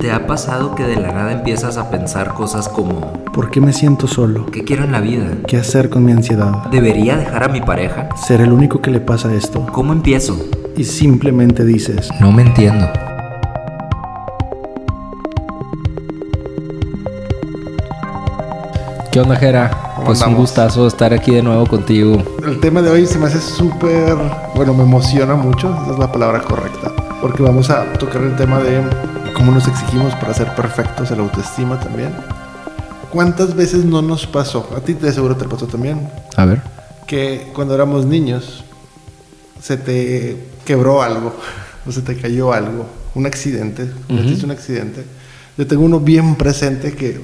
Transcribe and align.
¿Te 0.00 0.10
ha 0.12 0.26
pasado 0.26 0.74
que 0.74 0.84
de 0.84 0.96
la 0.96 1.12
nada 1.12 1.30
empiezas 1.30 1.76
a 1.76 1.90
pensar 1.90 2.32
cosas 2.32 2.70
como 2.70 3.12
¿Por 3.34 3.50
qué 3.50 3.60
me 3.60 3.74
siento 3.74 4.06
solo? 4.06 4.46
¿qué 4.46 4.64
quiero 4.64 4.84
en 4.84 4.92
la 4.92 5.00
vida? 5.00 5.26
¿Qué 5.46 5.58
hacer 5.58 5.90
con 5.90 6.06
mi 6.06 6.12
ansiedad? 6.12 6.68
¿Debería 6.70 7.18
dejar 7.18 7.44
a 7.44 7.48
mi 7.48 7.60
pareja? 7.60 8.08
¿Ser 8.16 8.40
el 8.40 8.50
único 8.50 8.80
que 8.80 8.90
le 8.90 9.00
pasa 9.00 9.34
esto? 9.34 9.66
¿Cómo 9.72 9.92
empiezo? 9.92 10.42
Y 10.74 10.84
simplemente 10.84 11.66
dices, 11.66 12.08
No 12.18 12.32
me 12.32 12.40
entiendo. 12.40 12.88
¿Qué 19.12 19.20
onda, 19.20 19.36
Jera? 19.36 19.70
¿Cómo 19.96 20.06
Pues 20.06 20.22
un 20.22 20.34
gustazo 20.34 20.86
estar 20.86 21.12
aquí 21.12 21.32
de 21.32 21.42
nuevo 21.42 21.66
contigo. 21.66 22.22
El 22.42 22.58
tema 22.60 22.80
de 22.80 22.88
hoy 22.88 23.06
se 23.06 23.18
me 23.18 23.26
hace 23.26 23.38
súper, 23.38 24.16
bueno, 24.54 24.72
me 24.72 24.84
emociona 24.84 25.34
mucho, 25.34 25.76
esa 25.82 25.92
es 25.92 25.98
la 25.98 26.10
palabra 26.10 26.40
correcta, 26.40 26.90
porque 27.20 27.42
vamos 27.42 27.68
a 27.68 27.92
tocar 27.98 28.22
el 28.22 28.34
tema 28.36 28.60
de 28.60 28.80
cómo 29.40 29.52
nos 29.52 29.66
exigimos 29.68 30.14
para 30.16 30.34
ser 30.34 30.54
perfectos, 30.54 31.10
el 31.10 31.20
autoestima 31.20 31.80
también. 31.80 32.12
¿Cuántas 33.10 33.54
veces 33.56 33.86
no 33.86 34.02
nos 34.02 34.26
pasó? 34.26 34.68
A 34.76 34.80
ti 34.80 34.92
de 34.92 35.10
seguro 35.14 35.34
te 35.34 35.46
pasó 35.46 35.66
también, 35.66 36.10
A 36.36 36.44
ver. 36.44 36.60
que 37.06 37.50
cuando 37.54 37.74
éramos 37.74 38.04
niños 38.04 38.62
se 39.62 39.78
te 39.78 40.36
quebró 40.66 41.02
algo 41.02 41.34
o 41.86 41.90
se 41.90 42.02
te 42.02 42.18
cayó 42.18 42.52
algo, 42.52 42.84
un 43.14 43.24
accidente, 43.24 43.90
cometiste 44.08 44.44
un 44.44 44.50
accidente. 44.50 45.06
Yo 45.56 45.66
tengo 45.66 45.84
uno 45.84 46.00
bien 46.00 46.34
presente 46.34 46.92
que 46.92 47.18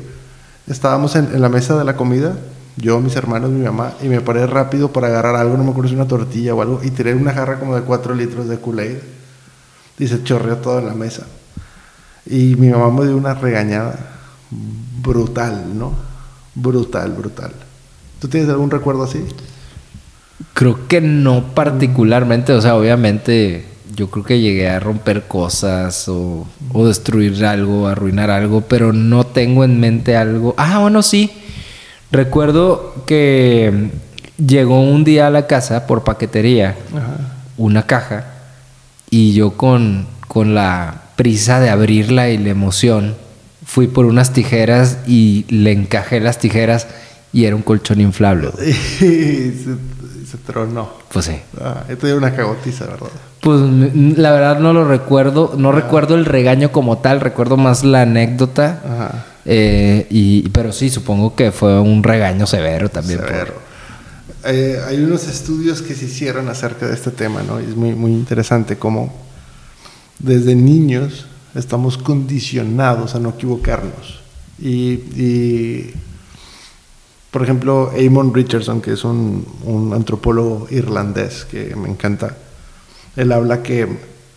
estábamos 0.67 1.17
en, 1.17 1.27
en 1.35 1.43
la 1.43 1.51
mesa 1.51 1.77
de 1.77 1.85
la 1.85 1.97
comida, 1.97 2.35
yo, 2.79 2.99
mis 2.99 3.15
hermanos, 3.15 3.51
mi 3.51 3.63
mamá, 3.63 3.93
y 4.03 4.09
me 4.09 4.23
paré 4.23 4.47
rápido 4.47 4.91
para 4.91 5.09
agarrar 5.09 5.37
algo, 5.37 5.59
no 5.59 5.65
me 5.65 5.71
acuerdo 5.71 5.91
si 5.91 5.95
una 5.95 6.09
tortilla 6.09 6.55
o 6.55 6.63
algo, 6.63 6.81
y 6.83 6.91
tiré 6.93 7.15
una 7.15 7.35
jarra 7.35 7.59
como 7.59 7.77
de 7.77 7.83
4 7.83 8.15
litros 8.15 8.49
de 8.49 8.57
Kool-Aid 8.57 8.97
y 9.99 10.09
se 10.09 10.25
chorreó 10.25 10.57
todo 10.57 10.79
en 10.79 10.87
la 10.87 10.95
mesa. 10.95 11.27
Y 12.27 12.57
mi 12.57 12.69
mamá 12.69 12.91
me 12.91 13.07
dio 13.07 13.17
una 13.17 13.35
regañada 13.35 13.99
brutal, 15.03 15.79
¿no? 15.79 15.93
Brutal, 16.55 17.13
brutal. 17.13 17.53
¿Tú 18.21 18.29
tienes 18.29 18.49
algún 18.49 18.71
recuerdo 18.71 19.05
así? 19.05 19.25
Creo 20.55 20.89
que 20.89 21.01
no 21.01 21.55
particularmente, 21.55 22.53
o 22.53 22.61
sea, 22.61 22.75
obviamente 22.77 23.67
yo 23.95 24.11
creo 24.11 24.25
que 24.25 24.41
llegué 24.41 24.69
a 24.69 24.81
romper 24.81 25.25
cosas 25.29 26.09
o, 26.09 26.47
o 26.73 26.87
destruir 26.87 27.45
algo, 27.45 27.87
arruinar 27.87 28.31
algo, 28.31 28.63
pero 28.63 28.93
no 28.93 29.25
tengo 29.25 29.65
en 29.65 29.79
mente 29.81 30.17
algo. 30.17 30.55
Ah, 30.57 30.81
bueno, 30.81 31.03
sí. 31.03 31.31
Recuerdo 32.11 32.95
que 33.07 33.91
llegó 34.39 34.81
un 34.81 35.05
día 35.05 35.27
a 35.27 35.31
la 35.31 35.47
casa 35.47 35.87
por 35.87 36.05
paquetería 36.05 36.77
una 37.57 37.85
caja 37.85 38.27
y 39.11 39.33
yo 39.33 39.53
con, 39.53 40.07
con 40.29 40.55
la 40.55 41.03
prisa 41.17 41.61
de 41.61 41.71
abrirla 41.71 42.29
y 42.31 42.39
la 42.39 42.51
emoción 42.51 43.15
fui 43.65 43.87
por 43.89 44.05
unas 44.05 44.33
tijeras 44.33 44.99
y 45.07 45.45
le 45.49 45.73
encajé 45.73 46.21
las 46.21 46.39
tijeras 46.39 46.87
y 47.33 47.45
era 47.47 47.57
un 47.57 47.63
colchón 47.63 48.01
inflable. 48.01 48.51
Y 49.01 49.03
se, 49.03 49.75
se 50.31 50.37
tronó. 50.47 50.91
Pues 51.13 51.25
sí. 51.27 51.37
Ah, 51.61 51.85
te 51.89 52.07
dio 52.07 52.17
una 52.17 52.35
cagotiza, 52.35 52.87
¿verdad? 52.87 53.09
Pues 53.41 53.61
m- 53.61 54.15
la 54.17 54.33
verdad 54.33 54.59
no 54.61 54.73
lo 54.73 54.87
recuerdo, 54.87 55.55
no 55.57 55.73
recuerdo 55.73 56.15
el 56.15 56.25
regaño 56.25 56.73
como 56.73 56.99
tal, 56.99 57.21
recuerdo 57.21 57.57
más 57.57 57.85
la 57.85 58.03
anécdota. 58.03 58.81
Ajá. 58.85 59.25
Eh, 59.45 60.07
y, 60.11 60.49
pero 60.51 60.73
sí, 60.73 60.91
supongo 60.91 61.35
que 61.37 61.53
fue 61.53 61.79
un 61.81 62.03
regaño 62.03 62.47
severo 62.47 62.89
también. 62.89 63.21
por- 63.21 63.29
Severo. 63.29 63.55
Eh, 64.45 64.81
hay 64.87 65.03
unos 65.03 65.27
estudios 65.29 65.83
que 65.83 65.95
se 65.95 66.05
hicieron 66.07 66.49
acerca 66.49 66.87
de 66.87 66.95
este 66.95 67.11
tema, 67.11 67.43
¿no? 67.43 67.61
Y 67.61 67.65
es 67.65 67.77
muy, 67.77 67.95
muy 67.95 68.13
interesante 68.13 68.77
cómo 68.77 69.13
desde 70.19 70.55
niños 70.55 71.27
estamos 71.55 71.99
condicionados 71.99 73.15
a 73.15 73.21
no 73.21 73.31
equivocarnos. 73.31 74.21
Y, 74.59 75.91
por 77.31 77.43
ejemplo, 77.43 77.93
Eamon 77.95 78.33
Richardson, 78.33 78.81
que 78.81 78.93
es 78.93 79.05
un, 79.05 79.93
antropólogo 79.95 80.67
irlandés 80.71 81.45
que 81.45 81.75
me 81.77 81.89
encanta, 81.89 82.37
él 83.17 83.33
habla 83.33 83.63
que 83.63 83.89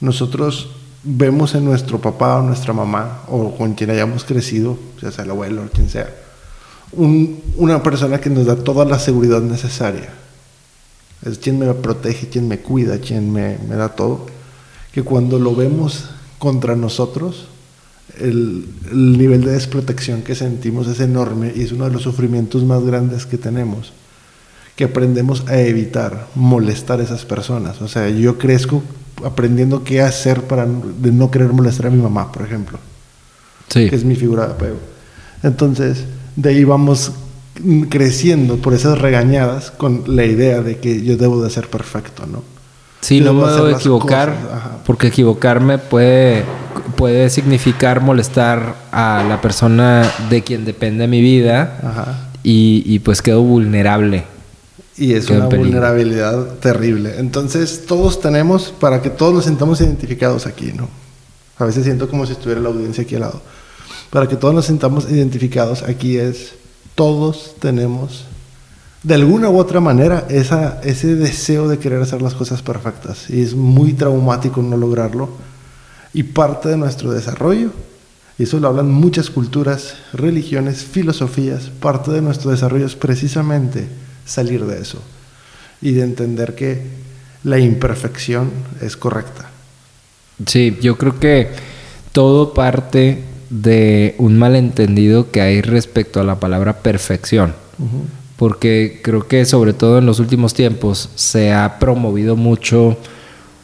nosotros 0.02 0.72
vemos 1.04 1.56
en 1.56 1.66
nuestro 1.66 2.00
papá 2.00 2.38
o 2.38 2.42
nuestra 2.42 2.74
mamá, 2.74 3.22
o 3.30 3.56
con 3.56 3.74
quien 3.74 3.90
hayamos 3.92 4.26
crecido, 4.26 4.78
sea 5.00 5.24
el 5.24 5.32
abuelo 5.32 5.64
o 5.64 5.70
quien 5.70 5.90
sea, 5.90 6.14
un- 6.92 7.42
una 7.56 7.82
persona 7.82 8.20
que 8.20 8.30
nos 8.30 8.46
da 8.46 8.56
toda 8.58 8.84
la 8.86 9.00
seguridad 9.00 9.42
necesaria. 9.42 10.10
Es 11.26 11.38
quien 11.38 11.60
me 11.60 11.74
protege, 11.74 12.28
quien 12.30 12.48
me 12.48 12.60
cuida, 12.60 13.00
quien 13.00 13.32
me, 13.32 13.58
me 13.68 13.76
da 13.76 13.90
todo. 13.90 14.26
Que 14.94 15.04
cuando 15.04 15.40
lo 15.40 15.56
vemos 15.56 16.06
contra 16.40 16.76
nosotros, 16.76 17.46
el, 18.20 18.66
el 18.92 19.18
nivel 19.18 19.44
de 19.44 19.52
desprotección 19.52 20.22
que 20.24 20.36
sentimos 20.36 20.88
es 20.88 21.00
enorme 21.00 21.54
y 21.56 21.62
es 21.62 21.72
uno 21.72 21.86
de 21.86 21.92
los 21.92 22.02
sufrimientos 22.02 22.64
más 22.64 22.84
grandes 22.84 23.26
que 23.26 23.38
tenemos. 23.38 23.94
Que 24.76 24.86
aprendemos 24.86 25.44
a 25.48 25.60
evitar 25.60 26.28
molestar 26.36 27.00
a 27.00 27.04
esas 27.04 27.26
personas. 27.26 27.82
O 27.82 27.88
sea, 27.88 28.10
yo 28.10 28.38
crezco 28.38 28.82
aprendiendo 29.24 29.84
qué 29.84 30.02
hacer 30.02 30.44
para 30.44 30.66
no- 30.66 30.82
de 31.02 31.12
no 31.12 31.30
querer 31.30 31.52
molestar 31.52 31.88
a 31.88 31.90
mi 31.90 32.02
mamá, 32.02 32.32
por 32.32 32.44
ejemplo 32.44 32.80
Sí. 33.68 33.90
que 33.90 33.96
es 33.96 34.04
mi 34.06 34.16
figura 34.16 34.48
de 34.48 34.54
apego. 34.54 34.78
Entonces, 35.44 36.06
de 36.36 36.50
ahí 36.50 36.64
vamos 36.64 37.12
creciendo 37.90 38.58
por 38.58 38.74
esas 38.74 38.98
regañadas 38.98 39.70
con 39.72 40.04
la 40.08 40.26
idea 40.26 40.62
de 40.62 40.78
que 40.78 41.04
yo 41.04 41.18
debo 41.18 41.44
de 41.44 41.50
ser 41.50 41.68
perfecto, 41.70 42.26
¿no? 42.26 42.42
Sí, 43.02 43.22
no 43.22 43.34
me 43.34 43.50
debo 43.52 43.70
equivocar, 43.70 44.36
porque 44.86 45.08
equivocarme 45.08 45.78
puede, 45.78 46.44
puede 46.96 47.30
significar 47.30 48.02
molestar 48.02 48.76
a 48.92 49.24
la 49.28 49.42
persona 49.42 50.10
de 50.30 50.44
quien 50.44 50.66
depende 50.66 51.08
mi 51.08 51.22
vida 51.22 51.80
Ajá. 51.82 52.30
y, 52.44 52.84
y 52.86 53.00
pues 53.00 53.22
quedo 53.22 53.42
vulnerable. 53.42 54.26
Y 54.98 55.14
es 55.14 55.30
una 55.30 55.46
vulnerabilidad 55.46 56.56
terrible. 56.56 57.16
Entonces, 57.20 57.86
todos 57.88 58.20
tenemos, 58.20 58.74
para 58.80 59.02
que 59.02 59.10
todos 59.10 59.34
nos 59.34 59.46
sintamos 59.46 59.80
identificados 59.80 60.46
aquí, 60.46 60.74
¿no? 60.74 60.90
A 61.58 61.66
veces 61.66 61.86
siento 61.86 62.10
como 62.10 62.26
si 62.26 62.34
estuviera 62.34 62.60
la 62.60 62.68
audiencia 62.68 63.04
aquí 63.04 63.16
al 63.16 63.22
lado. 63.22 63.42
Para 64.10 64.28
que 64.28 64.36
todos 64.36 64.54
nos 64.54 64.66
sintamos 64.66 65.10
identificados 65.10 65.84
aquí 65.84 66.18
es, 66.18 66.54
todos 66.96 67.56
tenemos, 67.60 68.26
de 69.04 69.16
alguna 69.16 69.50
u 69.50 69.58
otra 69.58 69.80
manera, 69.80 70.26
esa, 70.30 70.82
ese 70.84 71.16
deseo 71.16 71.68
de 71.68 71.80
querer 71.80 72.02
hacer 72.02 72.22
las 72.22 72.34
cosas 72.34 72.62
perfectas. 72.62 73.30
Y 73.30 73.42
es 73.42 73.56
muy 73.56 73.94
traumático 73.94 74.62
no 74.62 74.76
lograrlo. 74.78 75.30
Y 76.14 76.24
parte 76.24 76.70
de 76.70 76.78
nuestro 76.78 77.12
desarrollo, 77.12 77.72
y 78.38 78.44
eso 78.44 78.60
lo 78.60 78.68
hablan 78.68 78.92
muchas 78.92 79.30
culturas, 79.30 79.96
religiones, 80.14 80.84
filosofías, 80.84 81.70
parte 81.80 82.12
de 82.12 82.22
nuestro 82.22 82.52
desarrollo 82.52 82.86
es 82.86 82.96
precisamente 82.96 83.88
salir 84.26 84.66
de 84.66 84.82
eso 84.82 85.02
y 85.82 85.92
de 85.92 86.04
entender 86.04 86.56
que 86.56 86.82
la 87.44 87.60
imperfección 87.60 88.50
es 88.82 88.98
correcta. 88.98 89.50
Sí, 90.46 90.78
yo 90.82 90.98
creo 90.98 91.20
que 91.20 91.50
todo 92.12 92.54
parte 92.54 93.24
de 93.50 94.16
un 94.18 94.38
malentendido 94.38 95.32
que 95.32 95.42
hay 95.42 95.62
respecto 95.62 96.20
a 96.20 96.24
la 96.24 96.40
palabra 96.40 96.80
perfección. 96.80 97.54
Porque 98.40 99.02
creo 99.04 99.28
que 99.28 99.44
sobre 99.44 99.74
todo 99.74 99.98
en 99.98 100.06
los 100.06 100.20
últimos 100.20 100.54
tiempos 100.54 101.10
se 101.16 101.52
ha 101.52 101.78
promovido 101.78 102.38
mucho 102.38 102.96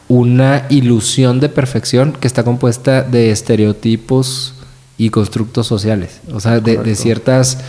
una 0.06 0.66
ilusión 0.68 1.40
de 1.40 1.48
perfección 1.48 2.12
que 2.12 2.26
está 2.26 2.44
compuesta 2.44 3.02
de 3.02 3.30
estereotipos 3.30 4.52
y 4.98 5.08
constructos 5.08 5.66
sociales. 5.66 6.20
O 6.30 6.40
sea, 6.40 6.60
de, 6.60 6.94
ciertas 6.94 7.60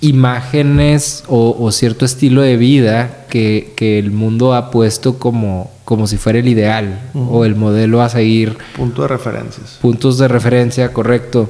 imágenes 0.00 1.22
o, 1.28 1.56
o 1.56 1.70
cierto 1.70 2.04
estilo 2.04 2.42
de 2.42 2.56
vida 2.56 3.26
que, 3.30 3.72
que 3.76 4.00
el 4.00 4.10
mundo 4.10 4.52
ha 4.52 4.72
puesto 4.72 5.20
como, 5.20 5.70
como 5.84 6.08
si 6.08 6.16
fuera 6.16 6.40
el 6.40 6.48
ideal 6.48 7.08
o 7.14 7.44
el 7.44 7.54
modelo 7.54 8.02
a 8.02 8.08
seguir 8.08 8.58
Punto 8.76 9.02
de 9.02 9.08
referencias. 9.08 9.78
puntos 9.80 10.18
de 10.18 10.26
referencia, 10.26 10.92
correcto. 10.92 11.48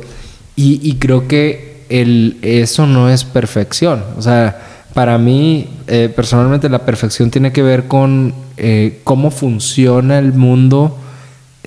Y, 0.55 0.81
y 0.83 0.97
creo 0.97 1.27
que 1.27 1.85
el, 1.89 2.37
eso 2.43 2.87
no 2.87 3.09
es 3.09 3.25
perfección. 3.25 4.05
O 4.19 4.23
sea, 4.23 4.68
para 4.95 5.19
mí, 5.19 5.69
eh, 5.87 6.13
personalmente, 6.15 6.69
la 6.69 6.85
perfección 6.85 7.31
tiene 7.31 7.53
que 7.53 7.63
ver 7.63 7.87
con 7.87 8.35
eh, 8.57 9.01
cómo 9.05 9.31
funciona 9.31 10.19
el 10.19 10.33
mundo 10.33 10.97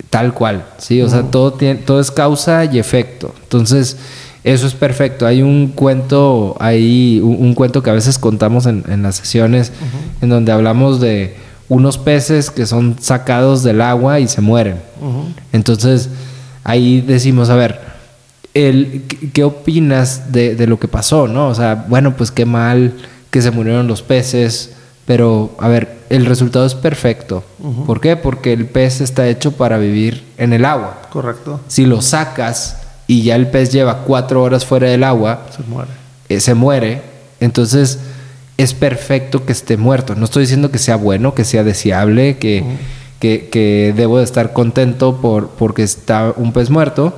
tal 0.10 0.34
cual. 0.34 0.66
Sí, 0.78 1.02
o 1.02 1.10
sea, 1.10 1.24
todo, 1.24 1.54
tiene, 1.54 1.76
todo 1.76 2.00
es 2.00 2.12
causa 2.12 2.66
y 2.66 2.80
efecto. 2.80 3.34
Entonces, 3.44 3.98
eso 4.44 4.68
es 4.68 4.74
perfecto. 4.74 5.26
Hay 5.26 5.42
un 5.42 5.68
cuento, 5.70 6.58
hay 6.60 7.20
un, 7.24 7.38
un 7.40 7.54
cuento 7.54 7.84
que 7.84 7.90
a 7.90 7.94
veces 7.94 8.18
contamos 8.18 8.66
en, 8.66 8.84
en 8.90 9.04
las 9.04 9.16
sesiones, 9.16 9.72
en 10.22 10.30
donde 10.30 10.52
hablamos 10.52 11.00
de 11.00 11.36
unos 11.72 11.98
peces 11.98 12.52
que 12.52 12.66
son 12.66 12.98
sacados 13.00 13.64
del 13.64 13.80
agua 13.80 14.20
y 14.20 14.28
se 14.28 14.42
mueren. 14.42 14.76
Entonces, 15.54 16.10
ahí 16.66 17.00
decimos, 17.00 17.50
a 17.50 17.56
ver, 17.56 17.80
el, 18.54 19.04
¿qué- 19.08 19.30
¿qué 19.32 19.44
opinas 19.44 20.32
de, 20.32 20.56
de 20.56 20.68
lo 20.68 20.80
que 20.80 20.88
pasó, 20.88 21.28
no? 21.28 21.48
O 21.48 21.56
sea, 21.56 21.86
bueno, 21.88 22.16
pues 22.16 22.32
qué 22.32 22.46
mal 22.46 22.94
que 23.30 23.42
se 23.42 23.52
murieron 23.52 23.88
los 23.88 24.02
peces, 24.02 24.74
pero, 25.06 25.56
a 25.60 25.68
ver, 25.68 25.98
el 26.10 26.26
resultado 26.26 26.66
es 26.66 26.76
perfecto. 26.76 27.44
¿Por 27.86 28.02
qué? 28.02 28.16
Porque 28.18 28.52
el 28.54 28.66
pez 28.66 29.00
está 29.02 29.28
hecho 29.28 29.54
para 29.54 29.78
vivir 29.78 30.24
en 30.38 30.52
el 30.54 30.66
agua. 30.66 31.02
Correcto. 31.12 31.62
Si 31.68 31.86
lo 31.86 32.02
sacas 32.02 32.78
y 33.08 33.24
ya 33.24 33.36
el 33.36 33.48
pez 33.48 33.72
lleva 33.72 34.00
cuatro 34.04 34.44
horas 34.44 34.66
fuera 34.66 34.90
del 34.90 35.04
agua, 35.04 35.48
Se 35.56 35.64
muere. 35.64 35.90
eh, 36.30 36.40
se 36.42 36.54
muere, 36.54 37.02
entonces 37.40 38.00
es 38.58 38.74
perfecto 38.74 39.46
que 39.46 39.54
esté 39.54 39.78
muerto. 39.78 40.14
No 40.16 40.26
estoy 40.26 40.42
diciendo 40.44 40.72
que 40.72 40.78
sea 40.78 40.98
bueno, 40.98 41.34
que 41.34 41.46
sea 41.46 41.64
deseable, 41.64 42.38
que, 42.38 42.64
que, 43.20 43.50
que 43.50 43.94
debo 43.96 44.18
de 44.20 44.24
estar 44.26 44.54
contento 44.54 45.18
por, 45.22 45.50
porque 45.52 45.84
está 45.84 46.34
un 46.36 46.52
pez 46.54 46.70
muerto, 46.70 47.14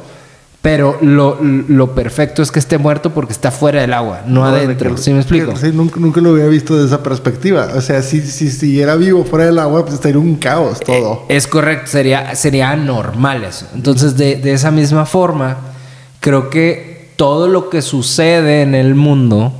pero 0.63 0.97
lo, 1.01 1.37
lo 1.41 1.93
perfecto 1.93 2.41
es 2.41 2.49
que 2.49 2.57
esté 2.57 2.77
muerto 2.77 3.13
porque 3.13 3.33
está 3.33 3.51
fuera 3.51 3.81
del 3.81 3.91
agua, 3.93 4.21
no, 4.25 4.45
adentro. 4.45 4.95
que- 4.95 5.01
¿Sí 5.01 5.11
me 5.11 5.19
explico? 5.19 5.51
que- 5.51 5.57
sí, 5.59 5.71
nunca, 5.73 5.99
nunca 5.99 6.21
lo 6.21 6.29
había 6.29 6.45
visto 6.47 6.75
de 6.79 6.85
esa 6.87 7.03
perspectiva. 7.03 7.67
O 7.75 7.81
sea, 7.81 8.01
si, 8.01 8.21
si 8.21 8.49
siguiera 8.49 8.95
vivo 8.95 9.25
fuera 9.25 9.45
del 9.45 9.59
agua, 9.59 9.81
pues 9.83 9.95
estaría 9.95 10.19
un 10.19 10.35
caos 10.37 10.79
todo. 10.79 11.25
Eh, 11.27 11.35
Es 11.35 11.47
correcto, 11.47 11.87
sería, 11.91 12.33
sería 12.35 12.71
anormal 12.71 13.43
eso. 13.43 13.67
Entonces, 13.75 14.15
de, 14.15 14.37
de 14.37 14.53
esa 14.53 14.71
misma 14.71 15.05
forma, 15.05 15.57
creo 16.21 16.49
que 16.49 17.09
todo 17.17 17.49
lo 17.49 17.69
que 17.69 17.81
sucede 17.81 18.61
en 18.61 18.73
el 18.73 18.95
mundo 18.95 19.51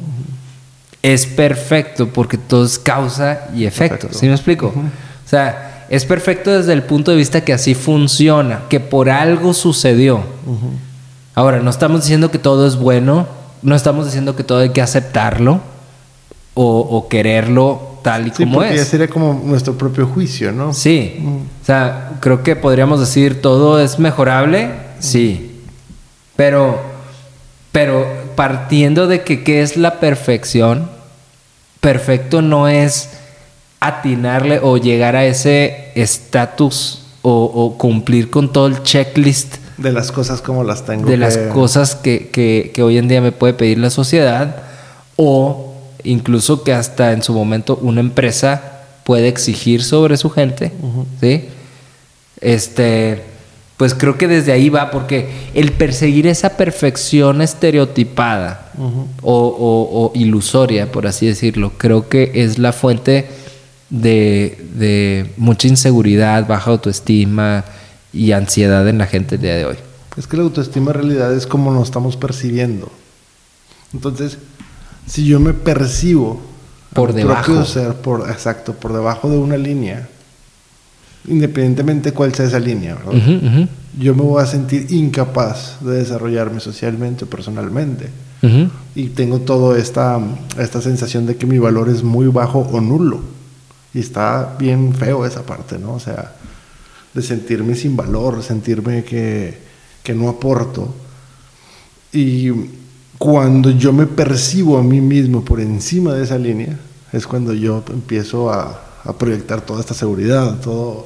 es 1.02 1.26
perfecto 1.26 2.08
porque 2.08 2.38
todo 2.38 2.64
es 2.66 2.80
causa 2.80 3.50
y 3.54 3.66
efecto. 3.66 3.96
Efecto. 4.08 4.18
¿Sí 4.18 4.26
me 4.28 4.32
explico? 4.36 4.68
O 4.68 5.30
sea, 5.30 5.86
es 5.90 6.06
perfecto 6.06 6.50
desde 6.50 6.72
el 6.72 6.84
punto 6.84 7.12
de 7.12 7.18
vista 7.18 7.42
que 7.44 7.52
así 7.52 7.76
funciona, 7.76 8.62
que 8.70 8.80
por 8.80 9.10
algo 9.10 9.54
sucedió. 9.54 10.24
Ahora, 11.36 11.60
no 11.62 11.70
estamos 11.70 12.02
diciendo 12.02 12.30
que 12.32 12.40
todo 12.40 12.68
es 12.68 12.76
bueno, 12.76 13.28
no 13.62 13.76
estamos 13.76 14.06
diciendo 14.06 14.36
que 14.36 14.44
todo 14.44 14.60
hay 14.60 14.70
que 14.70 14.82
aceptarlo 14.82 15.62
o, 16.54 16.80
o 16.80 17.08
quererlo 17.08 17.98
tal 18.04 18.28
y 18.28 18.32
Sí, 18.32 18.44
como 18.44 18.56
porque 18.56 18.74
es. 18.76 18.80
ya 18.82 18.86
sería 18.86 19.08
como 19.08 19.42
nuestro 19.44 19.76
propio 19.78 20.06
juicio, 20.06 20.52
¿no? 20.52 20.74
Sí. 20.74 21.16
Mm. 21.20 21.38
O 21.62 21.66
sea, 21.66 22.12
creo 22.20 22.44
que 22.44 22.56
podríamos 22.56 23.00
decir 23.00 23.42
todo 23.42 23.80
es 23.80 23.98
mejorable, 23.98 24.70
sí. 25.00 25.62
Pero, 26.36 26.80
pero 27.72 28.06
partiendo 28.36 29.08
de 29.08 29.24
que 29.24 29.44
qué 29.44 29.62
es 29.62 29.78
la 29.78 30.00
perfección, 30.00 30.90
perfecto 31.80 32.42
no 32.42 32.68
es 32.68 33.10
atinarle 33.80 34.60
o 34.62 34.78
llegar 34.78 35.16
a 35.16 35.26
ese 35.26 35.92
estatus 35.96 37.06
o, 37.22 37.44
o 37.44 37.78
cumplir 37.78 38.30
con 38.30 38.52
todo 38.52 38.68
el 38.68 38.84
checklist 38.84 39.56
De 39.84 39.92
las 39.92 40.12
cosas 40.12 40.42
como 40.42 40.64
las 40.64 40.86
tengo. 40.86 41.08
de 41.10 41.18
las 41.18 41.38
que- 41.38 41.50
cosas 41.50 41.96
que, 41.96 42.30
que- 42.30 42.72
que 42.74 42.82
hoy 42.84 42.98
en 42.98 43.08
día 43.08 43.22
me 43.22 43.32
puede 43.32 43.54
pedir 43.54 43.78
la 43.78 43.90
sociedad 43.92 44.56
o 45.18 45.74
incluso 46.04 46.64
que 46.64 46.74
hasta 46.74 47.12
en 47.12 47.22
su 47.22 47.34
momento 47.34 47.78
una 47.82 48.00
empresa 48.00 48.82
puede 49.04 49.28
exigir 49.28 49.84
sobre 49.84 50.18
su 50.18 50.30
gente, 50.30 50.72
¿sí? 51.22 51.46
Este, 52.42 53.22
pues 53.78 53.94
creo 53.94 54.18
que 54.18 54.28
desde 54.28 54.52
ahí 54.52 54.70
va, 54.70 54.92
porque 54.92 55.30
el 55.54 55.72
perseguir 55.74 56.28
esa 56.28 56.58
perfección 56.58 57.42
estereotipada 57.42 58.72
o, 59.22 59.34
o- 59.34 60.06
o 60.06 60.12
ilusoria, 60.16 60.92
por 60.92 61.08
así 61.08 61.28
decirlo, 61.28 61.74
creo 61.78 62.08
que 62.10 62.32
es 62.36 62.58
la 62.60 62.72
fuente 62.74 63.28
de, 63.90 64.58
de 64.76 65.30
mucha 65.38 65.68
inseguridad, 65.68 66.48
baja 66.48 66.72
autoestima 66.72 67.64
y 68.14 68.32
ansiedad 68.32 68.88
en 68.88 69.00
la 69.00 69.08
gente 69.08 69.36
el 69.36 69.42
día 69.42 69.56
de 69.56 69.66
hoy. 69.66 69.76
Es 70.16 70.28
que 70.28 70.38
la 70.38 70.44
autoestima 70.44 70.92
en 70.92 70.96
realidad 70.98 71.34
es 71.34 71.48
como 71.48 71.74
nos 71.74 71.86
estamos 71.86 72.16
percibiendo. 72.16 72.92
Entonces, 73.94 74.38
si 75.08 75.26
yo 75.26 75.40
me 75.40 75.54
percibo 75.54 76.40
Por 76.94 77.14
debajo. 77.14 77.66
ser, 77.66 77.96
por, 77.96 78.30
exacto, 78.30 78.74
por 78.74 78.94
debajo 78.94 79.30
de 79.30 79.38
una 79.38 79.58
línea, 79.58 80.08
independientemente 81.28 82.12
cuál 82.12 82.34
sea 82.36 82.46
esa 82.46 82.60
línea, 82.60 82.96
¿verdad? 82.96 83.16
Ujú, 83.16 83.48
ujú, 83.48 83.68
yo 84.00 84.16
me 84.16 84.22
voy 84.24 84.42
a 84.42 84.46
sentir 84.46 84.88
incapaz 84.92 85.78
de 85.82 85.96
desarrollarme 85.96 86.60
socialmente 86.60 87.26
o 87.26 87.28
personalmente. 87.28 88.10
ujú. 88.42 88.70
Y 88.96 89.08
tengo 89.10 89.40
toda 89.40 89.78
esta, 89.80 90.20
esta 90.60 90.82
sensación 90.82 91.26
de 91.26 91.36
que 91.36 91.46
mi 91.48 91.58
valor 91.58 91.90
es 91.90 92.04
muy 92.04 92.28
bajo 92.28 92.60
o 92.60 92.82
nulo. 92.82 93.22
Y 93.94 94.00
está 94.00 94.56
bien 94.60 94.94
feo 94.94 95.26
esa 95.26 95.44
parte, 95.44 95.78
¿no? 95.80 95.94
O 95.94 96.00
sea, 96.00 96.34
de 97.14 97.22
sentirme 97.22 97.76
sin 97.76 97.96
valor, 97.96 98.42
sentirme 98.44 99.04
que, 99.04 99.58
que 100.04 100.14
no 100.14 100.30
aporto. 100.30 100.94
Y 102.12 102.50
cuando 103.18 103.72
yo 103.72 103.94
me 103.94 104.06
percibo 104.06 104.78
a 104.78 104.84
mí 104.84 105.02
mismo 105.02 105.44
por 105.44 105.60
encima 105.60 106.14
de 106.14 106.24
esa 106.24 106.38
línea, 106.38 106.80
es 107.12 107.28
cuando 107.28 107.54
yo 107.54 107.84
empiezo 107.92 108.52
a, 108.52 108.84
a 109.04 109.14
proyectar 109.18 109.62
toda 109.62 109.80
esta 109.80 109.94
seguridad, 109.94 110.60
todo, 110.62 111.06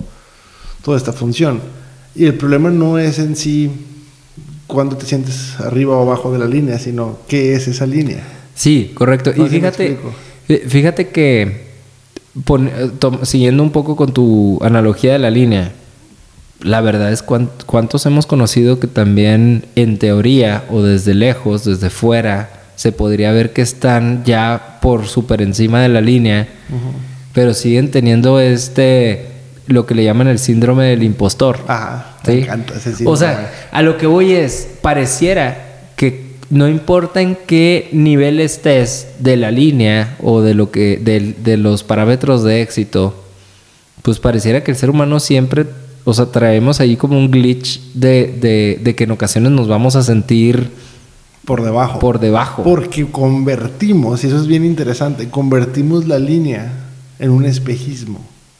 toda 0.83 0.97
esta 0.97 1.13
función. 1.13 1.59
Y 2.15 2.25
el 2.25 2.33
problema 2.35 2.69
no 2.69 2.97
es 2.97 3.19
en 3.19 3.35
sí 3.35 3.69
cuando 4.65 4.97
te 4.97 5.05
sientes 5.05 5.59
arriba 5.59 5.95
o 5.97 6.01
abajo 6.01 6.31
de 6.31 6.39
la 6.39 6.45
línea, 6.47 6.79
sino 6.79 7.19
qué 7.27 7.53
es 7.53 7.67
esa 7.67 7.85
línea. 7.85 8.23
Sí, 8.55 8.91
correcto. 8.95 9.31
No 9.35 9.45
y 9.45 9.49
fíjate, 9.49 9.97
fí- 10.47 10.61
fíjate 10.67 11.09
que 11.09 11.67
pon- 12.43 12.69
eh, 12.73 12.91
siguiendo 13.23 13.61
un 13.63 13.71
poco 13.71 13.95
con 13.95 14.13
tu 14.13 14.59
analogía 14.63 15.13
de 15.13 15.19
la 15.19 15.29
línea, 15.29 15.73
la 16.61 16.81
verdad 16.81 17.11
es 17.11 17.21
cuán- 17.23 17.49
cuántos 17.65 18.05
hemos 18.05 18.25
conocido 18.25 18.79
que 18.79 18.87
también 18.87 19.65
en 19.75 19.97
teoría 19.99 20.63
o 20.69 20.81
desde 20.81 21.13
lejos, 21.13 21.63
desde 21.65 21.89
fuera, 21.89 22.49
se 22.75 22.91
podría 22.91 23.31
ver 23.31 23.53
que 23.53 23.61
están 23.61 24.23
ya 24.23 24.79
por 24.81 25.07
súper 25.07 25.41
encima 25.41 25.81
de 25.81 25.89
la 25.89 26.01
línea, 26.01 26.47
pero 27.33 27.53
siguen 27.53 27.91
teniendo 27.91 28.39
este, 28.39 29.27
lo 29.67 29.85
que 29.85 29.95
le 29.95 30.03
llaman 30.03 30.27
el 30.27 30.39
síndrome 30.39 30.85
del 30.85 31.03
impostor. 31.03 31.59
Ajá, 31.67 32.17
¿Sí? 32.25 32.31
me 32.33 32.41
encanta 32.43 32.73
ese 32.75 32.89
O 32.89 32.95
síndrome. 32.95 33.17
sea, 33.17 33.51
a 33.71 33.81
lo 33.81 33.97
que 33.97 34.07
voy 34.07 34.33
es, 34.33 34.67
pareciera 34.81 35.63
que 35.95 36.27
no 36.49 36.67
importa 36.67 37.21
en 37.21 37.35
qué 37.47 37.89
nivel 37.91 38.39
estés 38.39 39.07
de 39.19 39.37
la 39.37 39.51
línea 39.51 40.15
o 40.21 40.41
de 40.41 40.53
lo 40.53 40.71
que 40.71 40.97
del- 40.97 41.35
de, 41.43 41.57
los 41.57 41.83
parámetros 41.83 42.43
de 42.43 42.61
éxito, 42.61 43.23
pues 44.01 44.19
pareciera 44.19 44.63
que 44.63 44.71
el 44.71 44.77
ser 44.77 44.89
humano 44.89 45.19
siempre, 45.19 45.65
o 46.09 46.13
sea, 46.13 46.27
traemos 46.27 46.79
ahí 46.79 46.95
como 46.95 47.17
un 47.17 47.29
glitch 47.29 47.81
de, 47.93 48.37
de- 48.39 48.79
de 48.81 48.95
que 48.95 49.03
en 49.03 49.11
ocasiones 49.11 49.51
nos 49.51 49.67
vamos 49.67 49.97
a 49.97 50.03
sentir 50.03 50.71
por 51.43 51.61
debajo. 51.63 51.99
por 51.99 52.19
debajo. 52.19 52.63
Porque 52.63 53.05
convertimos, 53.11 54.23
y 54.23 54.27
eso 54.27 54.37
es 54.37 54.47
bien 54.47 54.63
interesante, 54.63 55.29
convertimos 55.29 56.07
la 56.07 56.17
línea 56.17 56.71
en 57.19 57.31
un 57.31 57.43
espejismo 57.45 58.19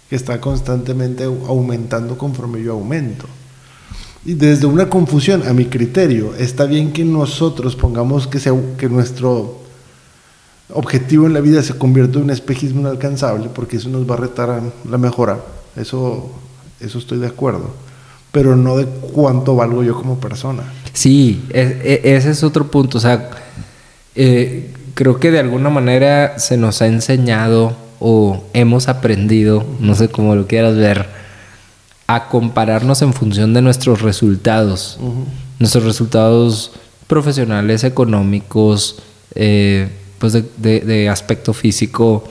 que 0.10 0.16
está 0.18 0.42
constantemente 0.42 1.24
aumentando 1.24 2.18
conforme 2.18 2.62
yo 2.62 2.74
aumento. 2.74 3.26
Y 4.26 4.34
desde 4.34 4.66
una 4.66 4.90
confusión, 4.90 5.48
a 5.48 5.54
mi 5.54 5.66
criterio, 5.66 6.36
está 6.36 6.66
bien 6.66 6.92
que 6.92 7.06
nosotros 7.06 7.76
pongamos 7.78 8.28
que, 8.28 8.40
sea, 8.40 8.54
que 8.78 8.90
nuestro 8.90 9.62
objetivo 10.74 11.28
en 11.28 11.34
la 11.34 11.40
vida 11.40 11.64
se 11.64 11.78
convierta 11.78 12.18
en 12.20 12.26
un 12.26 12.30
espejismo 12.32 12.82
inalcanzable, 12.82 13.48
porque 13.54 13.78
eso 13.78 13.88
nos 13.90 14.10
va 14.10 14.16
a 14.16 14.18
retar 14.18 14.50
a 14.50 14.62
la 14.90 14.98
mejora. 14.98 15.40
Eso, 15.78 16.30
eso 16.80 16.98
estoy 17.00 17.20
de 17.20 17.28
acuerdo. 17.28 17.72
Pero 18.32 18.56
no 18.56 18.78
de 18.78 18.86
cuánto 18.86 19.56
valgo 19.56 19.84
yo 19.84 19.96
como 19.96 20.20
persona. 20.20 20.64
Sí, 20.94 21.44
e- 21.50 22.02
e- 22.04 22.16
ese 22.16 22.32
es 22.32 22.44
otro 22.44 22.70
punto. 22.70 22.98
O 22.98 23.02
sea, 23.02 23.30
eh, 24.16 24.74
creo 24.94 25.20
que 25.20 25.32
de 25.32 25.40
alguna 25.40 25.70
manera 25.70 26.38
se 26.40 26.58
nos 26.58 26.82
ha 26.82 26.88
enseñado 26.88 27.76
o 28.00 28.44
hemos 28.54 28.88
aprendido, 28.90 29.66
no 29.80 29.96
sé 29.96 30.10
cómo 30.10 30.36
lo 30.36 30.46
quieras 30.48 30.76
ver, 30.76 31.08
a 32.08 32.30
compararnos 32.30 33.02
en 33.02 33.14
función 33.14 33.54
de 33.54 33.62
nuestros 33.62 34.02
resultados. 34.02 35.00
Nuestros 35.60 35.84
resultados 35.84 36.72
profesionales, 37.08 37.84
económicos, 37.84 38.98
eh, 39.36 39.90
pues 40.20 40.34
de, 40.34 40.46
de- 40.58 40.82
de 40.82 41.10
aspecto 41.10 41.54
físico. 41.54 42.24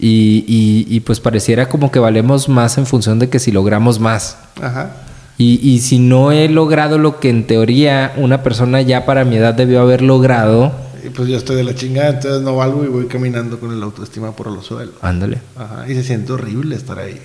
Y, 0.00 0.44
y- 0.46 0.86
y 0.88 1.00
pues 1.00 1.18
pareciera 1.20 1.68
como 1.68 1.90
que 1.90 1.98
valemos 1.98 2.48
más 2.48 2.78
en 2.78 2.86
función 2.86 3.18
de 3.18 3.28
que 3.28 3.38
si 3.38 3.50
logramos 3.50 3.98
más. 3.98 4.36
Ajá. 4.62 4.92
Y, 5.38 5.60
y 5.68 5.80
si 5.80 5.98
no 5.98 6.32
he 6.32 6.48
logrado 6.48 6.98
lo 6.98 7.20
que 7.20 7.30
en 7.30 7.46
teoría 7.46 8.12
una 8.16 8.42
persona 8.42 8.80
ya 8.82 9.04
para 9.06 9.24
mi 9.24 9.36
edad 9.36 9.54
debió 9.54 9.80
haber 9.80 10.02
logrado, 10.02 10.72
Y 11.04 11.10
pues 11.10 11.28
yo 11.28 11.36
estoy 11.36 11.54
de 11.56 11.64
la 11.64 11.74
chingada, 11.74 12.10
entonces 12.10 12.42
no 12.42 12.56
valgo 12.56 12.84
y 12.84 12.88
voy 12.88 13.06
caminando 13.06 13.58
con 13.60 13.72
el 13.72 13.82
autoestima 13.82 14.32
por 14.34 14.48
los 14.48 14.66
suelos. 14.66 14.94
ándale. 15.02 15.38
Ajá. 15.56 15.88
Y 15.88 15.94
se 15.94 16.02
siente 16.04 16.32
horrible 16.32 16.74
estar 16.76 16.98
ahí. 16.98 17.18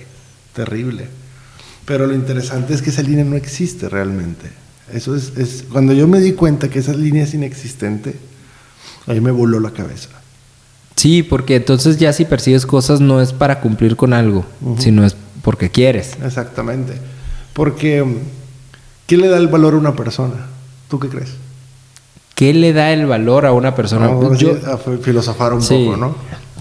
Terrible. 0.52 1.08
Pero 1.84 2.06
lo 2.06 2.14
interesante 2.14 2.72
es 2.72 2.82
que 2.82 2.90
esa 2.90 3.02
línea 3.02 3.24
no 3.24 3.36
existe 3.36 3.88
realmente. 3.88 4.46
Eso 4.92 5.14
es, 5.16 5.32
es 5.36 5.64
cuando 5.70 5.92
yo 5.92 6.06
me 6.06 6.20
di 6.20 6.32
cuenta 6.32 6.68
que 6.68 6.78
esa 6.78 6.92
línea 6.92 7.24
es 7.24 7.34
inexistente, 7.34 8.14
ahí 9.06 9.20
me 9.20 9.30
voló 9.32 9.58
la 9.60 9.70
cabeza. 9.72 10.08
Sí, 10.96 11.22
porque 11.22 11.56
entonces 11.56 11.98
ya 11.98 12.12
si 12.12 12.24
persigues 12.24 12.66
cosas 12.66 13.00
no 13.00 13.20
es 13.20 13.32
para 13.32 13.60
cumplir 13.60 13.96
con 13.96 14.12
algo, 14.12 14.44
sino 14.78 15.04
es 15.04 15.16
porque 15.42 15.70
quieres. 15.70 16.16
Exactamente. 16.24 16.94
Porque, 17.52 18.04
¿qué 19.06 19.16
le 19.16 19.28
da 19.28 19.36
el 19.38 19.48
valor 19.48 19.74
a 19.74 19.76
una 19.76 19.94
persona? 19.94 20.46
¿Tú 20.88 20.98
qué 20.98 21.08
crees? 21.08 21.30
¿Qué 22.34 22.52
le 22.54 22.72
da 22.72 22.92
el 22.92 23.06
valor 23.06 23.46
a 23.46 23.52
una 23.52 23.74
persona? 23.74 24.08
Vamos 24.08 24.38
Yo, 24.38 24.56
a 24.66 24.76
fi- 24.76 24.96
filosofar 25.02 25.52
un 25.52 25.62
sí. 25.62 25.84
poco, 25.84 25.96
¿no? 25.96 26.14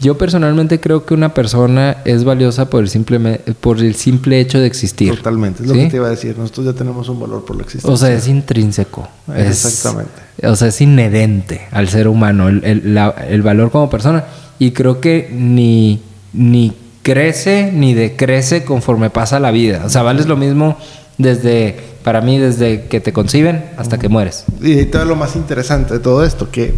Yo 0.04 0.18
personalmente 0.18 0.80
creo 0.80 1.06
que 1.06 1.14
una 1.14 1.34
persona 1.34 1.98
es 2.06 2.24
valiosa 2.24 2.70
por 2.70 2.82
el 2.84 2.90
simple, 2.90 3.40
por 3.62 3.80
el 3.80 3.96
simple 3.96 4.40
hecho 4.40 4.60
de 4.60 4.68
existir. 4.68 5.16
Totalmente. 5.16 5.64
Es 5.64 5.70
lo 5.70 5.74
que 5.76 5.86
te 5.88 5.96
iba 5.96 6.08
a 6.08 6.12
decir. 6.12 6.38
Nosotros 6.38 6.66
ya 6.68 6.74
tenemos 6.74 7.08
un 7.10 7.20
valor 7.20 7.46
por 7.46 7.56
la 7.56 7.64
existencia. 7.64 7.94
O 7.94 7.98
sea, 7.98 8.12
es 8.14 8.28
intrínseco. 8.28 9.08
Es- 9.36 9.66
Exactamente. 9.66 10.12
o 10.48 10.56
sea, 10.56 10.68
es 10.68 10.82
inherente 10.82 11.62
al 11.72 11.88
ser 11.88 12.08
humano 12.08 12.50
el, 12.50 12.64
el- 12.64 12.94
la- 12.94 13.16
el 13.30 13.42
valor 13.42 13.72
como 13.72 13.90
persona. 13.90 14.26
Y 14.60 14.72
creo 14.72 15.00
que 15.02 15.30
ni, 15.34 16.02
ni 16.34 16.74
crece 17.02 17.72
ni 17.74 17.94
decrece 17.94 18.64
conforme 18.64 19.10
pasa 19.10 19.40
la 19.40 19.52
vida. 19.52 19.84
O 19.86 19.90
sea, 19.90 20.04
vales 20.04 20.26
lo 20.26 20.38
mismo 20.38 20.78
desde, 21.18 21.76
para 22.04 22.22
mí, 22.22 22.38
desde 22.40 22.86
que 22.88 23.00
te 23.00 23.14
conciben 23.14 23.66
hasta 23.78 23.98
que 24.00 24.10
mueres. 24.10 24.46
Y 24.62 24.86
va 24.86 25.06
lo 25.06 25.16
más 25.16 25.36
interesante 25.36 25.94
de 25.96 26.00
todo 26.00 26.24
esto, 26.26 26.50
que 26.50 26.74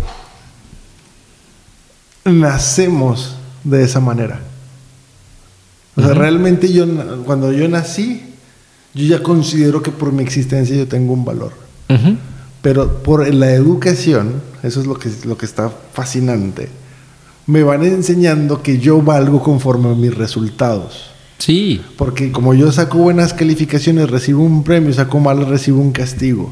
nacemos 2.25 3.35
de 3.63 3.83
esa 3.83 3.99
manera. 3.99 4.41
O 5.95 6.01
sea, 6.01 6.13
realmente 6.13 6.71
yo, 6.73 6.85
cuando 7.23 7.53
yo 7.53 7.67
nací, 7.69 8.21
yo 8.93 9.05
ya 9.05 9.23
considero 9.23 9.81
que 9.81 9.91
por 9.91 10.11
mi 10.11 10.23
existencia 10.23 10.75
yo 10.75 10.87
tengo 10.87 11.13
un 11.13 11.23
valor. 11.23 11.53
Pero 12.61 13.03
por 13.03 13.31
la 13.33 13.51
educación, 13.51 14.41
eso 14.63 14.81
es 14.81 14.87
lo 14.87 14.97
que, 14.97 15.09
lo 15.25 15.37
que 15.37 15.45
está 15.45 15.71
fascinante, 15.93 16.67
me 17.47 17.61
van 17.63 17.83
enseñando 17.83 18.63
que 18.63 18.79
yo 18.79 19.01
valgo 19.01 19.41
conforme 19.41 19.91
a 19.91 19.93
mis 19.93 20.13
resultados. 20.15 21.11
Sí. 21.37 21.81
Porque 21.97 22.31
como 22.31 22.53
yo 22.53 22.71
saco 22.71 22.97
buenas 22.97 23.33
calificaciones, 23.33 24.09
recibo 24.09 24.43
un 24.43 24.63
premio, 24.63 24.91
saco 24.93 25.19
malas, 25.19 25.47
recibo 25.47 25.79
un 25.79 25.91
castigo. 25.91 26.51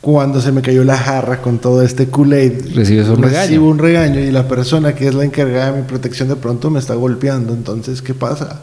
Cuando 0.00 0.40
se 0.40 0.50
me 0.50 0.62
cayó 0.62 0.82
la 0.82 0.96
jarra 0.96 1.42
con 1.42 1.58
todo 1.58 1.82
este 1.82 2.08
Kool-Aid, 2.08 2.74
recibo 2.74 3.16
regaño. 3.16 3.62
un 3.64 3.78
regaño 3.78 4.18
y 4.20 4.30
la 4.30 4.48
persona 4.48 4.94
que 4.94 5.06
es 5.08 5.14
la 5.14 5.24
encargada 5.24 5.72
de 5.72 5.82
mi 5.82 5.86
protección 5.86 6.28
de 6.28 6.36
pronto 6.36 6.70
me 6.70 6.78
está 6.78 6.94
golpeando. 6.94 7.52
Entonces, 7.52 8.00
¿qué 8.00 8.14
pasa? 8.14 8.62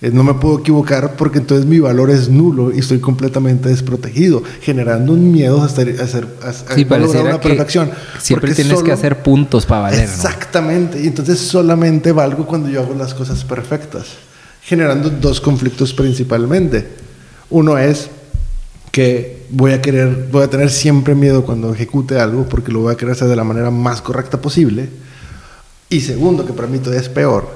Eh, 0.00 0.12
No 0.12 0.22
me 0.22 0.34
puedo 0.34 0.60
equivocar 0.60 1.16
porque 1.16 1.38
entonces 1.38 1.66
mi 1.66 1.80
valor 1.80 2.08
es 2.10 2.28
nulo 2.28 2.72
y 2.72 2.78
estoy 2.78 3.00
completamente 3.00 3.68
desprotegido, 3.68 4.44
generando 4.62 5.12
un 5.12 5.32
miedo 5.32 5.60
a, 5.60 5.64
hacer 5.64 5.96
a, 6.00 6.48
a 6.48 6.52
Sí, 6.76 6.84
no 6.88 6.98
lograr 6.98 7.24
una 7.24 7.40
que 7.40 7.48
perfección. 7.48 7.90
siempre 8.20 8.54
tienes 8.54 8.74
que 8.74 8.78
solo- 8.78 8.92
hacer 8.94 9.24
puntos 9.24 9.66
para 9.66 9.80
valer, 9.82 10.06
¿no? 10.06 10.14
Exactamente. 10.14 11.00
Y 11.02 11.08
entonces 11.08 11.40
solamente 11.40 12.12
valgo 12.12 12.46
cuando 12.46 12.68
yo 12.68 12.80
hago 12.80 12.94
las 12.94 13.12
cosas 13.12 13.42
perfectas, 13.42 14.06
generando 14.62 15.10
dos 15.10 15.40
conflictos 15.40 15.92
principalmente. 15.92 16.86
Uno 17.50 17.76
es 17.76 18.08
que 18.92 19.43
voy 19.54 19.72
a 19.72 19.80
querer, 19.80 20.28
voy 20.30 20.42
a 20.42 20.48
tener 20.50 20.70
siempre 20.70 21.14
miedo 21.14 21.44
cuando 21.44 21.72
ejecute 21.72 22.18
algo 22.20 22.48
porque 22.48 22.72
lo 22.72 22.80
voy 22.80 22.92
a 22.92 22.96
querer 22.96 23.12
hacer 23.12 23.28
de 23.28 23.36
la 23.36 23.44
manera 23.44 23.70
más 23.70 24.02
correcta 24.02 24.40
posible. 24.40 24.88
Y 25.88 26.00
segundo, 26.00 26.44
que 26.44 26.52
para 26.52 26.66
mí 26.68 26.78
todavía 26.78 27.00
es 27.00 27.08
peor, 27.08 27.48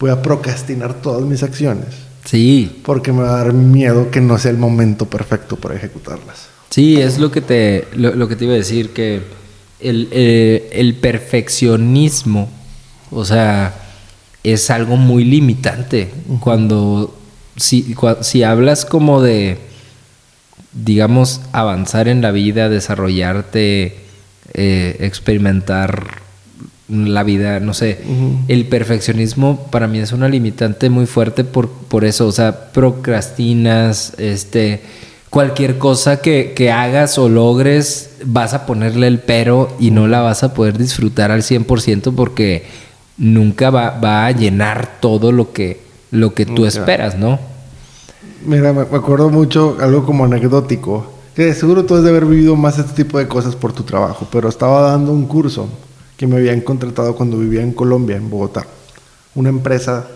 voy 0.00 0.10
a 0.10 0.20
procrastinar 0.22 0.94
todas 1.00 1.22
mis 1.22 1.42
acciones 1.42 1.86
Sí, 2.24 2.80
porque 2.84 3.12
me 3.12 3.22
va 3.22 3.30
a 3.40 3.44
dar 3.44 3.52
miedo 3.54 4.10
que 4.10 4.20
no 4.20 4.36
sea 4.38 4.50
el 4.50 4.58
momento 4.58 5.06
perfecto 5.06 5.56
para 5.56 5.76
ejecutarlas. 5.76 6.48
sí, 6.70 7.00
es 7.00 7.18
lo 7.18 7.30
que 7.30 7.40
te, 7.40 7.86
lo, 7.94 8.14
lo 8.14 8.28
que 8.28 8.36
te 8.36 8.44
iba 8.44 8.52
a 8.54 8.56
decir, 8.58 8.90
que 8.92 9.22
el, 9.80 10.08
eh, 10.10 10.68
el 10.72 10.94
perfeccionismo, 10.96 12.48
o 13.10 13.24
sea, 13.24 13.74
es 14.42 14.70
algo 14.70 14.96
muy 14.96 15.24
limitante. 15.24 16.10
Cuando, 16.40 17.14
si, 17.56 17.94
cua- 17.94 18.22
si 18.22 18.42
hablas 18.42 18.84
como 18.84 19.22
de, 19.22 19.58
digamos, 20.72 21.40
avanzar 21.52 22.08
en 22.08 22.22
la 22.22 22.30
vida, 22.30 22.68
desarrollarte, 22.68 23.96
eh, 24.54 24.96
experimentar 25.00 26.22
la 26.88 27.22
vida, 27.22 27.60
no 27.60 27.74
sé, 27.74 27.98
el 28.48 28.66
perfeccionismo 28.66 29.66
para 29.70 29.86
mí 29.86 29.98
es 29.98 30.12
una 30.12 30.28
limitante 30.28 30.88
muy 30.88 31.04
fuerte 31.04 31.44
por, 31.44 31.68
por 31.68 32.06
eso, 32.06 32.26
o 32.26 32.32
sea, 32.32 32.72
procrastinas, 32.72 34.14
este, 34.16 34.80
cualquier 35.28 35.76
cosa 35.76 36.22
que, 36.22 36.54
que 36.56 36.70
hagas 36.70 37.18
o 37.18 37.28
logres, 37.28 38.16
vas 38.24 38.54
a 38.54 38.64
ponerle 38.64 39.06
el 39.06 39.18
pero 39.18 39.76
y 39.78 39.90
no 39.90 40.06
la 40.06 40.20
vas 40.20 40.42
a 40.42 40.54
poder 40.54 40.78
disfrutar 40.78 41.30
al 41.30 41.42
100% 41.42 42.14
porque 42.14 42.64
nunca 43.18 43.68
va, 43.68 43.90
va 43.90 44.24
a 44.24 44.30
llenar 44.30 44.98
todo 45.00 45.30
lo 45.30 45.52
que, 45.52 45.82
lo 46.10 46.32
que 46.32 46.46
tú 46.46 46.64
esperas, 46.64 47.18
¿no? 47.18 47.38
Mira, 48.44 48.72
me 48.72 48.82
acuerdo 48.82 49.30
mucho 49.30 49.76
algo 49.80 50.06
como 50.06 50.24
anecdótico, 50.24 51.04
que 51.34 51.52
seguro 51.54 51.84
tú 51.84 51.96
has 51.96 52.04
de 52.04 52.10
haber 52.10 52.24
vivido 52.24 52.54
más 52.54 52.78
este 52.78 53.02
tipo 53.02 53.18
de 53.18 53.26
cosas 53.26 53.56
por 53.56 53.72
tu 53.72 53.82
trabajo, 53.82 54.28
pero 54.30 54.48
estaba 54.48 54.82
dando 54.92 55.12
un 55.12 55.26
curso 55.26 55.68
que 56.16 56.26
me 56.26 56.36
habían 56.36 56.60
contratado 56.60 57.16
cuando 57.16 57.38
vivía 57.38 57.62
en 57.62 57.72
Colombia, 57.72 58.16
en 58.16 58.30
Bogotá. 58.30 58.64
Una 59.34 59.48
empresa 59.48 60.06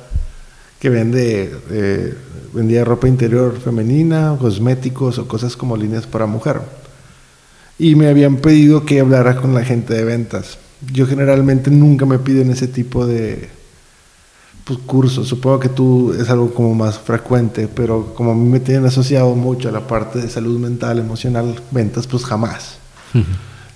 que 0.78 0.88
vende, 0.88 1.52
eh, 1.70 2.14
vendía 2.52 2.84
ropa 2.84 3.08
interior 3.08 3.58
femenina, 3.58 4.36
cosméticos 4.40 5.18
o 5.18 5.26
cosas 5.26 5.56
como 5.56 5.76
líneas 5.76 6.06
para 6.06 6.26
mujer. 6.26 6.60
Y 7.78 7.96
me 7.96 8.08
habían 8.08 8.36
pedido 8.36 8.84
que 8.86 9.00
hablara 9.00 9.36
con 9.36 9.52
la 9.52 9.64
gente 9.64 9.94
de 9.94 10.04
ventas. 10.04 10.58
Yo 10.92 11.06
generalmente 11.06 11.70
nunca 11.70 12.06
me 12.06 12.20
piden 12.20 12.50
ese 12.50 12.68
tipo 12.68 13.04
de, 13.06 13.48
pues, 14.64 14.78
cursos. 14.80 15.28
Supongo 15.28 15.60
que 15.60 15.68
tú 15.68 16.12
es 16.12 16.28
algo 16.30 16.52
como 16.52 16.74
más 16.74 16.98
frecuente, 16.98 17.68
pero 17.68 18.14
como 18.14 18.32
a 18.32 18.34
mí 18.34 18.48
me 18.48 18.60
tienen 18.60 18.86
asociado 18.86 19.34
mucho 19.34 19.68
a 19.68 19.72
la 19.72 19.86
parte 19.86 20.20
de 20.20 20.28
salud 20.28 20.58
mental, 20.58 20.98
emocional, 20.98 21.60
ventas, 21.70 22.06
pues 22.06 22.24
jamás. 22.24 22.76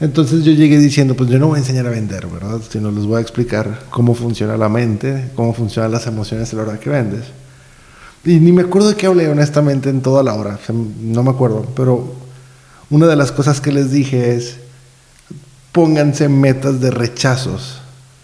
Entonces 0.01 0.45
yo 0.45 0.53
llegué 0.53 0.79
diciendo, 0.79 1.15
pues 1.15 1.31
yo 1.31 1.39
no 1.39 1.49
voy 1.49 1.57
a 1.57 1.61
enseñar 1.61 1.87
a 1.87 1.91
vender, 1.91 2.27
¿verdad? 2.27 2.61
Sino 2.69 2.91
les 2.91 3.07
voy 3.07 3.19
a 3.19 3.21
explicar 3.21 3.85
cómo 3.91 4.15
funciona 4.15 4.57
la 4.57 4.69
mente, 4.69 5.31
cómo 5.35 5.55
funcionan 5.55 5.91
las 5.91 6.07
emociones 6.07 6.53
a 6.53 6.57
la 6.57 6.63
hora 6.63 6.81
que 6.81 6.91
vendes. 6.91 7.25
Y 8.25 8.41
ni 8.41 8.53
me 8.53 8.63
acuerdo 8.63 8.89
de 8.89 8.97
qué 8.97 9.07
hablé 9.07 9.29
honestamente 9.29 9.89
en 9.89 10.03
toda 10.03 10.23
la 10.23 10.35
hora, 10.35 10.59
no 11.01 11.23
me 11.23 11.31
acuerdo, 11.31 11.65
pero 11.77 12.13
una 12.91 13.07
de 13.07 13.17
las 13.17 13.33
cosas 13.33 13.61
que 13.61 13.73
les 13.73 13.91
dije 13.91 14.35
es, 14.35 14.57
pónganse 15.73 16.29
metas 16.29 16.81
de 16.81 16.91
rechazos 16.91 17.81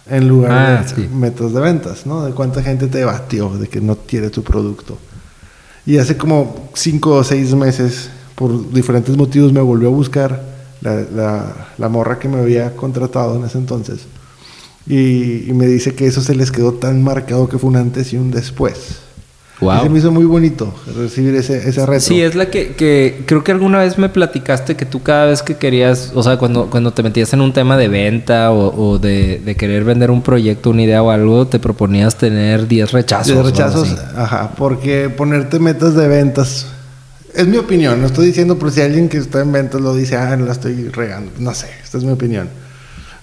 en 0.07 0.29
lugar 0.29 0.51
Ah, 0.53 0.83
de 0.83 0.89
sí. 0.89 1.09
metas 1.13 1.53
de 1.53 1.61
ventas, 1.61 2.07
¿no? 2.07 2.25
De 2.25 2.33
cuánta 2.33 2.63
gente 2.63 2.87
te 2.89 3.05
batió 3.05 3.51
de 3.51 3.69
que 3.69 3.81
no 3.81 3.97
quiere 3.97 4.31
tu 4.31 4.43
producto. 4.43 4.99
Y 5.87 5.99
hace 5.99 6.17
como 6.17 6.71
cinco 6.75 7.13
o 7.17 7.25
seis 7.25 7.55
meses, 7.55 8.11
por 8.35 8.73
diferentes 8.73 9.17
motivos, 9.17 9.53
me 9.53 9.61
volvió 9.61 9.89
a 9.89 9.93
buscar 9.93 10.43
la, 10.81 10.95
la- 11.15 11.69
la 11.79 11.89
morra 11.89 12.19
que 12.19 12.29
me 12.29 12.39
había 12.39 12.75
contratado 12.77 13.37
en 13.37 13.45
ese 13.45 13.59
entonces. 13.59 14.01
Y, 14.87 15.49
y 15.49 15.53
me 15.55 15.67
dice 15.67 15.95
que 15.95 16.07
eso 16.07 16.21
se 16.21 16.35
les 16.35 16.51
quedó 16.51 16.73
tan 16.75 17.03
marcado 17.03 17.49
que 17.49 17.59
fue 17.59 17.71
un 17.71 17.77
antes 17.77 18.13
y 18.13 18.17
un 18.17 18.31
después. 18.33 18.99
Wow. 19.62 19.78
Y 19.78 19.83
se 19.83 19.88
me 19.88 19.99
hizo 19.99 20.11
muy 20.11 20.25
bonito 20.25 20.73
recibir 20.97 21.35
ese, 21.37 21.57
ese 21.69 21.87
reto. 21.87 22.00
Sí, 22.00 22.21
es 22.21 22.35
la 22.35 22.47
que, 22.47 22.75
que 22.75 23.23
creo 23.26 23.45
que 23.45 23.52
alguna 23.52 23.78
vez 23.78 23.97
me 23.97 24.09
platicaste 24.09 24.76
que 24.76 24.85
tú 24.85 25.02
cada 25.02 25.26
vez 25.26 25.42
que 25.42 25.57
querías, 25.57 26.12
o 26.14 26.23
sea, 26.23 26.37
cuando, 26.37 26.69
cuando 26.69 26.92
te 26.92 27.02
metías 27.02 27.33
en 27.33 27.40
un 27.40 27.52
tema 27.52 27.76
de 27.76 27.88
venta 27.88 28.50
o, 28.50 28.92
o 28.92 28.99
de, 28.99 29.40
de 29.45 29.54
querer 29.54 29.85
vender 29.85 30.11
un 30.11 30.23
proyecto, 30.23 30.71
una 30.71 30.83
idea 30.83 31.02
o 31.02 31.11
algo, 31.11 31.47
te 31.47 31.59
proponías 31.59 32.16
tener 32.16 32.66
10 32.66 32.92
rechazos. 32.92 33.28
De 33.28 33.35
o 33.35 33.37
algo 33.38 33.50
rechazos, 33.50 33.90
así. 33.90 34.02
ajá, 34.16 34.52
porque 34.57 35.09
ponerte 35.09 35.59
metas 35.59 35.95
de 35.95 36.09
ventas, 36.09 36.66
es 37.35 37.47
mi 37.47 37.57
opinión, 37.57 38.00
no 38.00 38.07
estoy 38.07 38.26
diciendo 38.26 38.59
por 38.59 38.73
si 38.73 38.81
alguien 38.81 39.09
que 39.09 39.19
está 39.19 39.40
en 39.40 39.52
ventas 39.52 39.81
lo 39.81 39.95
dice, 39.95 40.16
ah, 40.16 40.37
la 40.37 40.52
estoy 40.52 40.88
regando, 40.88 41.33
no 41.38 41.54
sé, 41.54 41.69
esta 41.83 41.99
es 41.99 42.04
mi 42.04 42.12
opinión. 42.12 42.49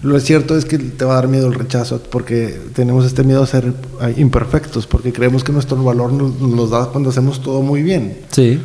Lo 0.02 0.18
cierto 0.18 0.56
es 0.56 0.64
que 0.64 0.78
te 0.78 1.04
va 1.04 1.12
a 1.12 1.16
dar 1.16 1.28
miedo 1.28 1.46
el 1.46 1.54
rechazo 1.54 2.02
porque 2.10 2.58
tenemos 2.74 3.04
este 3.04 3.22
miedo 3.22 3.42
a 3.42 3.46
ser 3.46 3.74
imperfectos, 4.16 4.86
porque 4.86 5.12
creemos 5.12 5.44
que 5.44 5.52
nuestro 5.52 5.82
valor 5.82 6.12
nos, 6.12 6.40
nos 6.40 6.70
da 6.70 6.86
cuando 6.86 7.10
hacemos 7.10 7.42
todo 7.42 7.60
muy 7.60 7.82
bien. 7.82 8.18
Sí. 8.30 8.60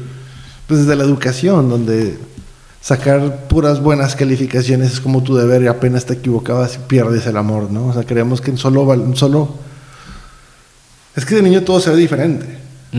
Pues 0.67 0.81
desde 0.81 0.95
la 0.95 1.03
educación, 1.03 1.69
donde 1.69 2.17
sacar 2.85 3.47
puras 3.47 3.81
buenas 3.81 4.15
calificaciones 4.15 4.93
es 4.93 5.01
como 5.01 5.23
tu 5.23 5.35
deber 5.35 5.63
y 5.63 5.67
apenas 5.67 6.05
te 6.05 6.13
equivocabas 6.13 6.75
y 6.75 6.87
pierdes 6.87 7.25
el 7.25 7.35
amor, 7.35 7.71
¿no? 7.71 7.87
O 7.87 7.93
sea, 7.93 8.03
creemos 8.03 8.41
que 8.41 8.51
en 8.51 8.57
solo, 8.57 8.87
solo... 9.15 9.55
Es 11.15 11.25
que 11.25 11.35
de 11.35 11.41
niño 11.41 11.63
todo 11.63 11.79
se 11.79 11.89
ve 11.89 11.97
diferente. 11.97 12.45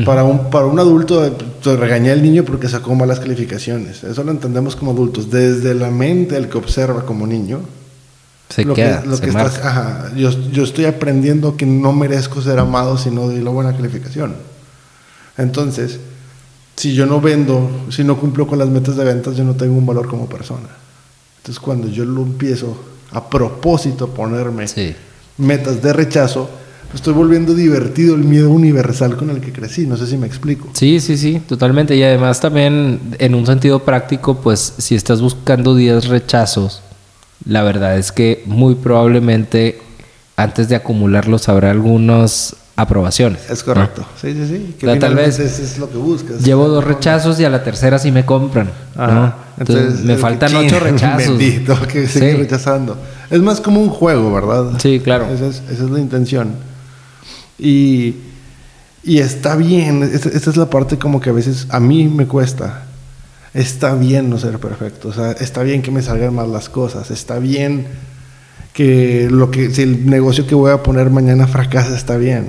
Para, 0.04 0.24
un, 0.24 0.50
para 0.50 0.66
un 0.66 0.78
adulto, 0.78 1.30
te 1.30 1.76
regañé 1.76 2.10
al 2.10 2.22
niño 2.22 2.44
porque 2.44 2.68
sacó 2.68 2.94
malas 2.94 3.20
calificaciones. 3.20 4.04
Eso 4.04 4.24
lo 4.24 4.30
entendemos 4.30 4.76
como 4.76 4.90
adultos. 4.90 5.30
Desde 5.30 5.72
la 5.74 5.90
mente 5.90 6.34
del 6.34 6.48
que 6.48 6.58
observa 6.58 7.06
como 7.06 7.26
niño, 7.26 7.60
Se 8.48 8.64
lo 8.64 8.74
queda, 8.74 9.02
que, 9.02 9.08
lo 9.08 9.16
se 9.16 9.22
que 9.22 9.28
estás, 9.30 9.58
ajá, 9.64 10.12
yo, 10.16 10.30
yo 10.52 10.62
estoy 10.64 10.84
aprendiendo 10.84 11.56
que 11.56 11.66
no 11.66 11.92
merezco 11.92 12.40
ser 12.40 12.58
amado 12.58 12.96
si 12.96 13.10
no 13.10 13.22
doy 13.22 13.40
la 13.40 13.50
buena 13.50 13.72
calificación. 13.74 14.34
Entonces, 15.36 15.98
si 16.76 16.94
yo 16.94 17.06
no 17.06 17.20
vendo, 17.20 17.68
si 17.90 18.04
no 18.04 18.18
cumplo 18.18 18.46
con 18.46 18.58
las 18.58 18.68
metas 18.68 18.96
de 18.96 19.04
ventas, 19.04 19.36
yo 19.36 19.44
no 19.44 19.54
tengo 19.54 19.76
un 19.76 19.86
valor 19.86 20.08
como 20.08 20.28
persona. 20.28 20.68
Entonces, 21.38 21.60
cuando 21.60 21.88
yo 21.88 22.04
lo 22.04 22.22
empiezo 22.22 22.76
a 23.12 23.28
propósito 23.28 24.08
ponerme 24.08 24.68
Sí. 24.68 24.94
metas 25.38 25.82
de 25.82 25.92
rechazo, 25.92 26.48
estoy 26.94 27.14
volviendo 27.14 27.54
divertido 27.54 28.14
el 28.14 28.24
miedo 28.24 28.50
universal 28.50 29.16
con 29.16 29.30
el 29.30 29.40
que 29.40 29.52
crecí. 29.52 29.86
No 29.86 29.96
sé 29.96 30.06
si 30.06 30.16
me 30.16 30.26
explico. 30.26 30.68
Sí, 30.74 31.00
sí, 31.00 31.16
sí, 31.16 31.40
totalmente. 31.48 31.96
Y 31.96 32.02
además 32.02 32.40
también 32.40 33.00
en 33.18 33.34
un 33.34 33.44
sentido 33.46 33.80
práctico, 33.80 34.36
pues 34.40 34.74
si 34.78 34.94
estás 34.94 35.20
buscando 35.20 35.74
10 35.74 36.06
rechazos, 36.08 36.82
la 37.46 37.62
verdad 37.62 37.96
es 37.96 38.12
que 38.12 38.42
muy 38.46 38.74
probablemente 38.74 39.80
antes 40.36 40.68
de 40.68 40.76
acumularlos 40.76 41.48
habrá 41.48 41.70
algunas 41.70 42.56
aprobaciones. 42.76 43.48
Es 43.48 43.62
correcto. 43.62 44.04
Sí, 44.20 44.34
sí, 44.34 44.46
sí. 44.46 44.74
Que 44.78 44.86
O 44.86 44.90
sea, 44.90 44.98
tal 44.98 45.14
vez 45.14 45.38
eso 45.38 45.62
es 45.62 45.78
lo 45.78 45.88
que 45.88 45.96
buscas. 45.96 46.42
Llevo 46.44 46.68
dos 46.68 46.84
rechazos 46.84 47.40
y 47.40 47.44
a 47.44 47.50
la 47.50 47.62
tercera 47.64 47.98
sí 47.98 48.12
me 48.12 48.26
compran. 48.26 48.70
¿no? 48.94 49.32
Entonces, 49.58 50.00
me 50.04 50.16
faltan 50.18 50.50
chin, 50.50 50.58
ocho 50.66 50.78
rechazos. 50.80 51.38
Bendito, 51.38 51.78
que 51.90 52.06
Sí. 52.06 52.20
rechazando. 52.32 52.98
Es 53.30 53.40
más 53.40 53.60
como 53.62 53.80
un 53.80 53.88
juego, 53.88 54.30
¿verdad? 54.34 54.72
Sí, 54.78 55.00
claro. 55.00 55.26
Esa 55.32 55.46
es, 55.46 55.62
esa 55.70 55.84
es 55.84 55.90
la 55.90 56.00
intención. 56.00 56.50
Y, 57.58 58.16
y 59.02 59.18
está 59.18 59.56
bien. 59.56 60.02
Esa, 60.02 60.28
esa 60.28 60.50
es 60.50 60.56
la 60.58 60.68
parte 60.68 60.98
como 60.98 61.20
que 61.20 61.30
a 61.30 61.32
veces 61.32 61.66
a 61.70 61.80
mí 61.80 62.04
me 62.08 62.26
cuesta. 62.26 62.82
Está 63.56 63.94
bien 63.94 64.28
no 64.28 64.38
ser 64.38 64.58
perfecto. 64.58 65.08
O 65.08 65.12
sea, 65.12 65.32
está 65.32 65.62
bien 65.62 65.80
que 65.82 65.90
me 65.90 66.02
salgan 66.02 66.34
mal 66.34 66.52
las 66.52 66.68
cosas. 66.68 67.10
Está 67.10 67.38
bien 67.38 67.86
que 68.74 69.28
lo 69.30 69.50
que 69.50 69.70
si 69.70 69.82
el 69.82 70.04
negocio 70.10 70.46
que 70.46 70.54
voy 70.54 70.70
a 70.70 70.82
poner 70.82 71.08
mañana 71.08 71.46
fracasa, 71.46 71.96
está 71.96 72.18
bien. 72.18 72.48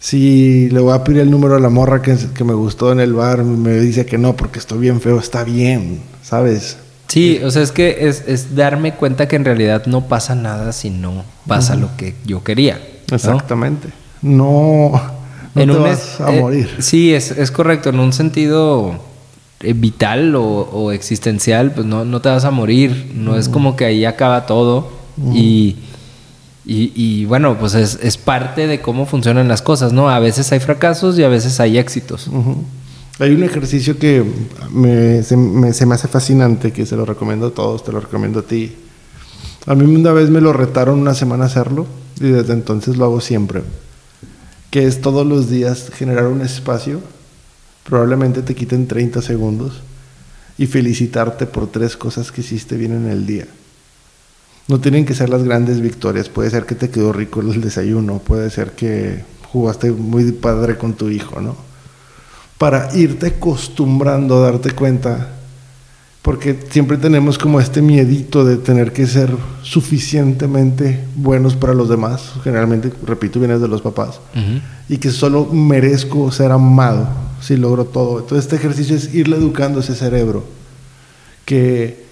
Si 0.00 0.68
le 0.68 0.80
voy 0.80 0.92
a 0.94 1.02
pedir 1.02 1.22
el 1.22 1.30
número 1.30 1.56
a 1.56 1.60
la 1.60 1.70
morra 1.70 2.02
que, 2.02 2.14
que 2.34 2.44
me 2.44 2.52
gustó 2.52 2.92
en 2.92 3.00
el 3.00 3.14
bar, 3.14 3.42
me 3.42 3.80
dice 3.80 4.04
que 4.04 4.18
no 4.18 4.36
porque 4.36 4.58
estoy 4.58 4.78
bien 4.78 5.00
feo, 5.00 5.18
está 5.18 5.42
bien, 5.44 6.02
¿sabes? 6.22 6.76
Sí, 7.08 7.40
o 7.42 7.50
sea, 7.50 7.62
es 7.62 7.72
que 7.72 8.06
es, 8.06 8.24
es 8.26 8.54
darme 8.54 8.94
cuenta 8.96 9.26
que 9.28 9.36
en 9.36 9.46
realidad 9.46 9.86
no 9.86 10.06
pasa 10.06 10.34
nada 10.34 10.72
si 10.72 10.90
no 10.90 11.24
pasa 11.46 11.76
lo 11.76 11.96
que 11.96 12.14
yo 12.26 12.44
quería. 12.44 12.78
¿no? 13.08 13.16
Exactamente. 13.16 13.88
No, 14.20 14.92
no 15.54 15.62
En 15.62 15.70
te 15.70 15.76
un 15.76 15.82
vas 15.82 16.20
a 16.20 16.34
eh, 16.34 16.40
morir. 16.40 16.68
sí, 16.80 17.14
es, 17.14 17.30
es 17.30 17.50
correcto. 17.50 17.88
En 17.88 18.00
un 18.00 18.12
sentido 18.12 19.00
vital 19.72 20.34
o, 20.36 20.42
o 20.44 20.92
existencial, 20.92 21.72
pues 21.72 21.86
no, 21.86 22.04
no 22.04 22.20
te 22.20 22.28
vas 22.28 22.44
a 22.44 22.50
morir. 22.50 23.12
No 23.14 23.36
es 23.36 23.48
como 23.48 23.76
que 23.76 23.86
ahí 23.86 24.04
acaba 24.04 24.46
todo. 24.46 24.88
y, 25.32 25.76
y, 26.66 26.92
y, 26.94 27.24
bueno, 27.26 27.58
pues 27.58 27.74
es, 27.74 27.98
es 28.02 28.16
parte 28.16 28.66
de 28.66 28.80
cómo 28.80 29.06
funcionan 29.06 29.48
las 29.48 29.62
cosas, 29.62 29.92
¿no? 29.92 30.08
A 30.08 30.18
veces 30.18 30.50
hay 30.52 30.60
fracasos 30.60 31.18
y 31.18 31.22
a 31.22 31.28
veces 31.28 31.60
hay 31.60 31.78
éxitos. 31.78 32.30
Hay 33.18 33.32
un 33.32 33.44
ejercicio 33.44 33.98
que 33.98 34.24
me, 34.72 35.22
se, 35.22 35.36
me, 35.36 35.72
se 35.72 35.86
me 35.86 35.94
hace 35.94 36.08
fascinante, 36.08 36.72
que 36.72 36.84
se 36.84 36.96
lo 36.96 37.04
recomiendo 37.04 37.48
a 37.48 37.50
todos, 37.50 37.84
te 37.84 37.92
lo 37.92 38.00
recomiendo 38.00 38.40
a 38.40 38.42
ti. 38.42 38.72
A 39.66 39.74
mí 39.74 39.84
una 39.84 40.12
vez 40.12 40.30
me 40.30 40.40
lo 40.40 40.52
retaron 40.52 40.98
una 40.98 41.14
semana 41.14 41.44
a 41.44 41.46
hacerlo 41.46 41.86
y 42.20 42.28
desde 42.28 42.54
entonces 42.54 42.96
lo 42.96 43.04
hago 43.04 43.20
siempre. 43.20 43.62
Que 44.70 44.86
es 44.86 45.00
todos 45.00 45.26
los 45.26 45.48
días 45.48 45.90
generar 45.94 46.26
un 46.26 46.40
espacio, 46.40 47.00
probablemente 47.84 48.42
te 48.42 48.54
quiten 48.54 48.86
30 48.86 49.22
segundos, 49.22 49.82
y 50.56 50.66
felicitarte 50.66 51.46
por 51.46 51.66
tres 51.68 51.96
cosas 51.96 52.30
que 52.30 52.40
hiciste 52.40 52.76
bien 52.76 52.92
en 52.92 53.08
el 53.08 53.26
día. 53.26 53.46
No 54.68 54.80
tienen 54.80 55.04
que 55.04 55.14
ser 55.14 55.28
las 55.28 55.42
grandes 55.42 55.80
victorias, 55.80 56.28
puede 56.28 56.50
ser 56.50 56.64
que 56.64 56.74
te 56.74 56.90
quedó 56.90 57.12
rico 57.12 57.40
el 57.40 57.60
desayuno, 57.60 58.18
puede 58.18 58.50
ser 58.50 58.72
que 58.72 59.24
jugaste 59.50 59.92
muy 59.92 60.32
padre 60.32 60.76
con 60.78 60.94
tu 60.94 61.10
hijo, 61.10 61.40
¿no? 61.40 61.56
Para 62.56 62.94
irte 62.96 63.26
acostumbrando 63.26 64.36
a 64.36 64.50
darte 64.50 64.70
cuenta, 64.70 65.32
porque 66.22 66.58
siempre 66.70 66.96
tenemos 66.96 67.36
como 67.36 67.60
este 67.60 67.82
miedito 67.82 68.44
de 68.44 68.56
tener 68.56 68.92
que 68.92 69.06
ser 69.06 69.36
suficientemente 69.62 71.04
buenos 71.16 71.56
para 71.56 71.74
los 71.74 71.88
demás, 71.88 72.32
generalmente, 72.42 72.90
repito, 73.04 73.38
vienes 73.38 73.60
de 73.60 73.68
los 73.68 73.82
papás, 73.82 74.20
y 74.88 74.96
que 74.96 75.10
solo 75.10 75.46
merezco 75.46 76.30
ser 76.32 76.52
amado 76.52 77.23
si 77.46 77.56
logro 77.56 77.84
todo. 77.84 78.20
Entonces 78.20 78.44
este 78.46 78.56
ejercicio 78.56 78.96
es 78.96 79.14
irle 79.14 79.36
educando 79.36 79.80
ese 79.80 79.94
cerebro, 79.94 80.44
que 81.44 82.04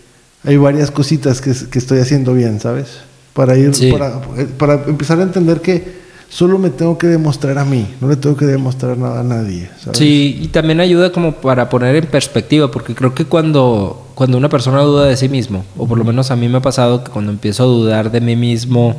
hay 0.44 0.56
varias 0.56 0.90
cositas 0.90 1.40
que, 1.40 1.52
que 1.70 1.78
estoy 1.78 2.00
haciendo 2.00 2.34
bien, 2.34 2.60
¿sabes? 2.60 2.88
Para 3.32 3.56
ir, 3.56 3.74
Sí. 3.74 3.90
para, 3.92 4.20
para 4.58 4.74
empezar 4.86 5.18
a 5.20 5.22
entender 5.22 5.60
que 5.60 6.02
solo 6.28 6.58
me 6.58 6.70
tengo 6.70 6.98
que 6.98 7.06
demostrar 7.06 7.58
a 7.58 7.64
mí, 7.64 7.86
no 8.00 8.08
le 8.08 8.16
tengo 8.16 8.36
que 8.36 8.44
demostrar 8.46 8.96
nada 8.98 9.20
a 9.20 9.22
nadie, 9.22 9.70
¿sabes? 9.82 9.98
Sí, 9.98 10.38
y 10.42 10.48
también 10.48 10.80
ayuda 10.80 11.12
como 11.12 11.32
para 11.36 11.68
poner 11.68 11.94
en 11.96 12.06
perspectiva, 12.06 12.70
porque 12.70 12.94
creo 12.94 13.14
que 13.14 13.24
cuando, 13.24 14.08
cuando 14.14 14.36
una 14.38 14.48
persona 14.48 14.80
duda 14.80 15.06
de 15.06 15.16
sí 15.16 15.28
mismo, 15.28 15.64
o 15.78 15.86
por 15.86 15.96
lo 15.98 16.04
menos 16.04 16.30
a 16.30 16.36
mí 16.36 16.48
me 16.48 16.58
ha 16.58 16.62
pasado 16.62 17.04
que 17.04 17.10
cuando 17.10 17.30
empiezo 17.32 17.62
a 17.62 17.66
dudar 17.66 18.10
de 18.10 18.20
mí 18.20 18.36
mismo, 18.36 18.96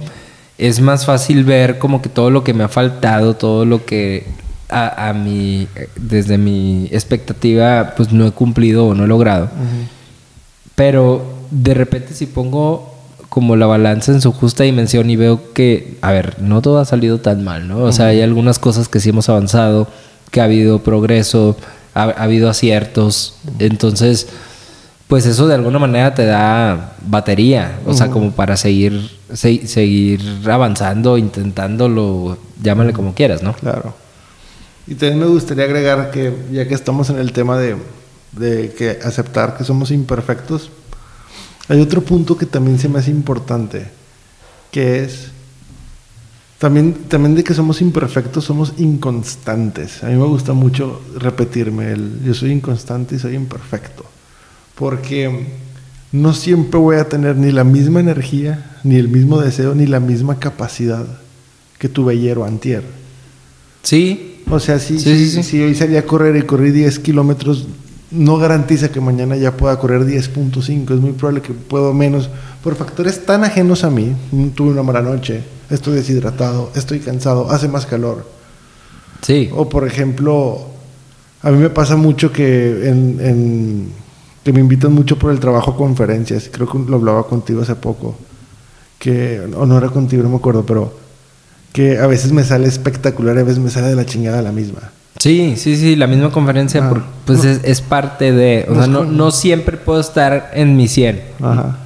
es 0.57 0.79
más 0.79 1.05
fácil 1.05 1.43
ver 1.43 1.79
como 1.79 2.01
que 2.01 2.09
todo 2.09 2.29
lo 2.29 2.43
que 2.43 2.53
me 2.53 2.63
ha 2.63 2.69
faltado, 2.69 3.35
todo 3.35 3.65
lo 3.65 3.85
que 3.85 4.25
a, 4.73 5.09
a 5.09 5.13
mi, 5.13 5.67
desde 5.95 6.37
mi 6.37 6.87
expectativa, 6.91 7.93
pues 7.95 8.11
no 8.11 8.25
he 8.27 8.31
cumplido 8.31 8.87
o 8.87 8.95
no 8.95 9.03
he 9.05 9.07
logrado. 9.07 9.49
Pero 10.75 11.23
de 11.51 11.73
repente 11.73 12.13
si 12.13 12.25
pongo 12.25 12.89
como 13.29 13.55
la 13.55 13.65
balanza 13.65 14.11
en 14.11 14.21
su 14.21 14.31
justa 14.31 14.63
dimensión 14.63 15.09
y 15.09 15.15
veo 15.15 15.53
que, 15.53 15.97
a 16.01 16.11
ver, 16.11 16.39
no 16.41 16.61
todo 16.61 16.79
ha 16.79 16.85
salido 16.85 17.19
tan 17.19 17.43
mal, 17.43 17.67
¿no? 17.67 17.79
O 17.79 17.91
sea, 17.91 18.07
hay 18.07 18.21
algunas 18.21 18.59
cosas 18.59 18.87
que 18.89 18.99
sí 18.99 19.09
hemos 19.09 19.27
avanzado, 19.29 19.87
que 20.29 20.39
ha 20.41 20.43
habido 20.45 20.79
progreso, 20.79 21.57
ha, 21.95 22.03
ha 22.03 22.23
habido 22.23 22.49
aciertos. 22.49 23.35
Entonces, 23.59 24.27
pues 25.07 25.25
eso 25.25 25.47
de 25.47 25.55
alguna 25.55 25.79
manera 25.79 26.13
te 26.13 26.25
da 26.25 26.93
batería, 27.07 27.79
o 27.87 27.93
sea, 27.93 28.09
como 28.09 28.31
para 28.31 28.55
seguir, 28.55 29.09
se- 29.33 29.65
seguir 29.67 30.21
avanzando, 30.47 31.17
intentándolo, 31.17 32.37
llámale 32.61 32.93
como 32.93 33.13
quieras, 33.15 33.41
¿no? 33.41 33.53
Claro. 33.53 33.95
Y 34.85 34.95
también 34.95 35.19
me 35.19 35.25
gustaría 35.27 35.63
agregar 35.63 36.11
que, 36.11 36.33
ya 36.51 36.67
que 36.67 36.73
estamos 36.73 37.09
en 37.09 37.17
el 37.17 37.31
tema 37.31 37.57
de, 37.57 37.77
que 38.77 38.99
aceptar 39.03 39.57
que 39.57 39.63
somos 39.63 39.91
imperfectos, 39.91 40.69
hay 41.69 41.79
otro 41.79 42.01
punto 42.01 42.37
que 42.37 42.45
también 42.45 42.77
se 42.77 42.89
me 42.89 42.99
hace 42.99 43.11
importante, 43.11 43.87
que 44.71 45.03
es 45.03 45.29
también, 46.57 46.93
también 47.07 47.35
de 47.35 47.43
que 47.43 47.53
somos 47.53 47.81
imperfectos, 47.81 48.43
somos 48.43 48.73
inconstantes. 48.77 50.03
A 50.03 50.07
mí 50.07 50.15
me 50.15 50.25
gusta 50.25 50.53
mucho 50.53 51.01
repetirme 51.17 51.91
el 51.91 52.21
yo 52.23 52.33
soy 52.33 52.51
inconstante 52.51 53.15
y 53.15 53.19
soy 53.19 53.35
imperfecto, 53.35 54.05
porque 54.75 55.47
no 56.11 56.33
siempre 56.33 56.79
voy 56.79 56.97
a 56.97 57.07
tener 57.07 57.37
ni 57.37 57.51
la 57.51 57.63
misma 57.63 58.01
energía, 58.01 58.77
ni 58.83 58.97
el 58.97 59.07
mismo 59.07 59.39
deseo, 59.39 59.73
ni 59.75 59.87
la 59.87 59.99
misma 60.01 60.39
capacidad 60.39 61.05
que 61.79 61.89
tuve 61.89 62.13
ayer 62.13 62.37
o 62.37 62.45
antier. 62.45 62.83
Sí, 63.81 64.32
O 64.49 64.59
sea, 64.59 64.79
si, 64.79 64.99
Sí, 64.99 65.15
si, 65.17 65.29
sí, 65.29 65.43
sí. 65.43 65.43
si 65.43 65.61
hoy 65.61 65.75
salí 65.75 65.95
a 65.97 66.05
correr 66.05 66.35
y 66.35 66.41
corrí 66.43 66.71
10 66.71 66.99
kilómetros, 66.99 67.67
no 68.11 68.37
garantiza 68.37 68.91
que 68.91 69.01
mañana 69.01 69.35
ya 69.37 69.57
pueda 69.57 69.77
correr 69.79 70.05
10.5. 70.05 70.93
Es 70.93 70.99
muy 70.99 71.13
probable 71.13 71.41
que 71.41 71.53
puedo 71.53 71.93
menos 71.93 72.29
por 72.63 72.75
factores 72.75 73.25
tan 73.25 73.43
ajenos 73.43 73.83
a 73.83 73.89
mí. 73.89 74.13
Mm, 74.31 74.49
Tuve 74.49 74.71
una 74.71 74.83
mala 74.83 75.01
noche, 75.01 75.43
estoy 75.69 75.95
deshidratado, 75.95 76.71
estoy 76.75 76.99
cansado, 76.99 77.49
hace 77.49 77.67
más 77.67 77.85
calor. 77.85 78.29
sí. 79.21 79.49
O 79.55 79.67
por 79.69 79.87
ejemplo, 79.87 80.59
a 81.41 81.49
mí 81.51 81.57
me 81.57 81.69
pasa 81.69 81.95
mucho 81.95 82.31
que, 82.31 82.87
en, 82.89 83.17
en- 83.21 83.87
que 84.43 84.51
me 84.53 84.59
invitan 84.59 84.91
mucho 84.93 85.17
por 85.17 85.31
el 85.31 85.39
trabajo 85.39 85.71
a 85.71 85.77
conferencias. 85.77 86.49
Creo 86.51 86.67
que 86.69 86.77
lo 86.77 86.97
hablaba 86.97 87.25
contigo 87.27 87.61
hace 87.61 87.75
poco. 87.75 88.15
Que, 88.99 89.39
o 89.55 89.65
no 89.65 89.77
era 89.77 89.89
contigo, 89.89 90.21
no 90.23 90.29
me 90.29 90.35
acuerdo, 90.35 90.65
pero 90.65 90.93
que 91.73 91.97
a 91.99 92.07
veces 92.07 92.31
me 92.31 92.43
sale 92.45 92.67
espectacular 92.67 93.35
y 93.35 93.39
a 93.39 93.43
veces 93.43 93.59
me 93.59 93.69
sale 93.69 93.87
de 93.87 93.95
la 93.95 94.05
chingada 94.05 94.41
la 94.41 94.51
misma. 94.53 94.79
Sí, 95.19 95.55
sí, 95.57 95.75
sí, 95.75 95.95
la 95.95 96.07
misma 96.07 96.31
conferencia, 96.31 96.85
Ah, 96.85 96.89
por- 96.89 97.03
pues 97.25 97.43
no. 97.43 97.49
es, 97.49 97.59
es 97.63 97.81
parte 97.81 98.31
de, 98.31 98.65
o 98.69 98.73
No 98.73 98.79
sea, 98.79 98.87
no, 98.87 99.03
no 99.05 99.31
siempre 99.31 99.77
puedo 99.77 99.99
estar 99.99 100.51
en 100.53 100.75
mi 100.77 100.87
100. 100.87 101.21
Ajá. 101.41 101.77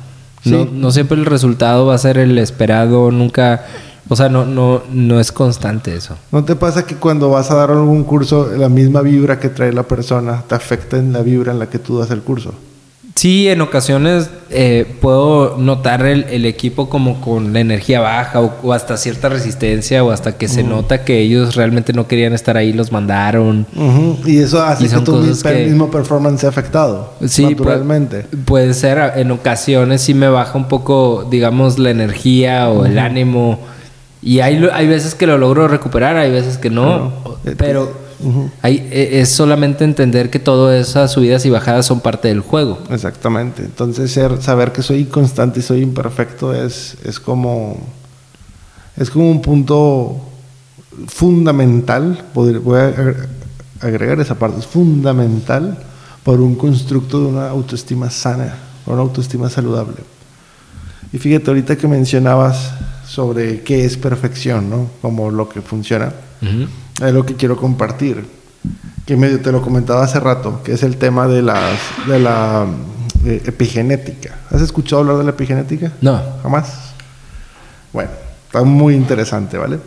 No, 0.46 0.64
Sí. 0.64 0.70
no 0.74 0.92
siempre 0.92 1.18
el 1.18 1.26
resultado 1.26 1.86
va 1.88 1.96
a 1.96 1.98
ser 1.98 2.18
el 2.18 2.38
esperado, 2.38 3.12
nunca, 3.12 3.66
o 4.08 4.16
sea, 4.16 4.30
no, 4.30 4.46
no, 4.46 4.82
no 4.92 5.20
es 5.20 5.32
constante 5.32 5.94
eso. 5.96 6.16
¿No 6.32 6.44
te 6.46 6.56
pasa 6.56 6.86
que 6.86 6.96
cuando 6.96 7.30
vas 7.30 7.52
a 7.52 7.56
dar 7.56 7.70
algún 7.72 8.04
curso, 8.06 8.50
la 8.58 8.70
misma 8.70 9.02
vibra 9.02 9.40
que 9.40 9.50
trae 9.50 9.74
la 9.74 9.84
persona 9.84 10.44
te 10.48 10.56
afecta 10.56 10.98
en 10.98 11.12
la 11.12 11.22
vibra 11.22 11.52
en 11.52 11.60
la 11.60 11.70
que 11.70 11.80
tú 11.80 12.00
das 12.00 12.12
el 12.12 12.22
curso? 12.22 12.54
Sí, 13.18 13.48
en 13.50 13.62
ocasiones 13.62 14.30
eh, 14.52 14.86
puedo 15.02 15.58
notar 15.58 16.06
el, 16.06 16.26
el 16.30 16.46
equipo 16.46 16.88
como 16.88 17.20
con 17.20 17.52
la 17.52 17.60
energía 17.62 18.00
baja 18.00 18.40
o, 18.42 18.54
o 18.62 18.74
hasta 18.74 18.96
cierta 18.96 19.28
resistencia 19.28 20.04
o 20.04 20.12
hasta 20.12 20.38
que 20.38 20.48
se 20.48 20.62
nota 20.64 21.04
que 21.04 21.18
ellos 21.20 21.56
realmente 21.56 21.94
no 21.94 22.08
querían 22.08 22.34
estar 22.34 22.58
ahí, 22.58 22.74
los 22.74 22.92
mandaron. 22.92 23.66
Y 24.24 24.38
eso 24.38 24.62
hace 24.62 24.86
Y 24.86 24.90
que 24.90 25.00
tu 25.00 25.20
que- 25.44 25.66
mismo 25.66 25.90
performance 25.90 26.42
sea 26.42 26.50
afectado. 26.50 27.14
Sí, 27.28 27.44
naturalmente. 27.46 28.22
Puede, 28.30 28.44
puede 28.46 28.74
ser, 28.76 29.14
en 29.16 29.32
ocasiones 29.32 30.02
sí 30.04 30.14
me 30.14 30.30
baja 30.30 30.56
un 30.56 30.68
poco, 30.68 31.26
digamos, 31.30 31.80
la 31.80 31.90
energía 31.90 32.70
o 32.70 32.86
el 32.86 33.00
ánimo. 33.00 33.60
Y 34.22 34.42
hay, 34.42 34.64
hay 34.72 34.88
veces 34.88 35.16
que 35.16 35.26
lo 35.26 35.40
logro 35.40 35.68
recuperar, 35.68 36.18
hay 36.18 36.30
veces 36.32 36.58
que 36.60 36.70
no. 36.70 37.12
Claro. 37.58 38.07
Hay- 38.62 38.88
e- 38.92 39.20
es 39.22 39.30
solamente 39.30 39.84
entender 39.84 40.30
que 40.30 40.40
todas 40.40 40.88
esas 40.88 41.12
subidas 41.12 41.46
y 41.46 41.50
bajadas 41.50 41.86
son 41.86 42.00
parte 42.00 42.28
del 42.30 42.40
juego. 42.42 42.80
Exactamente. 42.90 43.62
Entonces 43.64 44.12
ser, 44.12 44.42
saber 44.42 44.72
que 44.72 44.82
soy 44.82 45.00
inconstante 45.02 45.60
y 45.60 45.64
soy 45.64 45.82
imperfecto 45.82 46.54
es, 46.54 46.98
es 47.06 47.20
como 47.20 47.78
es 48.98 49.10
como 49.12 49.30
un 49.30 49.42
punto 49.42 50.20
fundamental. 51.08 52.24
podr- 52.34 52.62
Voy 52.62 52.80
a 52.80 52.90
agre- 52.90 53.28
agregar 53.82 54.20
esa 54.20 54.36
parte. 54.36 54.60
Es 54.60 54.66
fundamental 54.68 55.78
para 56.24 56.40
un 56.40 56.56
constructo 56.56 57.20
de 57.22 57.26
una 57.28 57.50
autoestima 57.50 58.10
sana, 58.10 58.56
una 58.86 59.00
autoestima 59.02 59.50
saludable. 59.50 59.98
Y 61.14 61.18
fíjate, 61.20 61.50
ahorita 61.50 61.76
que 61.78 61.88
mencionabas 61.88 62.72
sobre 63.08 63.62
qué 63.62 63.86
es 63.86 63.96
perfección, 63.96 64.70
¿no? 64.70 64.90
Como 65.02 65.32
lo 65.32 65.48
que 65.48 65.62
funciona. 65.62 66.12
Es 67.02 67.14
lo 67.14 67.26
que 67.26 67.36
quiero 67.36 67.58
compartir. 67.58 68.26
Que 69.06 69.16
medio 69.16 69.40
te 69.40 69.52
lo 69.52 69.62
comentaba 69.62 70.04
hace 70.04 70.20
rato, 70.20 70.62
que 70.64 70.74
es 70.74 70.84
el 70.84 70.98
tema 70.98 71.28
de, 71.28 71.42
las, 71.42 71.80
de 72.08 72.20
la 72.20 72.66
eh, 73.26 73.42
epigenética. 73.46 74.36
¿Has 74.52 74.62
escuchado 74.62 75.02
hablar 75.02 75.18
de 75.18 75.24
la 75.24 75.30
epigenética? 75.32 75.94
No. 76.02 76.22
¿Jamás? 76.44 76.94
Bueno, 77.94 78.10
está 78.46 78.64
muy 78.64 78.96
interesante, 78.96 79.58
¿vale? 79.58 79.80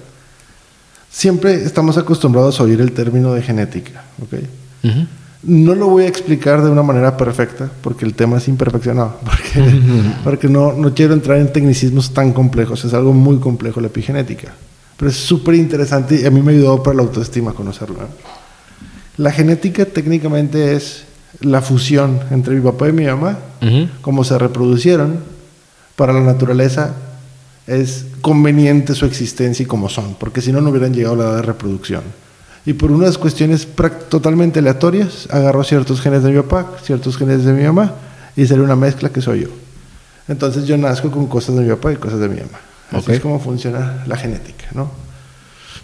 Siempre 1.11 1.55
estamos 1.55 1.99
acostumbrados 1.99 2.61
a 2.61 2.63
oír 2.63 2.81
el 2.81 2.93
término 2.93 3.35
de 3.35 3.43
genética, 3.43 4.05
¿ok? 4.23 4.35
No 5.43 5.75
lo 5.75 5.89
voy 5.89 6.05
a 6.05 6.09
explicar 6.09 6.63
de 6.63 6.71
una 6.71 6.83
manera 6.83 7.17
perfecta 7.17 7.69
porque 7.83 8.05
el 8.05 8.15
tema 8.15 8.39
es 8.39 8.47
imperfeccionado, 8.49 9.19
porque, 9.25 9.83
porque 10.23 10.49
no, 10.49 10.73
no 10.73 10.95
quiero 10.95 11.15
entrar 11.15 11.39
en 11.39 11.53
tecnicismos 11.53 12.15
tan 12.15 12.33
complejos, 12.33 12.85
es 12.85 12.95
algo 12.95 13.13
muy 13.13 13.39
complejo 13.39 13.81
la 13.81 13.89
epigenética, 13.89 14.53
pero 15.01 15.11
es 15.11 15.17
súper 15.17 15.55
interesante 15.55 16.21
y 16.21 16.27
a 16.27 16.31
mí 16.31 16.43
me 16.43 16.53
ayudó 16.53 16.83
para 16.83 16.95
la 16.99 17.03
autoestima 17.05 17.55
conocerlo. 17.55 17.97
¿eh? 18.03 18.07
La 19.17 19.33
genética 19.33 19.87
técnicamente 19.87 20.75
es 20.77 21.05
la 21.41 21.63
fusión 21.63 22.21
entre 22.31 22.55
mi 22.55 22.61
papá 22.61 22.91
y 22.91 22.93
mi 22.93 23.07
mamá, 23.07 23.39
Ujú. 23.63 23.89
cómo 24.03 24.25
se 24.25 24.39
reproducieron, 24.39 25.21
para 25.97 26.13
la 26.13 26.21
naturaleza 26.21 26.95
es 27.67 28.05
conveniente 28.21 28.95
su 28.95 29.07
existencia 29.07 29.63
y 29.63 29.67
como 29.67 29.89
son, 29.89 30.17
porque 30.21 30.43
si 30.43 30.53
no, 30.53 30.61
no 30.61 30.69
hubieran 30.69 30.93
llegado 30.93 31.15
a 31.15 31.17
la 31.19 31.25
edad 31.25 31.37
de 31.37 31.43
reproducción. 31.43 32.03
Y 32.67 32.75
por 32.75 32.91
unas 32.93 33.17
cuestiones 33.17 33.67
totalmente 34.11 34.59
aleatorias, 34.59 35.29
agarró 35.31 35.65
ciertos 35.65 36.03
genes 36.03 36.23
de 36.25 36.31
mi 36.31 36.37
papá, 36.43 36.73
ciertos 36.85 37.17
genes 37.17 37.43
de 37.47 37.55
mi 37.55 37.63
mamá, 37.63 37.95
y 38.37 38.47
salió 38.47 38.65
una 38.65 38.77
mezcla 38.77 39.09
que 39.09 39.23
soy 39.23 39.45
yo. 39.45 39.49
Entonces 40.29 40.67
yo 40.67 40.77
nazco 40.77 41.11
con 41.11 41.27
cosas 41.27 41.57
de 41.57 41.63
mi 41.63 41.71
papá 41.71 41.91
y 41.91 41.97
cosas 41.97 42.21
de 42.21 42.29
mi 42.29 42.37
mamá. 42.37 42.59
Así 42.93 43.13
es 43.13 43.21
como 43.21 43.41
funciona 43.41 44.05
la 44.07 44.17
genética, 44.17 44.67
¿no? 44.75 44.91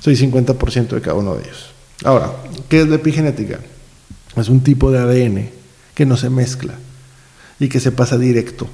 Soy 0.00 0.14
50% 0.14 0.88
de 0.88 1.00
cada 1.00 1.14
uno 1.14 1.34
de 1.34 1.44
ellos. 1.44 1.70
Ahora, 2.04 2.30
¿qué 2.68 2.82
es 2.82 2.88
la 2.88 2.96
epigenética? 2.96 3.58
Es 4.36 4.48
un 4.48 4.60
tipo 4.60 4.90
de 4.90 4.98
ADN 4.98 5.50
que 5.94 6.04
no 6.04 6.16
se 6.16 6.30
mezcla 6.30 6.74
y 7.58 7.68
que 7.68 7.80
se 7.80 7.92
pasa 7.92 8.18
directo. 8.18 8.68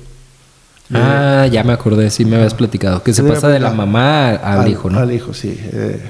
Ah, 0.92 1.47
ya 1.51 1.62
me 1.64 1.73
acordé, 1.73 2.11
sí 2.11 2.25
me 2.25 2.37
habías 2.37 2.55
platicado. 2.55 3.03
Que 3.03 3.14
se 3.14 3.23
pasa 3.23 3.49
de 3.49 3.61
la 3.61 3.73
mamá 3.73 4.31
al, 4.31 4.68
hijo, 4.68 4.90
¿no? 4.90 4.99
Al 4.99 5.12
hijo, 5.12 5.33
sí. 5.33 5.57
eh, 5.73 6.01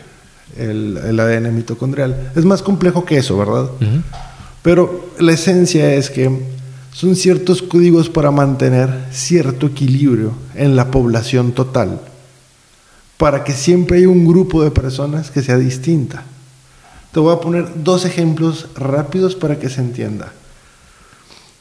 el, 0.57 0.99
el 1.05 1.21
ADN 1.21 1.55
mitocondrial. 1.55 2.33
Es 2.35 2.45
más 2.45 2.63
complejo 2.63 3.05
que 3.05 3.19
eso, 3.19 3.37
¿verdad? 3.37 3.71
Pero 4.63 5.11
la 5.19 5.33
esencia 5.33 5.95
es 5.95 6.11
que 6.11 6.31
son 6.93 7.17
ciertos 7.17 7.63
códigos 7.63 8.09
para 8.09 8.31
mantener 8.31 9.07
cierto 9.11 9.67
equilibrio 9.67 10.33
en 10.55 10.77
la 10.77 10.91
población 10.91 11.53
total, 11.53 12.01
para 13.23 13.45
que 13.45 13.53
siempre 13.53 13.99
haya 13.99 14.09
un 14.09 14.27
grupo 14.27 14.65
de 14.65 14.73
personas 14.73 15.31
que 15.31 15.43
sea 15.43 15.57
distinta. 15.57 16.25
Te 17.13 17.21
voy 17.21 17.33
a 17.33 17.39
poner 17.39 17.85
dos 17.85 18.05
ejemplos 18.05 18.67
rápidos 18.75 19.37
para 19.37 19.61
que 19.61 19.69
se 19.69 19.81
entienda. 19.81 20.33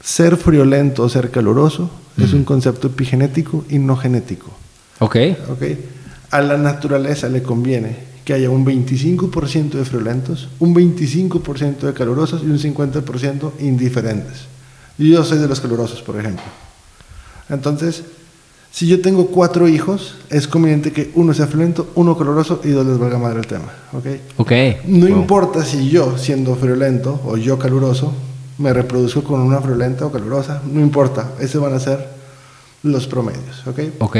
Ser 0.03 0.37
friolento 0.37 1.03
o 1.03 1.09
ser 1.09 1.29
caluroso 1.29 1.91
es 2.17 2.33
un 2.33 2.45
concepto 2.45 2.87
epigenético 2.87 3.63
y 3.69 3.77
no 3.77 3.95
genético. 3.95 4.49
Ok. 4.97 5.17
¿ok? 5.51 5.63
A 6.31 6.41
la 6.41 6.57
naturaleza 6.57 7.29
le 7.29 7.43
conviene 7.43 7.95
que 8.25 8.33
haya 8.33 8.49
un 8.49 8.65
25% 8.65 9.69
de 9.69 9.85
friolentos, 9.85 10.49
un 10.57 10.73
25% 10.73 11.81
de 11.81 11.93
calurosos 11.93 12.41
y 12.41 12.47
un 12.47 12.57
50% 12.57 13.51
indiferentes. 13.59 14.47
Yo 14.97 15.23
soy 15.23 15.37
de 15.37 15.47
los 15.47 15.61
calurosos, 15.61 16.01
por 16.01 16.19
ejemplo. 16.19 16.45
Entonces, 17.49 18.01
si 18.71 18.87
yo 18.87 19.01
tengo 19.01 19.27
cuatro 19.27 19.67
hijos, 19.67 20.15
es 20.29 20.47
conveniente 20.47 20.91
que 20.91 21.11
uno 21.15 21.33
sea 21.33 21.47
friolento, 21.47 21.87
uno 21.95 22.17
caluroso 22.17 22.61
y 22.63 22.69
dos 22.69 22.85
les 22.85 22.97
valga 22.97 23.17
madre 23.17 23.39
el 23.39 23.47
tema. 23.47 23.65
¿ok? 23.93 24.05
Ok. 24.37 24.51
No 24.87 25.07
Wow. 25.07 25.17
importa 25.17 25.63
si 25.65 25.89
yo, 25.89 26.17
siendo 26.17 26.55
friolento 26.55 27.19
o 27.25 27.35
yo 27.37 27.59
caluroso, 27.59 28.13
me 28.57 28.71
reproduzco 28.73 29.23
con 29.23 29.41
una 29.41 29.59
friolenta 29.59 30.05
o 30.05 30.11
calurosa, 30.11 30.61
no 30.71 30.79
importa, 30.79 31.31
esos 31.39 31.61
van 31.61 31.73
a 31.73 31.79
ser 31.79 32.07
los 32.83 33.07
promedios. 33.07 33.65
¿ok? 33.67 33.79
Ok. 33.99 34.17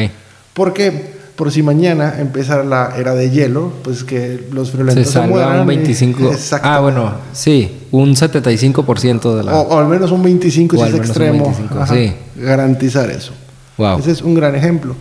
¿Por 0.54 0.74
qué? 0.74 1.22
Por 1.36 1.50
si 1.52 1.64
mañana 1.64 2.16
empezara 2.20 2.64
la 2.64 2.94
era 2.98 3.16
de 3.16 3.30
hielo, 3.32 3.72
pues 3.84 4.04
que 4.04 4.48
los 4.52 4.68
Se 4.68 4.74
friolentos 4.74 5.08
se, 5.08 5.14
salva 5.14 5.28
mueran. 5.30 5.60
un 5.62 5.68
25. 5.68 6.22
y-. 6.24 6.36
Ah, 6.62 6.80
bueno, 6.82 7.14
sí. 7.32 7.72
Un 7.92 8.16
75% 8.16 9.38
de 9.38 9.44
la. 9.46 9.56
O, 9.56 9.62
o 9.62 9.80
al 9.80 9.88
menos 9.88 10.12
un 10.12 10.22
25 10.22 10.76
O 10.76 10.80
si 10.80 10.84
al 10.84 10.88
es 10.90 10.94
menos 10.94 11.06
un 11.08 11.10
extremo. 11.24 11.44
25, 11.46 11.80
Ajá, 11.80 11.94
sí. 11.96 12.14
Garantizar 12.36 13.10
eso. 13.10 13.32
Wow. 13.82 13.98
Ese 13.98 14.12
es 14.12 14.22
un 14.22 14.36
gran 14.36 14.54
ejemplo. 14.54 14.96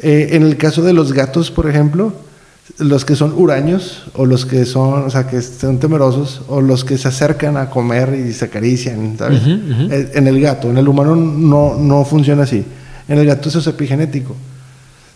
Eh, 0.00 0.30
en 0.32 0.42
el 0.42 0.56
caso 0.56 0.82
de 0.82 0.92
los 0.92 1.12
gatos, 1.12 1.52
por 1.52 1.68
ejemplo, 1.70 2.12
los 2.78 3.04
que 3.04 3.14
son 3.14 3.32
huraños 3.36 4.02
o 4.14 4.26
los 4.26 4.46
que 4.46 4.64
son, 4.64 5.04
o 5.04 5.10
sea, 5.10 5.28
que 5.28 5.40
son 5.40 5.78
temerosos 5.78 6.42
o 6.48 6.60
los 6.60 6.84
que 6.84 6.98
se 6.98 7.06
acercan 7.06 7.56
a 7.56 7.70
comer 7.70 8.14
y 8.14 8.32
se 8.32 8.46
acarician, 8.46 9.16
¿sabes? 9.16 9.42
Eh, 9.46 10.10
En 10.14 10.26
el 10.26 10.40
gato, 10.40 10.70
en 10.70 10.78
el 10.78 10.88
humano 10.88 11.14
no, 11.14 11.76
no 11.78 12.04
funciona 12.04 12.42
así. 12.42 12.64
En 13.06 13.18
el 13.18 13.26
gato 13.26 13.48
eso 13.48 13.60
es 13.60 13.66
epigenético. 13.68 14.34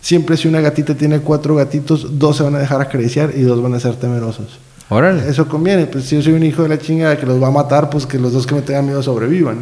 Siempre 0.01 0.37
si 0.37 0.47
una 0.47 0.61
gatita 0.61 0.95
tiene 0.95 1.19
cuatro 1.19 1.57
gatitos, 1.57 2.19
dos 2.19 2.37
se 2.37 2.45
van 2.45 2.55
a 2.55 2.61
dejar 2.61 2.81
acariciar 2.81 3.33
y 3.37 3.43
dos 3.43 3.61
van 3.61 3.75
a 3.75 3.81
ser 3.81 3.97
temerosos. 3.97 4.61
Órale. 4.89 5.29
Eso 5.29 5.49
conviene, 5.49 5.87
pues 5.87 6.05
si 6.05 6.15
yo 6.15 6.23
soy 6.23 6.35
un 6.35 6.45
hijo 6.45 6.63
de 6.63 6.69
la 6.69 6.79
chingada 6.79 7.17
que 7.19 7.27
los 7.27 7.43
va 7.43 7.49
a 7.49 7.51
matar, 7.51 7.91
pues 7.91 8.07
que 8.07 8.19
los 8.19 8.33
dos 8.33 8.47
que 8.47 8.55
me 8.55 8.63
tengan 8.63 8.87
miedo 8.87 9.03
sobrevivan. 9.03 9.57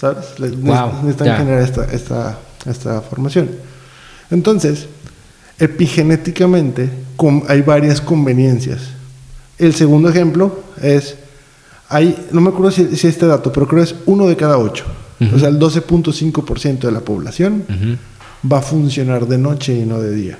¿Sabes? 0.00 0.38
Le- 0.38 0.48
Wow, 0.50 0.92
necesitan 1.02 1.26
generar 1.38 1.62
esta, 1.62 1.84
esta, 1.86 2.38
esta 2.66 3.00
formación. 3.02 3.50
Entonces, 4.30 4.86
epigenéticamente 5.58 6.90
com- 7.16 7.42
hay 7.48 7.62
varias 7.62 8.00
conveniencias. 8.00 8.80
El 9.58 9.74
segundo 9.74 10.08
ejemplo 10.08 10.60
es, 10.82 11.16
hay, 11.88 12.26
no 12.32 12.40
me 12.40 12.50
acuerdo 12.50 12.70
si, 12.70 12.96
si 12.96 13.06
este 13.08 13.26
dato, 13.26 13.52
pero 13.52 13.66
creo 13.66 13.82
que 13.84 13.90
es 13.90 13.94
uno 14.06 14.26
de 14.26 14.36
cada 14.36 14.58
ocho. 14.58 14.84
O 15.34 15.38
sea, 15.38 15.48
el 15.48 15.58
12.5% 15.58 16.78
de 16.78 16.92
la 16.92 17.00
población 17.00 17.64
va 18.50 18.58
a 18.58 18.62
funcionar 18.62 19.26
de 19.26 19.36
noche 19.36 19.74
y 19.74 19.84
no 19.84 20.00
de 20.00 20.14
día. 20.14 20.38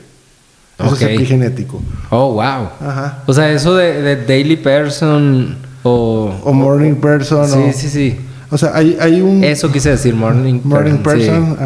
Eso 0.79 0.95
es 0.95 1.01
epigenético. 1.17 1.83
Oh, 2.11 2.35
wow. 2.35 2.43
Ajá. 2.81 3.25
O 3.27 3.33
sea, 3.35 3.51
eso 3.51 3.75
de, 3.75 4.01
de 4.03 4.25
Daily 4.25 4.57
Person 4.57 5.57
o. 5.83 6.33
O 6.45 6.53
morning 6.53 6.95
person. 6.95 7.49
Sí, 7.49 7.59
o, 7.59 7.73
sí, 7.73 7.89
sí. 7.89 8.17
O 8.51 8.57
sea, 8.59 8.73
hay, 8.75 8.97
hay 9.01 9.21
un 9.21 9.45
Eso 9.45 9.71
quise 9.71 9.91
decir, 9.91 10.15
Morning 10.15 10.61
morning 10.65 10.97
person. 10.99 11.57
sí. 11.59 11.65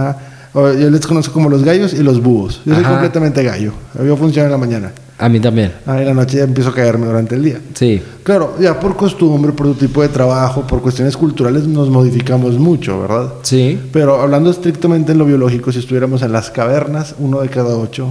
O 0.54 0.70
yo 0.70 0.90
les 0.90 1.06
conozco 1.06 1.32
como 1.32 1.48
los 1.48 1.64
gallos 1.64 1.94
y 1.94 2.02
los 2.02 2.22
búhos. 2.22 2.60
Yo 2.66 2.74
soy 2.74 2.82
Ajá. 2.84 2.92
completamente 2.92 3.42
gallo. 3.42 3.72
Yo 4.06 4.16
funciono 4.18 4.46
en 4.46 4.52
la 4.52 4.58
mañana. 4.58 4.92
A 5.18 5.26
mí 5.30 5.40
también. 5.40 5.72
Ah, 5.86 5.98
en 5.98 6.06
la 6.08 6.12
noche 6.12 6.36
ya 6.38 6.44
empiezo 6.44 6.68
a 6.68 6.74
caerme 6.74 7.06
durante 7.06 7.36
el 7.36 7.42
día. 7.44 7.58
Sí. 7.72 8.02
Claro, 8.22 8.56
ya 8.60 8.78
por 8.78 8.94
costumbre, 8.94 9.52
por 9.52 9.68
tu 9.68 9.74
tipo 9.74 10.02
de 10.02 10.08
trabajo, 10.10 10.66
por 10.66 10.82
cuestiones 10.82 11.16
culturales 11.16 11.66
nos 11.66 11.88
modificamos 11.88 12.58
mucho, 12.58 13.00
¿verdad? 13.00 13.32
Sí. 13.42 13.80
Pero 13.94 14.20
hablando 14.20 14.50
estrictamente 14.50 15.12
en 15.12 15.18
lo 15.18 15.24
biológico, 15.24 15.72
si 15.72 15.78
estuviéramos 15.78 16.20
en 16.20 16.32
las 16.32 16.50
cavernas, 16.50 17.14
uno 17.18 17.40
de 17.40 17.48
cada 17.48 17.74
ocho 17.76 18.08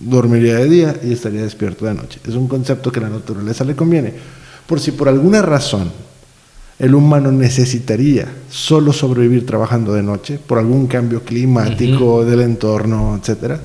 dormiría 0.00 0.56
de 0.56 0.68
día 0.68 0.96
y 1.04 1.12
estaría 1.12 1.42
despierto 1.42 1.84
de 1.86 1.94
noche. 1.94 2.18
Es 2.26 2.34
un 2.34 2.48
concepto 2.48 2.90
que 2.90 2.98
a 2.98 3.04
la 3.04 3.10
naturaleza 3.10 3.62
le 3.64 3.76
conviene. 3.76 4.14
Por 4.66 4.80
si 4.80 4.90
por 4.90 5.08
alguna 5.08 5.42
razón 5.42 5.92
el 6.78 6.94
humano 6.94 7.32
necesitaría 7.32 8.26
solo 8.50 8.92
sobrevivir 8.92 9.44
trabajando 9.46 9.92
de 9.94 10.02
noche, 10.02 10.38
por 10.38 10.58
algún 10.58 10.86
cambio 10.86 11.22
climático 11.22 12.24
del 12.24 12.40
entorno, 12.40 13.18
etcétera, 13.20 13.60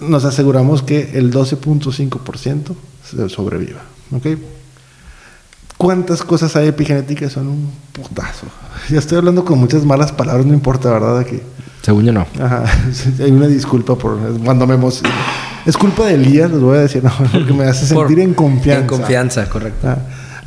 nos 0.00 0.24
aseguramos 0.24 0.82
que 0.82 1.10
el 1.14 1.32
12.5% 1.32 2.74
se 3.04 3.28
sobreviva. 3.28 3.80
¿ok? 4.12 4.26
¿Cuántas 5.76 6.22
cosas 6.22 6.54
hay 6.56 6.68
epigenéticas? 6.68 7.32
Son 7.32 7.46
un 7.48 7.70
putazo. 7.92 8.46
Ya 8.90 8.98
estoy 9.00 9.18
hablando 9.18 9.44
con 9.44 9.58
muchas 9.58 9.84
malas 9.84 10.12
palabras, 10.12 10.46
no 10.46 10.54
importa, 10.54 10.90
¿verdad? 10.90 11.18
Aquí. 11.18 11.40
Según 11.82 12.04
yo 12.04 12.12
no. 12.12 12.26
Ajá. 12.40 12.64
Hay 13.20 13.30
una 13.30 13.46
disculpa 13.48 13.96
por 13.96 14.16
cuando 14.44 14.66
me 14.66 14.74
emociono. 14.74 15.12
Es 15.66 15.76
culpa 15.76 16.06
de 16.06 16.14
Elías, 16.14 16.50
les 16.50 16.60
voy 16.60 16.78
a 16.78 16.80
decir, 16.82 17.02
no, 17.04 17.10
porque 17.32 17.52
me 17.52 17.64
hace 17.64 17.86
sentir 17.86 17.94
Por- 18.06 18.18
en 18.20 18.34
confianza. 18.34 18.80
En 18.82 18.86
confianza, 18.86 19.48
correcto. 19.50 19.86
Ah, 19.88 19.98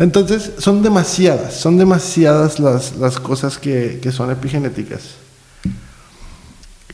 Entonces, 0.02 0.52
son 0.58 0.82
demasiadas, 0.82 1.54
son 1.54 1.78
demasiadas 1.78 2.60
las, 2.60 2.96
las 2.98 3.20
cosas 3.20 3.58
que, 3.60 4.00
que 4.02 4.12
son 4.12 4.32
epigenéticas. 4.32 5.02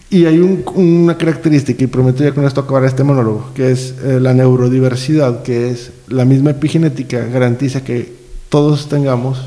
Y 0.09 0.25
hay 0.25 0.39
un- 0.39 0.63
una 0.75 1.17
característica, 1.17 1.83
y 1.83 1.87
prometo 1.87 2.23
ya 2.23 2.33
con 2.33 2.45
esto 2.45 2.61
acabar 2.61 2.83
este 2.85 3.03
monólogo, 3.03 3.51
que 3.53 3.71
es 3.71 3.93
eh, 4.03 4.19
la 4.21 4.33
neurodiversidad, 4.33 5.41
que 5.43 5.69
es 5.71 5.91
la 6.07 6.25
misma 6.25 6.51
epigenética, 6.51 7.25
garantiza 7.25 7.81
que 7.83 8.13
todos 8.49 8.87
tengamos 8.89 9.39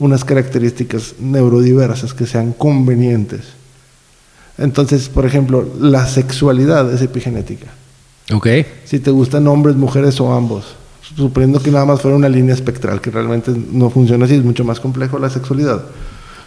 unas 0.00 0.24
características 0.24 1.14
neurodiversas 1.20 2.12
que 2.14 2.26
sean 2.26 2.52
convenientes. 2.52 3.42
Entonces, 4.58 5.08
por 5.08 5.26
ejemplo, 5.26 5.64
la 5.80 6.06
sexualidad 6.06 6.92
es 6.92 7.02
epigenética. 7.02 7.66
Ok. 8.32 8.48
Si 8.84 8.98
te 8.98 9.10
gustan 9.12 9.46
hombres, 9.48 9.76
mujeres 9.76 10.20
o 10.20 10.32
ambos. 10.32 10.76
Suponiendo 11.16 11.60
que 11.60 11.70
nada 11.70 11.84
más 11.84 12.00
fuera 12.00 12.16
una 12.16 12.28
línea 12.28 12.54
espectral, 12.54 13.00
que 13.00 13.10
realmente 13.10 13.52
no 13.72 13.90
funciona 13.90 14.24
así, 14.24 14.34
es 14.34 14.44
mucho 14.44 14.64
más 14.64 14.80
complejo 14.80 15.18
la 15.18 15.30
sexualidad. 15.30 15.82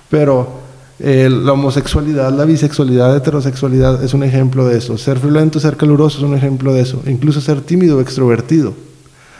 Pero 0.09 0.65
Eh, 0.99 1.29
la 1.29 1.51
homosexualidad, 1.53 2.33
la 2.33 2.43
bisexualidad, 2.45 3.11
la 3.11 3.17
heterosexualidad 3.17 4.03
es 4.03 4.15
un 4.15 4.23
ejemplo 4.23 4.65
de 4.65 4.79
eso. 4.79 4.97
Ser 4.97 5.19
violento, 5.19 5.59
ser 5.59 5.77
caluroso 5.77 6.17
es 6.17 6.23
un 6.23 6.35
ejemplo 6.35 6.73
de 6.73 6.81
eso. 6.81 7.03
Incluso 7.05 7.39
ser 7.39 7.61
tímido 7.61 7.97
o 7.97 8.01
extrovertido. 8.01 8.73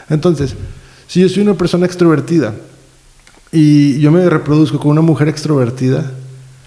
Entonces, 0.08 0.54
si 1.08 1.20
yo 1.20 1.28
soy 1.30 1.42
una 1.42 1.56
persona 1.56 1.88
extrovertida 1.88 2.54
y 3.52 4.00
yo 4.00 4.12
me 4.12 4.30
reproduzco 4.30 4.78
con 4.78 4.92
una 4.92 5.02
mujer 5.02 5.30
extrovertida, 5.30 6.12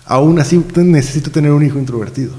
aún 0.06 0.40
así 0.40 0.60
necesito 0.74 1.30
tener 1.30 1.52
un 1.52 1.64
hijo 1.64 1.78
introvertido. 1.78 2.32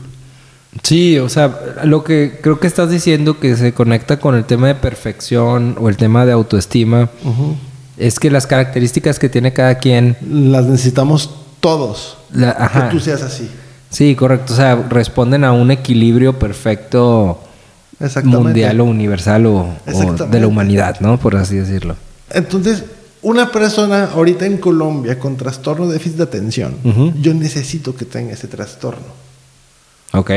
Sí, 0.84 1.20
o 1.20 1.28
sea, 1.28 1.60
lo 1.84 2.04
que 2.04 2.40
creo 2.42 2.60
que 2.60 2.68
estás 2.68 2.90
diciendo 2.90 3.40
que 3.40 3.56
se 3.58 3.74
conecta 3.74 4.20
con 4.20 4.36
el 4.36 4.46
tema 4.46 4.68
de 4.68 4.76
perfección 4.76 5.76
o 5.80 5.90
el 5.90 5.98
tema 5.98 6.26
de 6.26 6.32
autoestima 6.32 7.10
es 7.98 8.20
que 8.20 8.32
las 8.32 8.48
características 8.48 9.20
que 9.20 9.28
tiene 9.30 9.52
cada 9.54 9.76
quien 9.76 10.16
Las 10.28 10.66
necesitamos 10.66 11.30
todos. 11.60 12.18
La- 12.34 12.52
ajá. 12.52 12.88
Que 12.88 12.96
tú 12.96 13.00
seas 13.02 13.22
así. 13.22 13.50
Sí, 13.90 14.16
correcto. 14.16 14.54
O 14.54 14.56
sea, 14.56 14.76
responden 14.90 15.44
a 15.44 15.52
un 15.52 15.72
equilibrio 15.72 16.40
perfecto 16.40 17.40
mundial 18.24 18.80
o 18.80 18.86
universal 18.86 19.46
o, 19.48 19.76
o 19.94 20.14
de 20.28 20.40
la 20.40 20.48
humanidad, 20.48 21.02
¿no? 21.02 21.20
Por 21.20 21.36
así 21.36 21.58
decirlo. 21.58 21.98
Entonces, 22.30 22.86
una 23.22 23.52
persona 23.52 24.06
ahorita 24.06 24.46
en 24.46 24.58
Colombia 24.58 25.20
con 25.20 25.36
trastorno 25.36 25.88
de 25.88 25.94
déficit 25.94 26.18
de 26.18 26.24
atención, 26.24 26.76
yo 27.22 27.34
necesito 27.34 27.94
que 27.94 28.06
tenga 28.06 28.32
ese 28.32 28.48
trastorno. 28.48 29.31
Ok. 30.14 30.32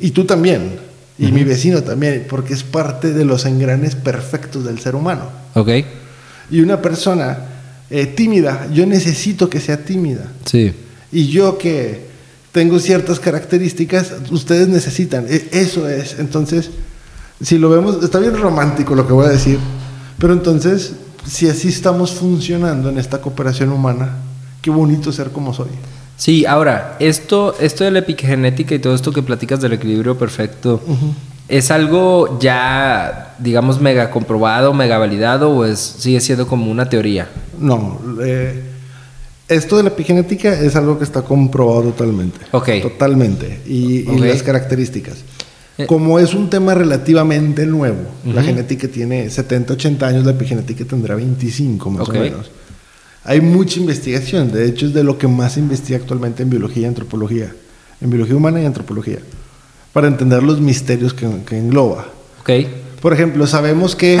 Y 0.00 0.10
tú 0.10 0.24
también. 0.24 0.78
Y 1.18 1.32
mi 1.32 1.44
vecino 1.44 1.82
también, 1.82 2.26
porque 2.30 2.54
es 2.54 2.62
parte 2.62 3.12
de 3.12 3.24
los 3.26 3.44
engranes 3.44 3.94
perfectos 3.94 4.64
del 4.64 4.78
ser 4.80 4.94
humano. 4.94 5.24
Ok. 5.54 5.68
Y 6.50 6.60
una 6.60 6.80
persona 6.80 7.38
eh, 7.90 8.06
tímida, 8.06 8.68
yo 8.72 8.86
necesito 8.86 9.50
que 9.50 9.60
sea 9.60 9.84
tímida. 9.84 10.24
Sí. 10.46 10.72
Y 11.12 11.26
yo 11.28 11.58
que 11.58 12.08
tengo 12.52 12.78
ciertas 12.78 13.20
características, 13.20 14.12
ustedes 14.30 14.68
necesitan. 14.68 15.26
E- 15.28 15.48
Eso 15.52 15.88
es. 15.88 16.16
Entonces, 16.18 16.70
si 17.42 17.58
lo 17.58 17.68
vemos, 17.68 18.02
está 18.02 18.18
bien 18.18 18.36
romántico 18.36 18.94
lo 18.94 19.06
que 19.06 19.12
voy 19.12 19.26
a 19.26 19.30
decir, 19.30 19.58
pero 20.18 20.32
entonces, 20.32 20.92
si 21.26 21.48
así 21.48 21.68
estamos 21.68 22.12
funcionando 22.12 22.88
en 22.88 22.98
esta 22.98 23.20
cooperación 23.20 23.70
humana, 23.72 24.16
qué 24.62 24.70
bonito 24.70 25.12
ser 25.12 25.30
como 25.30 25.52
soy. 25.52 25.68
Sí, 26.20 26.44
ahora, 26.44 26.96
esto, 27.00 27.56
esto 27.60 27.82
de 27.82 27.92
la 27.92 28.00
epigenética 28.00 28.74
y 28.74 28.78
todo 28.78 28.94
esto 28.94 29.10
que 29.10 29.22
platicas 29.22 29.62
del 29.62 29.72
equilibrio 29.72 30.18
perfecto, 30.18 30.78
¿es 31.48 31.70
algo 31.70 32.38
ya, 32.38 33.36
digamos, 33.38 33.80
mega 33.80 34.10
comprobado, 34.10 34.74
mega 34.74 34.98
validado 34.98 35.50
o 35.50 35.64
es, 35.64 35.78
sigue 35.78 36.20
siendo 36.20 36.46
como 36.46 36.70
una 36.70 36.90
teoría? 36.90 37.30
No, 37.58 37.98
eh, 38.22 38.62
esto 39.48 39.78
de 39.78 39.84
la 39.84 39.88
epigenética 39.88 40.52
es 40.52 40.76
algo 40.76 40.98
que 40.98 41.04
está 41.04 41.22
comprobado 41.22 41.84
totalmente. 41.84 42.38
Ok. 42.50 42.68
Totalmente. 42.82 43.62
Y, 43.66 44.02
las 44.18 44.42
características. 44.42 45.24
Eh. 45.78 45.86
Como 45.86 46.18
es 46.18 46.34
un 46.34 46.50
tema 46.50 46.74
relativamente 46.74 47.64
nuevo, 47.64 48.02
la 48.26 48.42
genética 48.42 48.88
tiene 48.88 49.30
70, 49.30 49.72
80 49.72 50.06
años, 50.06 50.26
la 50.26 50.32
epigenética 50.32 50.84
tendrá 50.84 51.14
25 51.14 51.90
más 51.90 52.06
o 52.06 52.12
menos. 52.12 52.50
Hay 53.24 53.40
mucha 53.40 53.78
investigación, 53.78 54.50
de 54.50 54.66
hecho 54.66 54.86
es 54.86 54.94
de 54.94 55.04
lo 55.04 55.18
que 55.18 55.28
más 55.28 55.54
se 55.54 55.60
investiga 55.60 55.98
actualmente 55.98 56.42
en 56.42 56.50
biología 56.50 56.84
y 56.84 56.86
antropología, 56.86 57.54
en 58.00 58.10
biología 58.10 58.34
humana 58.34 58.62
y 58.62 58.64
antropología, 58.64 59.18
para 59.92 60.08
entender 60.08 60.42
los 60.42 60.60
misterios 60.60 61.12
que, 61.12 61.28
que 61.46 61.58
engloba. 61.58 62.06
Ok. 62.40 62.50
Por 63.02 63.12
ejemplo, 63.12 63.46
sabemos 63.46 63.94
que 63.94 64.18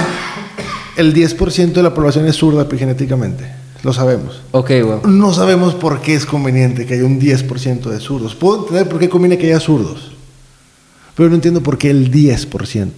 el 0.96 1.14
10% 1.14 1.72
de 1.72 1.82
la 1.82 1.94
población 1.94 2.26
es 2.26 2.36
zurda 2.36 2.62
epigenéticamente, 2.62 3.50
lo 3.82 3.94
sabemos. 3.94 4.42
Ok, 4.50 4.70
wow. 4.84 5.00
No 5.06 5.32
sabemos 5.32 5.74
por 5.74 6.02
qué 6.02 6.14
es 6.14 6.26
conveniente 6.26 6.84
que 6.84 6.94
haya 6.94 7.04
un 7.04 7.18
10% 7.18 7.84
de 7.84 8.00
zurdos. 8.00 8.34
Puedo 8.34 8.60
entender 8.60 8.86
por 8.86 8.98
qué 8.98 9.08
conviene 9.08 9.38
que 9.38 9.46
haya 9.46 9.60
zurdos, 9.60 10.12
pero 11.14 11.30
no 11.30 11.36
entiendo 11.36 11.62
por 11.62 11.78
qué 11.78 11.88
el 11.88 12.10
10%, 12.12 12.90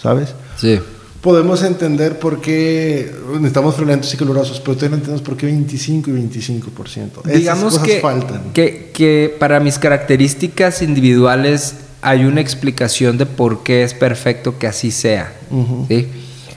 ¿sabes? 0.00 0.34
Sí. 0.56 0.78
Podemos 1.20 1.62
entender 1.64 2.18
por 2.18 2.40
qué 2.40 3.12
necesitamos 3.34 3.76
violentos 3.76 4.14
y 4.14 4.16
calurosos, 4.16 4.60
pero 4.60 4.76
todavía 4.76 4.90
no 4.90 4.96
entendemos 4.96 5.22
por 5.22 5.36
qué 5.36 5.46
25 5.46 6.10
y 6.10 6.12
25%. 6.14 6.86
Esas 7.24 7.32
Digamos 7.38 7.64
cosas 7.64 7.82
que, 7.88 8.00
faltan. 8.00 8.52
que, 8.54 8.90
que 8.94 9.34
para 9.38 9.58
mis 9.58 9.78
características 9.78 10.80
individuales 10.82 11.74
hay 12.02 12.24
una 12.24 12.40
explicación 12.40 13.18
de 13.18 13.26
por 13.26 13.64
qué 13.64 13.82
es 13.82 13.94
perfecto 13.94 14.58
que 14.58 14.68
así 14.68 14.92
sea. 14.92 15.32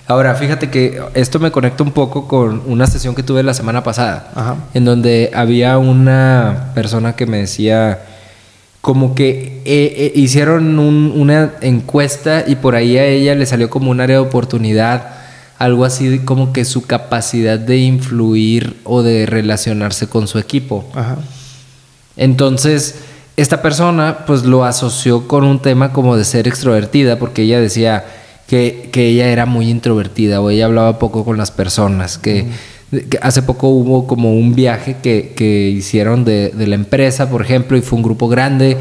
Ahora, 0.08 0.36
fíjate 0.36 0.70
que 0.70 1.02
esto 1.14 1.40
me 1.40 1.52
conecta 1.52 1.84
un 1.84 1.92
poco 1.92 2.28
con 2.28 2.62
una 2.68 2.86
sesión 2.86 3.16
que 3.16 3.24
tuve 3.24 3.44
la 3.44 3.54
semana 3.54 3.82
pasada, 3.84 4.32
Ajá. 4.36 4.58
en 4.74 4.86
donde 4.86 5.32
había 5.34 5.78
una 5.78 6.72
persona 6.76 7.16
que 7.16 7.26
me 7.26 7.38
decía 7.38 8.00
como 8.82 9.14
que 9.16 9.62
eh, 9.66 9.94
eh, 9.98 10.12
hicieron 10.16 10.80
un- 10.80 11.14
una 11.16 11.54
encuesta 11.62 12.44
y 12.48 12.56
por 12.56 12.76
ahí 12.76 12.98
a 12.98 13.06
ella 13.06 13.36
le 13.36 13.46
salió 13.46 13.70
como 13.70 13.92
un 13.92 14.02
área 14.02 14.16
de 14.18 14.22
oportunidad, 14.24 15.08
algo 15.60 15.86
así 15.86 16.20
como 16.26 16.52
que 16.52 16.66
su 16.66 16.88
capacidad 16.88 17.60
de 17.60 17.78
influir 17.78 18.78
o 18.84 19.04
de 19.04 19.28
relacionarse 19.28 20.08
con 20.08 20.28
su 20.28 20.40
equipo. 20.40 20.84
Ajá. 20.96 21.18
Entonces, 22.18 22.96
esta 23.38 23.62
persona 23.62 24.20
pues 24.28 24.44
lo 24.44 24.66
asoció 24.66 25.28
con 25.28 25.44
un 25.44 25.60
tema 25.62 25.94
como 25.94 26.18
de 26.18 26.26
ser 26.26 26.48
extrovertida, 26.48 27.18
porque 27.20 27.44
ella 27.44 27.60
decía 27.60 28.06
que, 28.48 28.90
que 28.92 29.08
ella 29.08 29.28
era 29.30 29.46
muy 29.46 29.70
introvertida 29.70 30.42
o 30.42 30.50
ella 30.50 30.66
hablaba 30.66 31.00
poco 31.00 31.24
con 31.24 31.38
las 31.38 31.52
personas, 31.52 32.18
que, 32.18 32.34
que 32.44 32.50
hace 33.22 33.42
poco 33.42 33.70
hubo 33.70 34.06
como 34.08 34.34
un 34.34 34.54
viaje 34.54 34.98
que, 35.02 35.34
que 35.36 35.70
hicieron 35.70 36.26
de, 36.26 36.50
de 36.50 36.68
la 36.68 36.76
empresa, 36.76 37.30
por 37.30 37.42
ejemplo, 37.42 37.78
y 37.78 37.82
fue 37.82 37.98
un 37.98 38.04
grupo 38.04 38.28
grande 38.28 38.78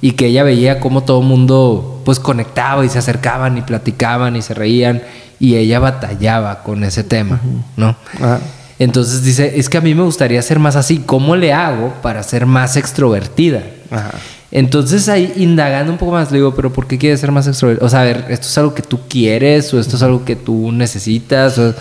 y 0.00 0.12
que 0.12 0.26
ella 0.26 0.42
veía 0.42 0.80
cómo 0.80 1.02
todo 1.04 1.20
el 1.20 1.26
mundo 1.26 2.02
pues 2.04 2.20
conectaba 2.20 2.84
y 2.84 2.88
se 2.90 2.98
acercaban 2.98 3.56
y 3.56 3.62
platicaban 3.62 4.36
y 4.36 4.42
se 4.42 4.52
reían 4.52 5.02
y 5.40 5.56
ella 5.56 5.78
batallaba 5.78 6.62
con 6.62 6.84
ese 6.84 7.04
tema, 7.04 7.40
¿no? 7.76 7.96
Ajá. 8.16 8.40
Entonces 8.78 9.22
dice, 9.24 9.52
es 9.58 9.68
que 9.68 9.78
a 9.78 9.80
mí 9.80 9.94
me 9.94 10.02
gustaría 10.02 10.42
ser 10.42 10.58
más 10.58 10.76
así. 10.76 10.98
¿Cómo 11.06 11.36
le 11.36 11.52
hago 11.52 11.94
para 12.02 12.22
ser 12.22 12.44
más 12.44 12.76
extrovertida? 12.76 13.62
Ajá. 13.90 14.10
Entonces 14.50 15.08
ahí 15.08 15.32
indagando 15.36 15.90
un 15.92 15.98
poco 15.98 16.12
más, 16.12 16.30
le 16.30 16.38
digo, 16.38 16.54
pero 16.54 16.72
¿por 16.72 16.86
qué 16.86 16.98
quieres 16.98 17.20
ser 17.20 17.32
más 17.32 17.46
extrovertida? 17.46 17.86
O 17.86 17.88
sea, 17.88 18.02
a 18.02 18.04
ver, 18.04 18.24
¿esto 18.28 18.46
es 18.46 18.58
algo 18.58 18.74
que 18.74 18.82
tú 18.82 19.00
quieres 19.08 19.72
o 19.72 19.80
esto 19.80 19.96
es 19.96 20.02
algo 20.02 20.24
que 20.24 20.36
tú 20.36 20.70
necesitas? 20.70 21.56
O- 21.58 21.74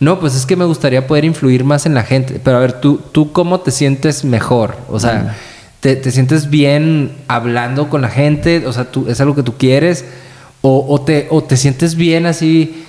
No, 0.00 0.18
pues 0.18 0.34
es 0.34 0.46
que 0.46 0.56
me 0.56 0.64
gustaría 0.64 1.06
poder 1.06 1.24
influir 1.24 1.62
más 1.62 1.84
en 1.86 1.94
la 1.94 2.02
gente. 2.02 2.40
Pero 2.42 2.56
a 2.56 2.60
ver, 2.60 2.72
¿tú, 2.80 3.00
tú 3.12 3.32
cómo 3.32 3.60
te 3.60 3.70
sientes 3.70 4.24
mejor? 4.24 4.76
O 4.88 4.98
sea, 4.98 5.36
¿te, 5.80 5.94
te 5.96 6.10
sientes 6.10 6.48
bien 6.50 7.12
hablando 7.28 7.88
con 7.90 8.00
la 8.00 8.08
gente? 8.08 8.66
O 8.66 8.72
sea, 8.72 8.90
¿tú, 8.90 9.06
¿es 9.08 9.20
algo 9.20 9.34
que 9.34 9.42
tú 9.42 9.54
quieres? 9.58 10.04
¿O, 10.62 10.86
o 10.88 11.00
te, 11.02 11.26
o 11.30 11.42
te 11.44 11.56
sientes 11.58 11.94
bien 11.96 12.24
así 12.26 12.84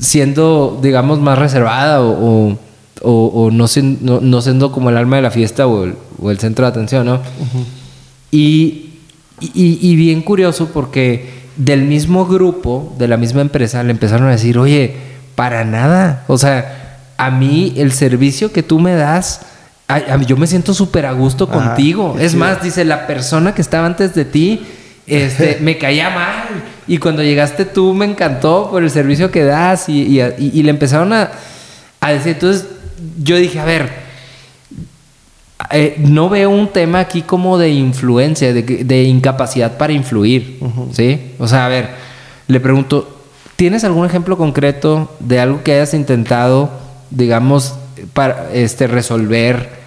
siendo, 0.00 0.78
digamos, 0.82 1.20
más 1.20 1.38
reservada 1.38 2.00
o, 2.00 2.10
o, 2.50 2.58
o- 3.02 3.26
o 3.44 3.50
no, 3.50 3.66
no, 4.00 4.20
no 4.20 4.40
siendo 4.42 4.72
como 4.72 4.90
el 4.90 4.96
alma 4.96 5.16
de 5.16 5.22
la 5.22 5.30
fiesta 5.30 5.66
o 5.66 5.84
el, 5.84 5.94
o 6.20 6.30
el 6.30 6.38
centro 6.38 6.64
de 6.64 6.70
atención, 6.70 7.06
¿no? 7.06 7.20
Y, 8.30 8.90
y, 9.40 9.78
y 9.80 9.96
bien 9.96 10.22
curioso 10.22 10.70
porque 10.72 11.44
del 11.56 11.82
mismo 11.82 12.26
grupo, 12.26 12.94
de 12.98 13.08
la 13.08 13.16
misma 13.16 13.40
empresa, 13.42 13.82
le 13.82 13.90
empezaron 13.92 14.26
a 14.28 14.32
decir, 14.32 14.58
oye, 14.58 14.94
para 15.34 15.64
nada. 15.64 16.24
O 16.28 16.38
sea, 16.38 16.98
a 17.16 17.30
mí 17.30 17.74
el 17.76 17.92
servicio 17.92 18.52
que 18.52 18.62
tú 18.62 18.78
me 18.80 18.94
das, 18.94 19.40
a, 19.88 20.16
yo 20.22 20.36
me 20.36 20.46
siento 20.46 20.74
súper 20.74 21.06
a 21.06 21.12
gusto 21.12 21.48
Ajá, 21.50 21.52
contigo. 21.74 22.16
Es 22.18 22.34
más, 22.34 22.62
dice, 22.62 22.84
la 22.84 23.06
persona 23.06 23.54
que 23.54 23.62
estaba 23.62 23.86
antes 23.86 24.14
de 24.14 24.24
ti, 24.24 24.62
este, 25.06 25.58
me 25.62 25.78
caía 25.78 26.10
mal. 26.10 26.44
Y 26.86 26.98
cuando 26.98 27.22
llegaste 27.22 27.64
tú 27.64 27.94
me 27.94 28.04
encantó 28.04 28.68
por 28.70 28.82
el 28.82 28.90
servicio 28.90 29.30
que 29.30 29.44
das. 29.44 29.88
Y, 29.88 30.02
y, 30.02 30.20
y- 30.20 30.50
y 30.54 30.62
le 30.62 30.70
empezaron 30.70 31.12
a, 31.12 31.30
a 32.00 32.12
decir, 32.12 32.32
entonces 32.34 32.66
yo 33.22 33.36
dije, 33.36 33.58
a 33.60 33.64
ver, 33.64 33.88
eh, 35.70 35.94
no 35.98 36.28
veo 36.28 36.50
un 36.50 36.68
tema 36.68 37.00
aquí 37.00 37.22
como 37.22 37.58
de 37.58 37.70
influencia, 37.70 38.52
de, 38.52 38.62
de 38.62 39.02
incapacidad 39.04 39.76
para 39.78 39.92
influir, 39.92 40.58
¿sí? 40.92 41.32
O 41.38 41.48
sea, 41.48 41.66
a 41.66 41.68
ver, 41.68 41.88
le 42.48 42.60
pregunto, 42.60 43.13
¿tienes 43.56 43.84
algún 43.84 44.06
ejemplo 44.06 44.36
concreto 44.36 45.10
de 45.20 45.40
algo 45.40 45.62
que 45.62 45.72
hayas 45.72 45.94
intentado, 45.94 46.70
digamos, 47.10 47.74
para 48.12 48.52
este, 48.52 48.86
resolver, 48.86 49.84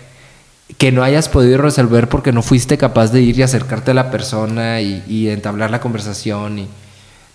que 0.77 0.91
no 0.91 1.03
hayas 1.03 1.29
podido 1.29 1.57
resolver 1.59 2.09
porque 2.09 2.31
no 2.31 2.41
fuiste 2.41 2.77
capaz 2.77 3.11
de 3.11 3.21
ir 3.21 3.37
y 3.37 3.43
acercarte 3.43 3.91
a 3.91 3.93
la 3.93 4.11
persona 4.11 4.81
y, 4.81 5.03
y 5.07 5.29
entablar 5.29 5.71
la 5.71 5.79
conversación? 5.79 6.59
Y... 6.59 6.67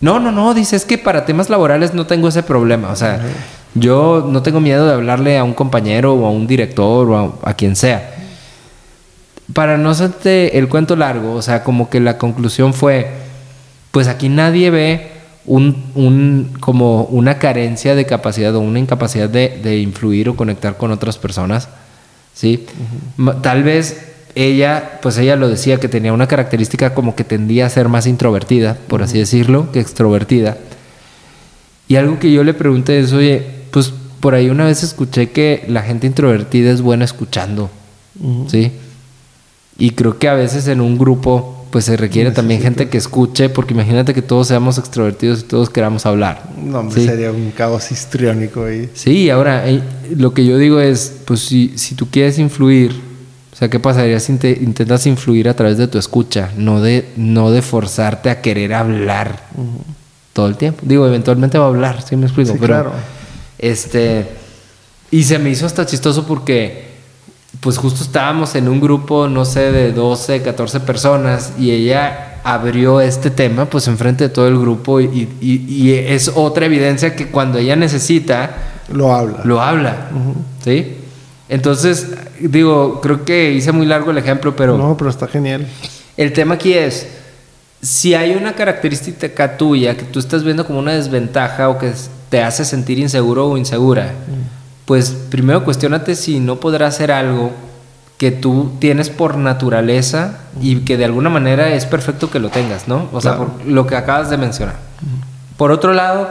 No, 0.01 0.19
no, 0.19 0.31
no, 0.31 0.53
dice, 0.53 0.75
es 0.75 0.85
que 0.85 0.97
para 0.97 1.25
temas 1.25 1.49
laborales 1.49 1.93
no 1.93 2.05
tengo 2.07 2.27
ese 2.27 2.43
problema, 2.43 2.89
o 2.89 2.95
sea, 2.95 3.21
yo 3.75 4.27
no 4.29 4.41
tengo 4.41 4.59
miedo 4.59 4.85
de 4.85 4.93
hablarle 4.93 5.37
a 5.37 5.43
un 5.43 5.53
compañero 5.53 6.13
o 6.13 6.25
a 6.25 6.31
un 6.31 6.47
director 6.47 7.09
o 7.09 7.39
a, 7.43 7.49
a 7.49 7.53
quien 7.53 7.75
sea. 7.75 8.15
Para 9.53 9.77
no 9.77 9.89
hacerte 9.89 10.57
el 10.57 10.67
cuento 10.67 10.95
largo, 10.95 11.33
o 11.33 11.41
sea, 11.41 11.63
como 11.63 11.89
que 11.89 11.99
la 11.99 12.17
conclusión 12.17 12.73
fue, 12.73 13.11
pues 13.91 14.07
aquí 14.07 14.29
nadie 14.29 14.69
ve 14.69 15.12
un, 15.45 15.83
un- 15.95 16.49
como 16.59 17.03
una 17.05 17.37
carencia 17.37 17.95
de 17.95 18.05
capacidad 18.05 18.55
o 18.55 18.59
una 18.61 18.79
incapacidad 18.79 19.29
de, 19.29 19.59
de 19.63 19.79
influir 19.79 20.29
o 20.29 20.35
conectar 20.35 20.77
con 20.77 20.91
otras 20.91 21.17
personas, 21.17 21.67
¿sí? 22.33 22.65
Tal 23.41 23.63
vez 23.63 24.09
ella, 24.35 24.99
pues 25.01 25.17
ella 25.17 25.35
lo 25.35 25.47
decía 25.49 25.79
que 25.79 25.87
tenía 25.89 26.13
una 26.13 26.27
característica 26.27 26.93
como 26.93 27.15
que 27.15 27.23
tendía 27.23 27.65
a 27.65 27.69
ser 27.69 27.87
más 27.89 28.07
introvertida, 28.07 28.77
por 28.87 29.03
así 29.03 29.19
decirlo, 29.19 29.71
que 29.71 29.79
extrovertida. 29.79 30.57
Y 31.87 31.97
algo 31.97 32.19
que 32.19 32.31
yo 32.31 32.43
le 32.43 32.53
pregunté 32.53 32.99
es, 32.99 33.11
oye, 33.13 33.45
pues 33.71 33.93
por 34.19 34.33
ahí 34.35 34.49
una 34.49 34.65
vez 34.65 34.83
escuché 34.83 35.29
que 35.31 35.65
la 35.67 35.81
gente 35.83 36.07
introvertida 36.07 36.71
es 36.71 36.81
buena 36.81 37.03
escuchando, 37.05 37.69
¿sí? 38.47 38.71
Y 39.77 39.91
creo 39.91 40.17
que 40.19 40.27
a 40.29 40.33
veces 40.33 40.67
en 40.67 40.81
un 40.81 40.97
grupo 40.97 41.59
pues 41.71 41.85
se 41.85 41.97
requiere 41.97 42.29
también 42.29 42.61
gente 42.61 42.87
que 42.87 42.99
escuche, 42.99 43.49
porque 43.49 43.73
imagínate 43.73 44.13
que 44.13 44.21
todos 44.21 44.47
seamos 44.47 44.77
extrovertidos 44.77 45.39
y 45.39 45.43
todos 45.45 45.71
queramos 45.71 46.05
hablar. 46.05 46.43
No, 46.63 46.81
hombre, 46.81 47.01
¿sí? 47.01 47.07
sería 47.07 47.31
un 47.31 47.49
caos 47.49 47.91
histriónico 47.91 48.65
ahí. 48.65 48.91
Sí, 48.93 49.31
ahora 49.31 49.67
eh, 49.67 49.81
lo 50.15 50.35
que 50.35 50.45
yo 50.45 50.59
digo 50.59 50.79
es, 50.79 51.11
pues 51.25 51.39
si, 51.39 51.73
si 51.75 51.95
tú 51.95 52.07
quieres 52.11 52.37
influir, 52.37 52.91
o 53.51 53.55
sea, 53.55 53.69
¿qué 53.69 53.79
pasaría 53.79 54.19
si 54.19 54.33
inte- 54.33 54.55
intentas 54.61 55.07
influir 55.07 55.49
a 55.49 55.55
través 55.55 55.79
de 55.79 55.87
tu 55.87 55.97
escucha, 55.97 56.51
no 56.57 56.79
de, 56.79 57.09
no 57.17 57.49
de 57.49 57.63
forzarte 57.63 58.29
a 58.29 58.39
querer 58.41 58.75
hablar 58.75 59.47
todo 60.33 60.45
el 60.45 60.57
tiempo? 60.57 60.81
Digo, 60.85 61.07
eventualmente 61.07 61.57
va 61.57 61.65
a 61.65 61.69
hablar, 61.69 62.03
¿sí 62.07 62.15
me 62.15 62.27
explico? 62.27 62.51
Sí, 62.51 62.57
Pero, 62.61 62.73
claro. 62.75 62.91
este, 63.57 64.27
y 65.09 65.23
se 65.23 65.39
me 65.39 65.49
hizo 65.49 65.65
hasta 65.65 65.87
chistoso 65.87 66.27
porque, 66.27 66.92
pues 67.59 67.77
justo 67.77 68.03
estábamos 68.03 68.55
en 68.55 68.67
un 68.67 68.81
grupo, 68.81 69.27
no 69.27 69.45
sé, 69.45 69.71
de 69.71 69.91
12, 69.93 70.41
14 70.41 70.79
personas 70.81 71.53
y 71.57 71.71
ella 71.71 72.39
abrió 72.43 72.99
este 72.99 73.29
tema, 73.31 73.65
pues 73.65 73.87
enfrente 73.87 74.25
de 74.25 74.29
todo 74.29 74.47
el 74.47 74.57
grupo 74.59 74.99
y, 74.99 75.29
y- 75.39 75.65
y 75.69 75.93
es 75.93 76.29
otra 76.35 76.65
evidencia 76.65 77.15
que 77.15 77.27
cuando 77.27 77.57
ella 77.59 77.75
necesita, 77.75 78.51
Lo 78.91 79.13
habla. 79.13 79.41
lo 79.45 79.61
habla, 79.61 80.09
¿sí? 80.63 80.97
Entonces, 81.47 82.07
digo, 82.39 82.99
creo 83.01 83.23
que 83.23 83.51
hice 83.53 83.71
muy 83.71 83.85
largo 83.85 84.11
el 84.11 84.17
ejemplo, 84.17 84.55
pero 84.55 84.77
No, 84.77 84.97
pero 84.97 85.09
está 85.09 85.27
genial. 85.27 85.67
el 86.17 86.33
tema 86.33 86.55
aquí 86.55 86.73
es, 86.73 87.07
si 87.81 88.13
hay 88.15 88.31
una 88.35 88.53
característica 88.55 89.55
tuya 89.57 89.95
que 89.95 90.03
tú 90.03 90.19
estás 90.19 90.43
viendo 90.43 90.65
como 90.65 90.79
una 90.79 90.93
desventaja 90.93 91.69
o 91.69 91.77
que 91.77 91.93
te 92.29 92.41
hace 92.41 92.65
sentir 92.65 92.97
inseguro 92.99 93.47
o 93.49 93.57
insegura, 93.57 94.11
pues 94.85 95.09
primero 95.29 95.63
cuestionate 95.63 96.15
si 96.15 96.39
no 96.39 96.59
podrás 96.59 96.95
hacer 96.95 97.11
algo 97.11 97.51
que 98.17 98.31
tú 98.31 98.71
tienes 98.79 99.09
por 99.09 99.37
naturaleza 99.37 100.39
y 100.61 100.81
que 100.81 100.97
de 100.97 101.05
alguna 101.05 101.29
manera 101.29 101.73
es 101.73 101.85
perfecto 101.85 102.29
que 102.29 102.39
lo 102.39 102.49
tengas, 102.49 102.87
¿no? 102.87 103.09
O 103.11 103.19
sea, 103.21 103.35
Claro. 103.35 103.53
por 103.53 103.65
lo 103.65 103.87
que 103.87 103.95
acabas 103.95 104.29
de 104.29 104.37
mencionar. 104.37 104.75
Por 105.57 105.71
otro 105.71 105.93
lado, 105.93 106.29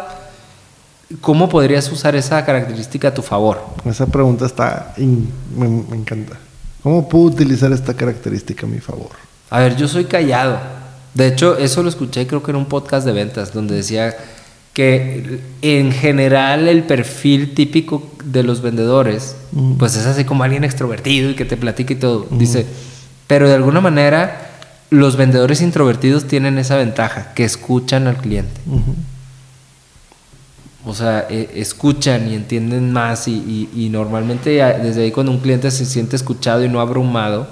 ¿cómo 1.21 1.49
podrías 1.49 1.91
usar 1.93 2.15
esa 2.17 2.45
característica 2.45 3.09
a 3.09 3.15
tu 3.15 3.23
favor? 3.23 3.61
Esa 3.85 4.07
pregunta 4.07 4.47
está. 4.47 4.95
in- 4.97 5.31
me, 5.57 5.69
me 5.69 5.97
encanta. 5.97 6.37
¿Cómo 6.83 7.09
puedo 7.09 7.25
utilizar 7.27 7.73
esta 7.73 7.95
característica 7.95 8.67
a 8.67 8.69
mi 8.69 8.79
favor? 8.81 9.11
A 9.51 9.59
ver, 9.61 9.77
yo 9.77 9.87
soy 9.87 10.05
callado. 10.07 10.59
De 11.15 11.27
hecho, 11.27 11.59
eso 11.59 11.83
lo 11.83 11.89
escuché 11.91 12.27
creo 12.27 12.43
que 12.43 12.51
en 12.53 12.57
un 12.57 12.67
podcast 12.67 13.05
de 13.07 13.13
ventas, 13.13 13.53
donde 13.53 13.75
decía 13.75 14.15
que 14.73 15.41
en 15.61 15.93
general 15.93 16.67
el 16.69 16.85
perfil 16.85 17.55
típico 17.55 18.07
de 18.25 18.43
los 18.43 18.63
vendedores, 18.63 19.37
pues 19.79 19.97
es 19.97 20.07
así 20.07 20.25
como 20.25 20.45
alguien 20.45 20.65
extrovertido 20.65 21.31
y 21.31 21.35
que 21.35 21.45
te 21.45 21.57
platica 21.57 21.93
y 21.93 21.97
todo. 21.97 22.27
Dice, 22.31 22.67
pero 23.27 23.49
de 23.49 23.55
alguna 23.55 23.81
manera 23.81 24.49
los 24.91 25.17
vendedores 25.17 25.61
introvertidos 25.63 26.27
tienen 26.27 26.59
esa 26.59 26.77
ventaja, 26.77 27.33
que 27.35 27.45
escuchan 27.45 28.07
al 28.07 28.17
cliente. 28.17 28.61
O 30.85 30.95
sea, 30.95 31.27
eh, 31.31 31.51
escuchan 31.55 32.29
y 32.29 32.35
entienden 32.35 32.93
más 32.93 33.29
y, 33.29 33.33
y- 33.75 33.85
y 33.85 33.89
normalmente 33.89 34.51
desde 34.83 35.03
ahí 35.05 35.13
cuando 35.13 35.31
un 35.33 35.39
cliente 35.39 35.71
se 35.71 35.85
siente 35.87 36.17
escuchado 36.17 36.65
y 36.65 36.69
no 36.69 36.81
abrumado 36.81 37.47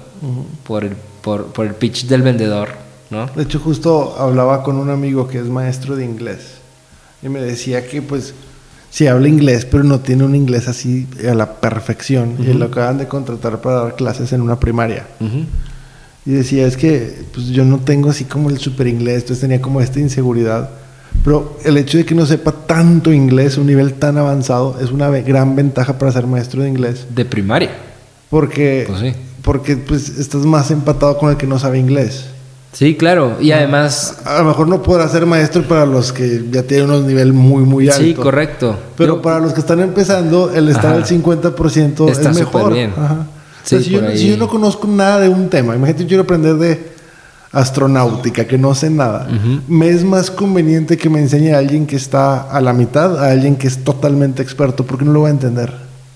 por, 0.65 0.85
el, 0.85 0.97
por, 1.23 1.47
por 1.47 1.67
el 1.67 1.75
pitch 1.75 2.07
del 2.07 2.23
vendedor, 2.23 2.71
¿no? 3.11 3.27
De 3.29 3.45
hecho, 3.45 3.61
justo 3.61 4.17
hablaba 4.19 4.63
con 4.65 4.77
un 4.77 4.91
amigo 4.91 5.29
que 5.29 5.39
es 5.39 5.45
maestro 5.47 5.95
de 5.97 6.05
inglés 6.05 6.60
y 7.23 7.29
me 7.29 7.41
decía 7.41 7.87
que, 7.87 8.03
pues, 8.03 8.35
sí 8.91 9.07
habla 9.07 9.29
inglés, 9.29 9.67
pero 9.71 9.85
no 9.85 10.01
tiene 10.01 10.25
un 10.25 10.35
inglés 10.35 10.69
así 10.69 11.07
a 11.29 11.35
la 11.35 11.61
perfección. 11.61 12.37
Y 12.41 12.53
lo 12.55 12.67
acaban 12.67 12.99
de 12.99 13.07
contratar 13.09 13.61
para 13.61 13.83
dar 13.83 13.97
clases 13.97 14.33
en 14.33 14.41
una 14.41 14.59
primaria. 14.59 15.07
Ujú. 15.21 15.45
Y 16.27 16.33
decía, 16.33 16.67
es 16.67 16.77
que 16.77 17.23
pues, 17.33 17.47
yo 17.49 17.65
no 17.65 17.79
tengo 17.79 18.11
así 18.11 18.25
como 18.25 18.51
el 18.51 18.59
super 18.59 18.87
inglés, 18.87 19.23
entonces 19.23 19.41
tenía 19.41 19.61
como 19.63 19.81
esta 19.81 20.01
inseguridad. 20.01 20.71
Pero 21.25 21.59
el 21.65 21.77
hecho 21.77 21.99
de 21.99 22.05
que 22.05 22.15
no 22.15 22.25
sepa 22.27 22.53
tanto 22.53 23.13
inglés, 23.13 23.59
un 23.59 23.67
nivel 23.67 23.95
tan 23.95 24.17
avanzado, 24.19 24.79
es 24.81 24.91
una 24.91 25.09
gran 25.11 25.57
ventaja 25.57 25.99
para 25.99 26.13
ser 26.13 26.27
maestro 26.27 26.63
de 26.63 26.69
inglés. 26.69 27.07
De 27.15 27.25
primaria. 27.25 27.71
Porque, 28.31 28.85
Pues 28.87 29.01
sí. 29.01 29.13
porque 29.43 29.77
pues, 29.77 30.09
estás 30.19 30.47
más 30.47 30.71
empatado 30.71 31.19
con 31.19 31.31
el 31.31 31.37
que 31.37 31.47
no 31.47 31.59
sabe 31.59 31.79
inglés. 31.79 32.27
Sí, 32.73 32.95
claro. 32.97 33.37
Y 33.41 33.51
además, 33.51 34.19
A 34.25 34.39
lo 34.39 34.45
mejor 34.45 34.69
no 34.69 34.81
podrá 34.83 35.09
ser 35.09 35.27
maestro 35.27 35.63
para 35.65 35.85
los 35.87 36.13
que 36.13 36.45
ya 36.51 36.63
tienen 36.63 36.91
un 36.91 37.07
nivel 37.07 37.33
muy, 37.33 37.65
muy 37.65 37.89
alto. 37.89 38.01
sí, 38.03 38.15
correcto. 38.15 38.77
Pero 38.97 39.17
Yo- 39.17 39.23
para 39.23 39.41
los 39.41 39.53
que 39.53 39.61
están 39.61 39.81
empezando, 39.81 40.53
el 40.53 40.69
estar 40.69 40.95
al 40.95 41.05
50% 41.05 42.09
Está 42.09 42.31
es 42.31 42.37
mejor. 42.37 42.73
bien. 42.73 42.93
Ajá. 42.97 43.27
Sí, 43.65 43.83
si, 43.83 44.27
yo 44.29 44.37
no 44.37 44.49
conozco 44.49 44.87
nada 44.89 45.21
de 45.21 45.29
un 45.29 45.49
tema, 45.51 45.75
imagínate, 45.77 46.03
yo 46.05 46.09
quiero 46.09 46.23
aprender 46.23 46.55
de 46.57 46.91
astronáutica, 47.53 48.47
que 48.47 48.57
no 48.57 48.75
sé 48.75 48.91
nada, 48.91 49.29
me 49.69 49.89
es 49.89 50.05
más 50.05 50.31
conveniente 50.31 50.97
que 50.97 51.11
me 51.11 51.19
enseñe 51.21 51.53
a 51.53 51.59
alguien 51.59 51.87
que 51.87 51.97
está 51.97 52.43
a 52.43 52.61
la 52.61 52.73
mitad, 52.73 53.19
a 53.23 53.31
alguien 53.31 53.57
que 53.57 53.67
es 53.67 53.83
totalmente 53.85 54.43
experto, 54.43 54.85
porque 54.87 55.05
no 55.05 55.13
lo 55.13 55.23
va 55.23 55.29
a 55.29 55.33
entender. 55.33 55.73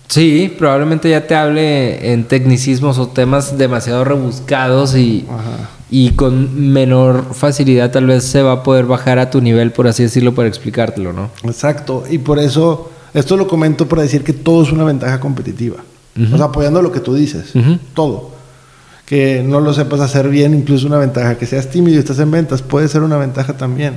Sí, 0.07 0.55
probablemente 0.59 1.11
ya 1.11 1.27
te 1.27 1.35
hable 1.35 2.13
en 2.13 2.25
tecnicismos 2.25 2.99
o 2.99 3.09
temas 3.09 3.59
demasiado 3.59 4.05
rebuscados 4.05 4.95
y, 4.97 5.27
Ajá. 5.29 5.69
Y 5.95 6.11
con 6.11 6.73
menor 6.73 7.35
facilidad 7.35 7.93
tal 7.93 8.07
vez 8.07 8.25
se 8.25 8.43
va 8.43 8.51
a 8.51 8.63
poder 8.65 8.85
bajar 8.85 9.21
a 9.21 9.31
tu 9.31 9.41
nivel, 9.41 9.71
por 9.71 9.87
así 9.87 10.03
decirlo, 10.03 10.35
para 10.35 10.49
explicártelo, 10.49 11.13
¿no? 11.13 11.31
Exacto. 11.45 12.03
Y 12.11 12.19
por 12.19 12.41
eso, 12.41 12.91
esto 13.15 13.37
lo 13.37 13.47
comento 13.47 13.87
para 13.87 14.03
decir 14.03 14.25
que 14.25 14.33
todo 14.33 14.65
es 14.65 14.73
una 14.73 14.83
ventaja 14.83 15.21
competitiva. 15.21 15.77
O 16.33 16.37
sea, 16.37 16.47
apoyando 16.47 16.83
lo 16.83 16.91
que 16.91 16.99
tú 16.99 17.15
dices. 17.15 17.55
Ujú. 17.55 17.79
Todo. 17.95 18.33
Que 19.07 19.45
no 19.47 19.61
lo 19.61 19.73
sepas 19.73 20.01
hacer 20.01 20.29
bien, 20.31 20.53
incluso 20.53 20.89
una 20.89 20.99
ventaja. 20.99 21.39
Que 21.39 21.47
seas 21.47 21.71
tímido 21.71 21.95
y 21.95 22.01
estás 22.01 22.19
en 22.19 22.33
ventas, 22.33 22.61
puede 22.61 22.89
ser 22.89 23.03
una 23.03 23.17
ventaja 23.17 23.57
también. 23.57 23.97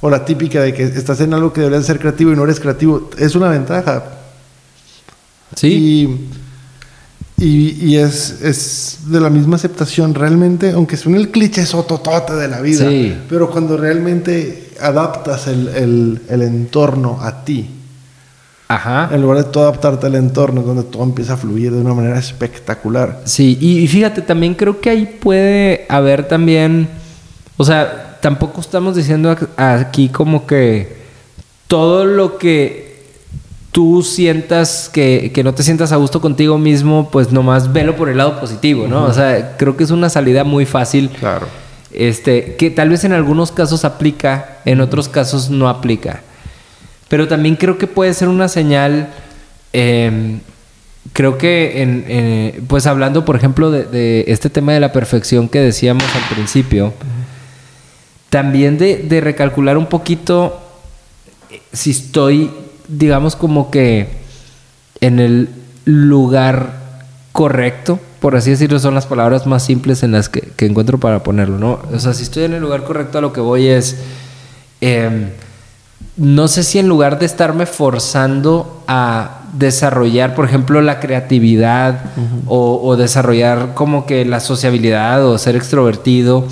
O 0.00 0.08
la 0.08 0.24
típica 0.24 0.62
de 0.62 0.72
que 0.72 0.84
estás 0.84 1.20
en 1.20 1.34
algo 1.34 1.52
que 1.52 1.60
deberías 1.60 1.84
ser 1.84 1.98
creativo 1.98 2.32
y 2.32 2.36
no 2.36 2.44
eres 2.44 2.58
creativo, 2.58 3.10
es 3.18 3.34
una 3.34 3.50
ventaja. 3.50 4.02
Sí. 5.54 5.68
Y, 5.68 6.28
y, 7.38 7.76
y 7.84 7.96
es, 7.96 8.40
es 8.42 8.98
de 9.06 9.20
la 9.20 9.30
misma 9.30 9.56
aceptación 9.56 10.14
realmente, 10.14 10.72
aunque 10.72 10.96
suene 10.96 11.18
el 11.18 11.30
cliché 11.30 11.64
sototote 11.64 12.34
de 12.34 12.48
la 12.48 12.60
vida, 12.60 12.88
Sí. 12.88 13.16
pero 13.28 13.48
cuando 13.50 13.76
realmente 13.76 14.70
adaptas 14.80 15.46
el, 15.46 15.68
el- 15.68 16.20
el 16.28 16.42
entorno 16.42 17.18
a 17.22 17.44
ti, 17.44 17.70
Ajá. 18.68 19.08
en 19.12 19.22
lugar 19.22 19.38
de 19.38 19.44
tú 19.44 19.60
adaptarte 19.60 20.06
al 20.06 20.16
entorno, 20.16 20.60
es 20.60 20.66
donde 20.66 20.82
todo 20.82 21.02
empieza 21.04 21.34
a 21.34 21.36
fluir 21.36 21.72
de 21.72 21.80
una 21.80 21.94
manera 21.94 22.18
espectacular. 22.18 23.22
Sí, 23.24 23.56
y, 23.60 23.78
y 23.78 23.88
fíjate, 23.88 24.20
también 24.22 24.54
creo 24.54 24.80
que 24.80 24.90
ahí 24.90 25.06
puede 25.20 25.86
haber 25.88 26.28
también, 26.28 26.88
o 27.56 27.64
sea, 27.64 28.18
tampoco 28.20 28.60
estamos 28.60 28.96
diciendo 28.96 29.34
aquí 29.56 30.08
como 30.08 30.46
que 30.46 30.98
todo 31.68 32.04
lo 32.04 32.36
que 32.36 32.87
tú 33.72 34.02
sientas 34.02 34.90
que, 34.92 35.30
que 35.32 35.44
no 35.44 35.54
te 35.54 35.62
sientas 35.62 35.92
a 35.92 35.96
gusto 35.96 36.20
contigo 36.20 36.58
mismo, 36.58 37.10
pues 37.10 37.32
nomás 37.32 37.72
velo 37.72 37.96
por 37.96 38.08
el 38.08 38.16
lado 38.16 38.40
positivo, 38.40 38.86
¿no? 38.86 39.04
O 39.04 39.12
sea, 39.12 39.56
creo 39.56 39.76
que 39.76 39.84
es 39.84 39.90
una 39.90 40.08
salida 40.08 40.44
muy 40.44 40.66
fácil. 40.66 41.10
Claro. 41.10 41.46
Este, 41.92 42.56
que 42.56 42.70
tal 42.70 42.90
vez 42.90 43.04
en 43.04 43.12
algunos 43.12 43.50
casos 43.50 43.84
aplica, 43.84 44.58
en 44.64 44.80
otros 44.80 45.08
casos 45.08 45.50
no 45.50 45.68
aplica. 45.68 46.22
Pero 47.08 47.26
también 47.28 47.56
creo 47.56 47.78
que 47.78 47.86
puede 47.86 48.12
ser 48.12 48.28
una 48.28 48.48
señal, 48.48 49.08
eh, 49.72 50.38
creo 51.12 51.38
que 51.38 51.82
en, 51.82 52.04
eh, 52.06 52.60
pues 52.68 52.86
hablando 52.86 53.24
por 53.24 53.36
ejemplo 53.36 53.70
de, 53.70 53.84
de 53.84 54.24
este 54.28 54.50
tema 54.50 54.72
de 54.74 54.80
la 54.80 54.92
perfección 54.92 55.48
que 55.48 55.60
decíamos 55.60 56.04
al 56.14 56.34
principio, 56.34 56.92
también 58.28 58.76
de, 58.76 58.98
de 58.98 59.20
recalcular 59.22 59.78
un 59.78 59.86
poquito 59.86 60.60
eh, 61.50 61.62
si 61.72 61.90
estoy, 61.92 62.50
digamos 62.88 63.36
como 63.36 63.70
que 63.70 64.08
en 65.00 65.20
el 65.20 65.48
lugar 65.84 66.72
correcto, 67.32 68.00
por 68.20 68.36
así 68.36 68.50
decirlo, 68.50 68.78
son 68.78 68.94
las 68.94 69.06
palabras 69.06 69.46
más 69.46 69.62
simples 69.62 70.02
en 70.02 70.12
las 70.12 70.28
que, 70.28 70.40
que 70.40 70.66
encuentro 70.66 70.98
para 70.98 71.22
ponerlo, 71.22 71.58
¿no? 71.58 71.78
O 71.92 71.98
sea, 71.98 72.12
si 72.14 72.24
estoy 72.24 72.44
en 72.44 72.54
el 72.54 72.60
lugar 72.60 72.84
correcto, 72.84 73.18
a 73.18 73.20
lo 73.20 73.32
que 73.32 73.40
voy 73.40 73.68
es, 73.68 73.96
em, 74.80 75.28
no 76.16 76.48
sé 76.48 76.64
si 76.64 76.78
en 76.78 76.88
lugar 76.88 77.18
de 77.18 77.26
estarme 77.26 77.66
forzando 77.66 78.82
a 78.88 79.42
desarrollar, 79.52 80.34
por 80.34 80.46
ejemplo, 80.46 80.80
la 80.82 80.98
creatividad 80.98 82.00
o, 82.46 82.80
o 82.82 82.96
desarrollar 82.96 83.74
como 83.74 84.04
que 84.04 84.24
la 84.24 84.40
sociabilidad 84.40 85.24
o 85.24 85.38
ser 85.38 85.54
extrovertido 85.54 86.44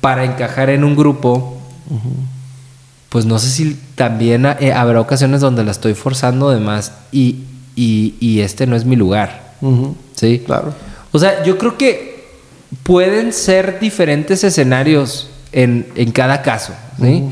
para 0.00 0.24
encajar 0.24 0.70
en 0.70 0.84
un 0.84 0.96
grupo, 0.96 1.56
pues 3.08 3.24
no 3.24 3.38
sé 3.38 3.48
si 3.48 3.78
también 3.94 4.46
eh, 4.46 4.72
habrá 4.72 5.00
ocasiones 5.00 5.40
donde 5.40 5.64
la 5.64 5.70
estoy 5.70 5.94
forzando 5.94 6.50
de 6.50 6.60
más 6.60 6.92
y, 7.10 7.44
y, 7.74 8.14
y 8.20 8.40
este 8.40 8.66
no 8.66 8.76
es 8.76 8.84
mi 8.84 8.96
lugar. 8.96 9.54
¿Sí? 10.14 10.42
Claro. 10.44 10.74
O 11.10 11.18
sea, 11.18 11.42
yo 11.42 11.58
creo 11.58 11.78
que 11.78 12.28
pueden 12.82 13.32
ser 13.32 13.80
diferentes 13.80 14.44
escenarios 14.44 15.30
en, 15.52 15.86
en 15.94 16.12
cada 16.12 16.42
caso, 16.42 16.74
¿sí? 17.00 17.24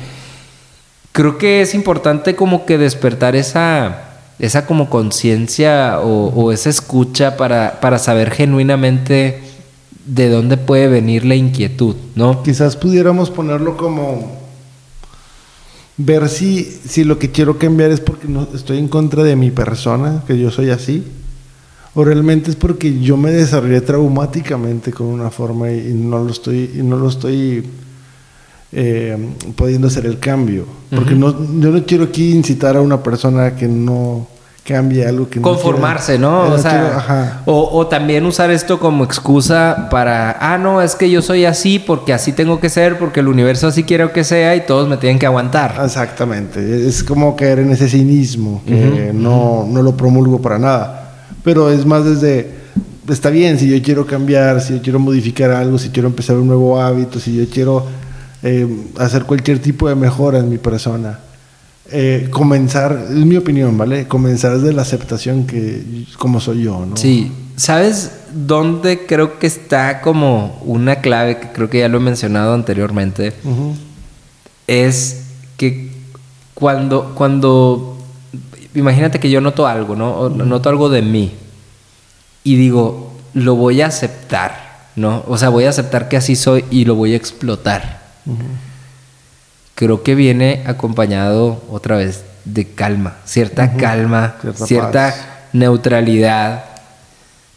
Creo 1.13 1.39
que 1.39 1.61
es 1.61 1.75
importante 1.75 2.35
como 2.37 2.67
que 2.67 2.79
despertar 2.79 3.37
esa, 3.37 4.05
esa 4.39 4.67
como 4.67 4.91
conciencia 4.91 6.01
o, 6.01 6.29
o 6.29 6.53
esa 6.53 6.71
escucha 6.71 7.37
para, 7.37 7.81
para 7.81 7.99
saber 7.99 8.31
genuinamente 8.31 9.43
de 10.07 10.29
dónde 10.29 10.57
puede 10.57 10.89
venir 10.89 11.25
la 11.25 11.35
inquietud, 11.35 11.97
¿no? 12.15 12.43
Quizás 12.43 12.77
pudiéramos 12.77 13.31
ponerlo 13.31 13.77
como 13.77 14.46
ver 15.97 16.29
si, 16.29 16.65
si 16.65 17.05
lo 17.05 17.19
que 17.19 17.31
quiero 17.31 17.59
cambiar 17.59 17.91
es 17.91 18.01
porque 18.01 18.29
no 18.29 18.49
estoy 18.55 18.79
en 18.79 18.89
contra 18.89 19.23
de 19.23 19.37
mi 19.37 19.51
persona, 19.51 20.23
que 20.27 20.39
yo 20.39 20.51
soy 20.51 20.71
así, 20.71 21.05
o 21.95 22.05
realmente 22.05 22.51
es 22.51 22.57
porque 22.57 23.01
yo 23.01 23.17
me 23.17 23.31
desarrollé 23.31 23.81
traumáticamente 23.81 24.93
con 24.93 25.07
una 25.07 25.31
forma 25.31 25.71
y, 25.73 25.89
y 25.89 25.95
no 25.95 26.23
lo 26.23 26.31
estoy, 26.31 26.71
y 26.75 26.83
no 26.83 26.99
lo 26.99 27.09
estoy 27.09 27.65
eh, 28.73 29.17
pudiendo 29.55 29.89
hacer 29.89 30.05
el 30.07 30.19
cambio. 30.19 30.67
Porque 30.91 31.15
no, 31.15 31.33
yo 31.61 31.71
no 31.71 31.87
quiero 31.87 32.05
aquí 32.05 32.33
incitar 32.33 32.77
a 32.77 32.83
una 32.83 33.03
persona 33.03 33.57
que 33.57 33.69
no 33.69 34.29
cambie 34.67 35.07
algo 35.07 35.29
que 35.31 35.41
Conformarse, 35.41 36.19
no 36.19 36.41
O 36.53 36.59
sea, 36.59 36.71
quiero- 36.71 36.87
ajá. 36.97 37.43
o, 37.47 37.71
o 37.79 37.87
también 37.87 38.27
usar 38.27 38.51
esto 38.51 38.79
como 38.81 39.05
excusa 39.05 39.89
para, 39.91 40.37
ah, 40.41 40.59
no, 40.59 40.83
es 40.83 40.95
que 40.97 41.09
yo 41.11 41.23
soy 41.23 41.45
así 41.45 41.79
porque 41.79 42.13
así 42.13 42.33
tengo 42.33 42.59
que 42.61 42.69
ser, 42.69 42.99
porque 42.99 43.21
el 43.21 43.29
universo 43.29 43.69
así 43.69 43.85
quiero 43.85 44.13
que 44.13 44.25
sea 44.25 44.57
y 44.57 44.67
todos 44.67 44.89
me 44.89 44.97
tienen 44.97 45.19
que 45.19 45.27
aguantar. 45.27 45.81
Exactamente, 45.85 46.87
es 46.89 47.03
como 47.05 47.37
caer 47.37 47.61
en 47.61 47.71
ese 47.71 47.89
cinismo 47.89 48.63
que 48.67 49.13
no, 49.15 49.67
no 49.69 49.83
lo 49.83 49.97
promulgo 49.97 50.41
para 50.43 50.59
nada, 50.59 51.13
pero 51.45 51.71
es 51.71 51.87
más 51.87 52.05
desde, 52.05 52.51
está 53.09 53.31
bien, 53.31 53.59
si 53.59 53.69
yo 53.69 53.83
quiero 53.85 54.07
cambiar, 54.07 54.61
si 54.61 54.75
yo 54.77 54.83
quiero 54.83 54.99
modificar 54.99 55.51
algo, 55.53 55.79
si 55.79 55.91
quiero 55.91 56.09
empezar 56.09 56.37
un 56.37 56.47
nuevo 56.49 56.81
hábito, 56.81 57.21
si 57.21 57.37
yo 57.37 57.45
quiero 57.49 57.87
eh, 58.43 58.67
hacer 58.99 59.25
cualquier 59.25 59.61
tipo 59.61 59.89
de 59.89 59.95
mejora 59.95 60.39
en 60.39 60.49
mi 60.51 60.59
persona, 60.59 61.19
eh, 61.91 62.29
comenzar, 62.31 63.07
es 63.09 63.25
mi 63.25 63.37
opinión, 63.37 63.79
¿vale? 63.79 64.09
Comenzar 64.09 64.59
desde 64.59 64.73
la 64.73 64.83
aceptación 64.83 65.47
que 65.47 66.07
como 66.19 66.41
soy 66.41 66.65
yo, 66.65 66.85
¿no? 66.85 66.97
Sí, 66.97 67.33
¿sabes 67.57 68.13
dónde 68.33 69.07
creo 69.07 69.39
que 69.39 69.47
está 69.47 70.01
como 70.01 70.61
una 70.65 70.97
clave 70.97 71.39
que 71.39 71.49
creo 71.53 71.71
que 71.71 71.79
ya 71.81 71.89
lo 71.89 71.99
he 71.99 72.01
mencionado 72.01 72.55
anteriormente? 72.55 73.33
Es 74.67 75.27
que 75.57 75.91
cuando, 76.55 77.15
cuando, 77.15 77.99
imagínate 78.75 79.21
que 79.21 79.31
yo 79.31 79.41
noto 79.41 79.67
algo, 79.67 79.95
¿no? 79.95 80.13
O 80.13 80.29
Noto 80.29 80.69
algo 80.69 80.89
de 80.89 81.03
mí 81.03 81.33
y 82.43 82.57
digo, 82.57 83.13
lo 83.35 83.55
voy 83.55 83.83
a 83.83 83.87
aceptar, 83.87 84.89
¿no? 84.97 85.25
O 85.29 85.37
sea, 85.37 85.51
voy 85.51 85.65
a 85.65 85.71
aceptar 85.71 86.09
que 86.09 86.17
así 86.17 86.37
soy 86.37 86.65
y 86.71 86.85
lo 86.85 86.95
voy 86.95 87.13
a 87.13 87.17
explotar. 87.17 88.03
Creo 89.77 90.03
que 90.03 90.15
viene 90.15 90.63
acompañado 90.67 91.63
otra 91.71 91.99
vez 91.99 92.25
de 92.47 92.65
calma, 92.65 93.19
cierta 93.27 93.75
calma, 93.75 94.37
Cierta 94.41 94.67
cierta, 94.67 95.15
neutralidad. 95.53 96.65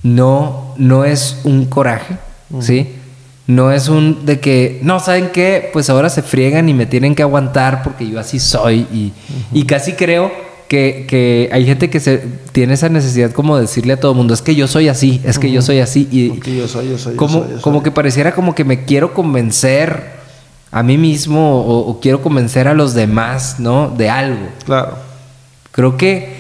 No, 0.04 0.76
no 0.76 1.06
es 1.06 1.40
un 1.46 1.66
coraje, 1.66 2.18
¿sí? 2.60 2.90
No 3.48 3.72
es 3.72 3.88
un 3.88 4.26
de 4.26 4.42
que, 4.42 4.82
no, 4.84 5.00
¿saben 5.00 5.30
qué? 5.32 5.70
Pues 5.72 5.90
ahora 5.90 6.10
se 6.10 6.22
friegan 6.22 6.68
y 6.68 6.74
me 6.74 6.86
tienen 6.86 7.16
que 7.16 7.24
aguantar 7.24 7.84
porque 7.84 8.08
yo 8.08 8.20
así 8.20 8.38
soy. 8.38 8.86
Y, 8.92 9.14
y 9.54 9.64
casi 9.64 9.94
creo 9.94 10.30
que, 10.68 11.06
que 11.08 11.50
hay 11.54 11.66
gente 11.66 11.90
que 11.90 12.02
se 12.02 12.18
tiene 12.52 12.74
esa 12.74 12.90
necesidad 12.90 13.32
como 13.32 13.56
de 13.56 13.62
decirle 13.62 13.94
a 13.94 14.00
todo 14.00 14.12
el 14.12 14.18
mundo, 14.18 14.34
es 14.34 14.42
que 14.42 14.56
yo 14.56 14.68
soy 14.68 14.90
así, 14.90 15.22
es 15.24 15.40
que 15.40 15.50
yo 15.50 15.62
soy 15.62 15.80
así. 15.80 16.06
Y, 16.12 16.38
yo 16.58 16.68
soy, 16.68 16.90
yo 16.90 16.98
soy, 16.98 17.14
yo 17.14 17.18
como, 17.18 17.44
soy, 17.46 17.56
yo 17.56 17.62
como 17.62 17.78
soy. 17.78 17.86
que 17.86 17.92
pareciera 17.92 18.36
como 18.36 18.54
que 18.54 18.66
me 18.66 18.84
quiero 18.84 19.14
convencer 19.14 20.19
a 20.72 20.84
mí 20.84 20.98
mismo 20.98 21.62
o, 21.62 21.90
o 21.90 22.00
quiero 22.00 22.22
convencer 22.22 22.68
a 22.68 22.74
los 22.74 22.94
demás, 22.94 23.60
¿no? 23.60 23.90
De 23.90 24.10
algo. 24.10 24.48
Claro. 24.66 24.98
Creo 25.72 25.98
que 25.98 26.38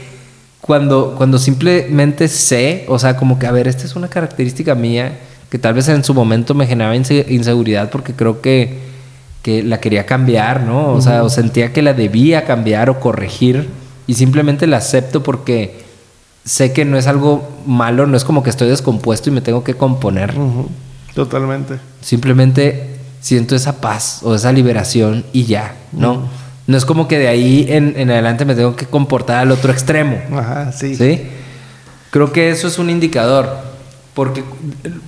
cuando, 0.62 1.16
cuando 1.18 1.40
simplemente 1.40 2.28
sé, 2.28 2.86
o 2.90 3.00
sea, 3.00 3.16
como 3.16 3.40
que, 3.40 3.48
a 3.48 3.52
ver, 3.52 3.68
esta 3.68 3.86
es 3.86 3.96
una 3.96 4.08
característica 4.08 4.76
mía 4.76 5.18
que 5.50 5.58
tal 5.58 5.74
vez 5.74 5.88
en 5.88 6.04
su 6.04 6.14
momento 6.14 6.54
me 6.54 6.68
generaba 6.68 6.96
inse- 6.96 7.26
inseguridad 7.30 7.90
porque 7.90 8.14
creo 8.14 8.40
que, 8.42 8.78
que 9.42 9.64
la 9.64 9.80
quería 9.80 10.06
cambiar, 10.06 10.62
¿no? 10.62 10.94
O 10.94 11.02
sea, 11.02 11.24
o 11.24 11.30
sentía 11.30 11.74
que 11.74 11.82
la 11.82 11.94
debía 11.94 12.46
cambiar 12.46 12.90
o 12.92 13.00
corregir 13.00 13.68
y 14.06 14.14
simplemente 14.14 14.68
la 14.68 14.78
acepto 14.78 15.24
porque 15.24 15.80
sé 16.46 16.72
que 16.72 16.86
no 16.86 16.98
es 16.98 17.08
algo 17.08 17.48
malo, 17.66 18.06
no 18.06 18.16
es 18.16 18.24
como 18.24 18.44
que 18.44 18.50
estoy 18.52 18.68
descompuesto 18.68 19.30
y 19.30 19.34
me 19.34 19.42
tengo 19.42 19.64
que 19.64 19.74
componer. 19.74 20.36
Totalmente. 21.16 21.80
Simplemente 22.02 22.89
siento 23.22 23.56
esa 23.56 23.82
paz 23.82 24.20
o 24.24 24.36
esa 24.36 24.52
liberación 24.52 25.24
y 25.34 25.44
ya, 25.46 25.76
¿no? 25.92 26.28
No 26.68 26.78
es 26.78 26.86
como 26.86 27.08
que 27.08 27.18
de 27.18 27.28
ahí 27.28 27.66
en, 27.70 27.96
en 27.98 28.12
adelante 28.12 28.46
me 28.46 28.56
tengo 28.56 28.76
que 28.76 28.86
comportar 28.86 29.40
al 29.40 29.52
otro 29.52 29.72
extremo. 29.72 30.20
Ajá, 30.32 30.72
sí. 30.72 30.96
¿Sí? 30.96 31.24
Creo 32.12 32.32
que 32.32 32.50
eso 32.52 32.68
es 32.68 32.78
un 32.80 32.90
indicador. 32.90 33.68
Porque 34.14 34.44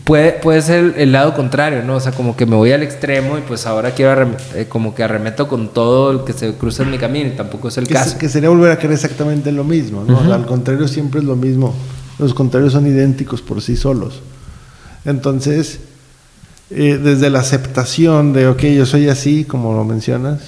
puede, 0.05 0.32
puede 0.34 0.62
ser 0.62 0.93
el 0.97 1.12
lado 1.12 1.34
contrario, 1.34 1.84
¿no? 1.84 1.95
O 1.95 1.99
sea, 1.99 2.14
como 2.14 2.38
que 2.38 2.45
me 2.45 2.55
voy 2.55 2.72
al 2.72 2.82
extremo 2.82 3.38
y 3.38 3.41
pues 3.41 3.66
ahora 3.66 3.91
quiero 3.91 4.12
arrem- 4.14 4.38
eh, 4.55 4.68
como 4.70 4.95
que 4.95 5.03
arremeto 5.03 5.49
con 5.49 5.70
todo 5.74 6.12
el 6.12 6.24
que 6.24 6.32
se 6.32 6.53
cruza 6.53 6.84
en 6.84 6.91
mi 6.91 6.97
camino 6.97 7.28
y 7.28 7.32
tampoco 7.36 7.68
es 7.68 7.78
el 7.78 7.88
que, 7.88 7.93
caso. 7.95 8.12
se- 8.12 8.18
que 8.18 8.30
sería 8.30 8.47
volver 8.49 8.72
a 8.72 8.78
querer 8.78 8.93
exactamente 8.93 9.51
lo 9.51 9.66
mismo, 9.66 10.03
¿no? 10.07 10.18
O 10.20 10.24
sea, 10.26 10.36
al 10.36 10.45
contrario 10.45 10.88
siempre 10.88 11.20
es 11.20 11.26
lo 11.26 11.36
mismo. 11.36 11.74
Los 12.20 12.34
contrarios 12.34 12.72
son 12.72 12.88
idénticos 12.88 13.41
por 13.41 13.62
sí 13.62 13.76
solos. 13.76 14.22
Entonces, 15.03 15.80
eh, 16.72 16.98
desde 17.02 17.30
la 17.30 17.40
aceptación 17.40 18.34
de, 18.34 18.48
ok, 18.48 18.62
yo 18.64 18.86
soy 18.86 19.10
así, 19.10 19.44
como 19.44 19.74
lo 19.74 19.84
mencionas, 19.84 20.40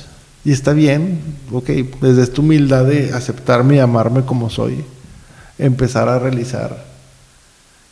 y 0.46 0.52
está 0.52 0.74
bien, 0.74 1.20
ok, 1.52 1.70
desde 2.02 2.24
esta 2.24 2.42
humildad 2.42 2.86
de 2.86 3.14
aceptarme 3.14 3.76
y 3.76 3.80
amarme 3.80 4.24
como 4.24 4.50
soy, 4.50 4.84
empezar 5.58 6.10
a 6.10 6.20
realizar 6.20 6.84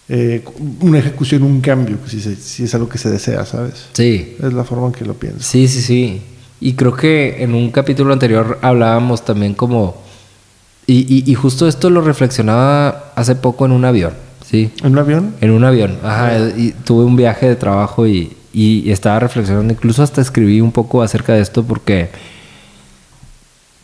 eh, 0.10 0.44
una 0.82 1.00
ejecución, 1.00 1.44
un 1.44 1.62
cambio, 1.62 1.98
si, 2.08 2.20
se- 2.20 2.36
si 2.36 2.64
es 2.64 2.76
algo 2.76 2.90
que 2.90 2.98
se 2.98 3.10
desea, 3.10 3.46
¿sabes? 3.46 3.86
Sí. 3.94 4.36
Es 4.44 4.52
la 4.54 4.64
forma 4.66 4.88
en 4.88 4.94
que 4.94 5.06
lo 5.06 5.14
pienso. 5.14 5.40
Sí, 5.42 5.68
sí, 5.68 5.82
sí. 5.82 6.22
Y 6.60 6.74
creo 6.74 6.96
que 6.96 7.42
en 7.44 7.54
un 7.56 7.72
capítulo 7.72 8.12
anterior 8.14 8.60
hablábamos 8.62 9.24
también 9.24 9.54
como... 9.54 10.02
Y, 10.88 11.06
y- 11.08 11.32
y 11.32 11.36
justo 11.36 11.68
esto 11.68 11.90
lo 11.90 12.02
reflexionaba 12.02 13.14
hace 13.16 13.36
poco 13.36 13.66
en 13.66 13.72
un 13.72 13.86
avión, 13.86 14.14
¿sí? 14.46 14.72
¿En 14.84 14.94
un 14.94 15.00
avión? 15.00 15.36
En 15.42 15.52
un 15.52 15.64
avión, 15.64 15.98
ajá. 16.04 16.50
Y 16.56 16.72
tuve 16.84 17.06
un 17.06 17.16
viaje 17.16 17.48
de 17.48 17.56
trabajo 17.56 18.08
y, 18.08 18.36
y 18.54 18.92
estaba 18.92 19.20
reflexionando, 19.20 19.74
incluso 19.74 20.04
hasta 20.04 20.22
escribí 20.22 20.62
un 20.62 20.72
poco 20.72 21.02
acerca 21.02 21.34
de 21.34 21.42
esto 21.42 21.64
porque 21.64 22.10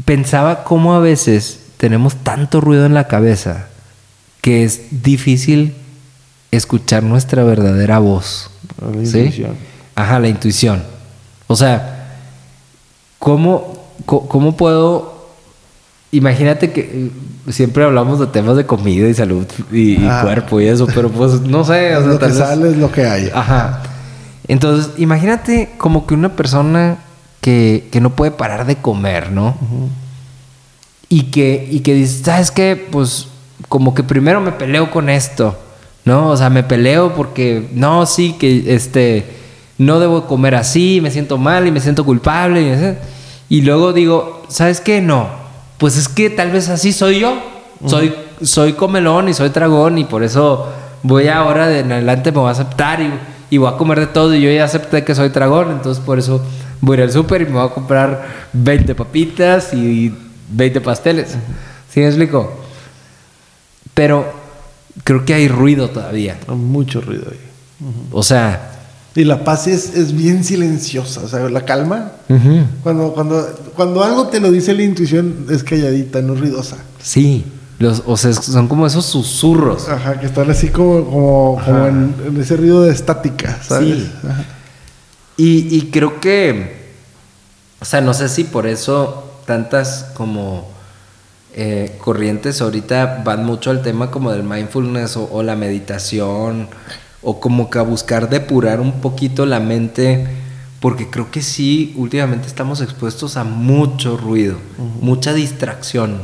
pensaba 0.05 0.63
cómo 0.63 0.93
a 0.93 0.99
veces 0.99 1.65
tenemos 1.77 2.15
tanto 2.17 2.61
ruido 2.61 2.85
en 2.85 2.93
la 2.93 3.07
cabeza 3.07 3.67
que 4.41 4.63
es 4.63 5.03
difícil 5.03 5.73
escuchar 6.51 7.03
nuestra 7.03 7.43
verdadera 7.43 7.99
voz. 7.99 8.49
La 8.81 9.05
¿sí? 9.05 9.17
intuición. 9.19 9.55
Ajá, 9.95 10.19
la 10.19 10.27
intuición. 10.29 10.83
O 11.47 11.55
sea, 11.55 12.15
¿cómo, 13.19 13.89
cómo 14.05 14.55
puedo... 14.55 15.16
Imagínate 16.17 16.71
que 16.71 16.81
eh, 16.81 17.51
siempre 17.51 17.83
hablamos 17.83 18.19
de 18.19 18.27
temas 18.27 18.55
de 18.57 18.65
comida 18.65 19.07
y 19.07 19.13
salud 19.13 19.45
y, 19.71 19.93
y 20.03 20.09
cuerpo 20.21 20.59
y 20.59 20.65
eso, 20.67 20.87
pero 20.93 21.09
pues 21.09 21.41
no 21.41 21.63
sé, 21.63 21.95
o 21.95 21.99
sea, 22.03 22.07
lo 22.13 22.19
que 22.19 22.25
vez- 22.25 22.37
sale 22.37 22.69
es 22.69 22.77
lo 22.77 22.91
que 22.91 23.05
hay. 23.05 23.29
Ajá. 23.33 23.83
Entonces, 24.47 24.91
imagínate 24.97 25.69
como 25.77 26.07
que 26.07 26.13
una 26.13 26.29
persona 26.35 26.97
que, 27.41 27.87
que 27.91 28.01
no 28.01 28.11
puede 28.15 28.31
parar 28.31 28.65
de 28.65 28.77
comer, 28.77 29.31
¿no? 29.31 29.55
Y 31.09 31.23
que, 31.23 31.67
y 31.71 31.81
que 31.81 31.93
dice, 31.93 32.23
¿sabes 32.23 32.51
qué? 32.51 32.87
Pues 32.91 33.27
como 33.69 33.93
que 33.93 34.03
primero 34.03 34.41
me 34.41 34.51
peleo 34.51 34.89
con 34.91 35.09
esto, 35.09 35.57
¿no? 36.05 36.29
O 36.29 36.37
sea, 36.37 36.49
me 36.49 36.63
peleo 36.63 37.13
porque, 37.13 37.69
no, 37.73 38.05
sí, 38.05 38.35
que 38.39 38.73
este, 38.75 39.25
no 39.77 39.99
debo 39.99 40.25
comer 40.27 40.55
así, 40.55 40.99
me 41.01 41.11
siento 41.11 41.37
mal 41.37 41.67
y 41.67 41.71
me 41.71 41.79
siento 41.79 42.03
culpable. 42.05 42.97
Y, 43.49 43.57
y 43.57 43.61
luego 43.61 43.93
digo, 43.93 44.43
¿sabes 44.49 44.81
qué? 44.81 45.01
No, 45.01 45.27
pues 45.77 45.97
es 45.97 46.07
que 46.07 46.29
tal 46.29 46.51
vez 46.51 46.69
así 46.69 46.91
soy 46.91 47.19
yo. 47.19 47.37
Soy, 47.85 48.13
soy 48.41 48.73
comelón 48.73 49.29
y 49.29 49.35
soy 49.35 49.51
tragón 49.51 49.99
y 49.99 50.03
por 50.05 50.23
eso 50.23 50.67
voy 51.03 51.27
ahora 51.27 51.67
de 51.67 51.81
en 51.81 51.91
adelante 51.91 52.31
me 52.31 52.39
voy 52.39 52.47
a 52.49 52.51
aceptar 52.51 52.99
y, 53.01 53.13
y 53.51 53.57
voy 53.57 53.71
a 53.71 53.77
comer 53.77 53.99
de 53.99 54.07
todo 54.07 54.33
y 54.33 54.41
yo 54.41 54.49
ya 54.49 54.65
acepté 54.65 55.03
que 55.03 55.13
soy 55.13 55.29
tragón, 55.29 55.69
entonces 55.71 56.03
por 56.03 56.17
eso 56.17 56.43
voy 56.81 56.95
a 56.95 56.97
ir 56.97 57.03
al 57.03 57.11
súper 57.11 57.43
y 57.43 57.45
me 57.45 57.51
voy 57.51 57.67
a 57.67 57.69
comprar 57.69 58.27
20 58.53 58.95
papitas 58.95 59.73
y 59.73 60.11
20 60.49 60.81
pasteles. 60.81 61.35
¿Sí 61.89 61.99
me 61.99 62.07
explico? 62.07 62.51
Pero 63.93 64.25
creo 65.03 65.25
que 65.25 65.33
hay 65.33 65.47
ruido 65.47 65.89
todavía. 65.89 66.37
Hay 66.47 66.55
Mucho 66.55 67.01
ruido 67.01 67.25
ahí. 67.31 67.39
O 68.11 68.23
sea, 68.23 68.71
Y 69.15 69.23
la 69.23 69.43
paz 69.43 69.67
es, 69.67 69.95
es 69.95 70.15
bien 70.15 70.43
silenciosa, 70.43 71.21
o 71.21 71.27
sea, 71.27 71.49
la 71.49 71.65
calma. 71.65 72.11
Cuando, 72.83 73.13
cuando, 73.13 73.47
cuando 73.77 74.03
algo 74.03 74.27
te 74.27 74.41
lo 74.41 74.51
dice 74.51 74.73
la 74.73 74.83
intuición, 74.83 75.45
es 75.49 75.63
calladita, 75.63 76.21
no 76.21 76.35
ruidosa. 76.35 76.77
sí. 77.01 77.45
Los, 77.79 78.01
o 78.07 78.17
sea, 78.17 78.33
son 78.33 78.67
como 78.67 78.87
esos 78.87 79.05
susurros. 79.05 79.87
Ajá, 79.87 80.19
que 80.19 80.25
están 80.25 80.49
así 80.49 80.69
como, 80.69 81.05
como, 81.05 81.61
como 81.63 81.85
en 81.85 82.35
ese 82.41 82.57
ruido 82.57 82.81
de 82.81 82.91
estática, 82.91 83.59
¿sabes? 83.61 83.99
Sí. 83.99 84.11
Ajá. 84.27 84.45
Y, 85.37 85.77
y 85.77 85.91
creo 85.91 86.19
que, 86.19 86.87
o 87.79 87.85
sea, 87.85 88.01
no 88.01 88.15
sé 88.15 88.29
si 88.29 88.45
por 88.45 88.65
eso 88.65 89.31
tantas 89.45 90.07
como 90.15 90.67
eh, 91.53 91.95
corrientes 91.99 92.61
ahorita 92.61 93.21
van 93.23 93.45
mucho 93.45 93.69
al 93.69 93.83
tema 93.83 94.09
como 94.09 94.31
del 94.31 94.41
mindfulness 94.41 95.15
o, 95.15 95.29
o 95.31 95.43
la 95.43 95.55
meditación 95.55 96.69
o 97.21 97.39
como 97.39 97.69
que 97.69 97.77
a 97.77 97.83
buscar 97.83 98.27
depurar 98.27 98.81
un 98.81 99.01
poquito 99.01 99.45
la 99.45 99.59
mente, 99.59 100.27
porque 100.79 101.09
creo 101.09 101.31
que 101.31 101.41
sí, 101.41 101.93
últimamente 101.97 102.47
estamos 102.47 102.81
expuestos 102.81 103.35
a 103.37 103.43
mucho 103.43 104.17
ruido, 104.17 104.57
mucha 105.01 105.33
distracción, 105.33 106.21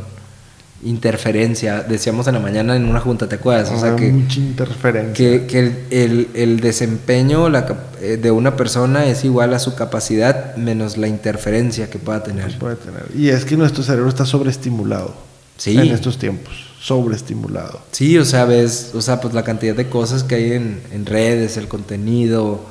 interferencia, 0.83 1.81
decíamos 1.81 2.27
en 2.27 2.33
la 2.33 2.39
mañana 2.41 2.75
en 2.75 2.85
una 2.85 2.99
junta, 2.99 3.27
¿te 3.29 3.35
acuerdas? 3.35 3.71
O 3.71 3.79
sea, 3.79 3.95
que, 3.95 4.11
mucha 4.11 4.39
interferencia. 4.39 5.13
que, 5.13 5.47
que 5.47 5.59
el, 5.59 5.77
el- 5.91 6.27
el 6.33 6.59
desempeño 6.59 7.49
la 7.49 7.65
eh, 8.01 8.17
de 8.21 8.31
una 8.31 8.55
persona 8.57 9.05
es 9.05 9.23
igual 9.23 9.53
a 9.53 9.59
su 9.59 9.75
capacidad 9.75 10.55
menos 10.57 10.97
la 10.97 11.07
interferencia 11.07 11.89
que 11.89 11.99
pueda 11.99 12.21
tener. 12.23 12.57
puede 12.59 12.75
tener. 12.75 13.05
Y 13.15 13.29
es 13.29 13.45
que 13.45 13.55
nuestro 13.55 13.83
cerebro 13.83 14.09
está 14.09 14.25
sobreestimulado. 14.25 15.13
Sí. 15.57 15.77
En 15.77 15.87
estos 15.93 16.17
tiempos. 16.17 16.53
Sobreestimulado. 16.81 17.79
Sí, 17.91 18.17
o 18.17 18.25
sea, 18.25 18.43
ves, 18.43 18.91
o 18.93 19.01
sea, 19.01 19.21
pues 19.21 19.33
la 19.33 19.43
cantidad 19.43 19.75
de 19.75 19.87
cosas 19.87 20.23
que 20.23 20.35
hay 20.35 20.51
en, 20.53 20.81
en 20.91 21.05
redes, 21.05 21.55
el 21.57 21.67
contenido. 21.69 22.65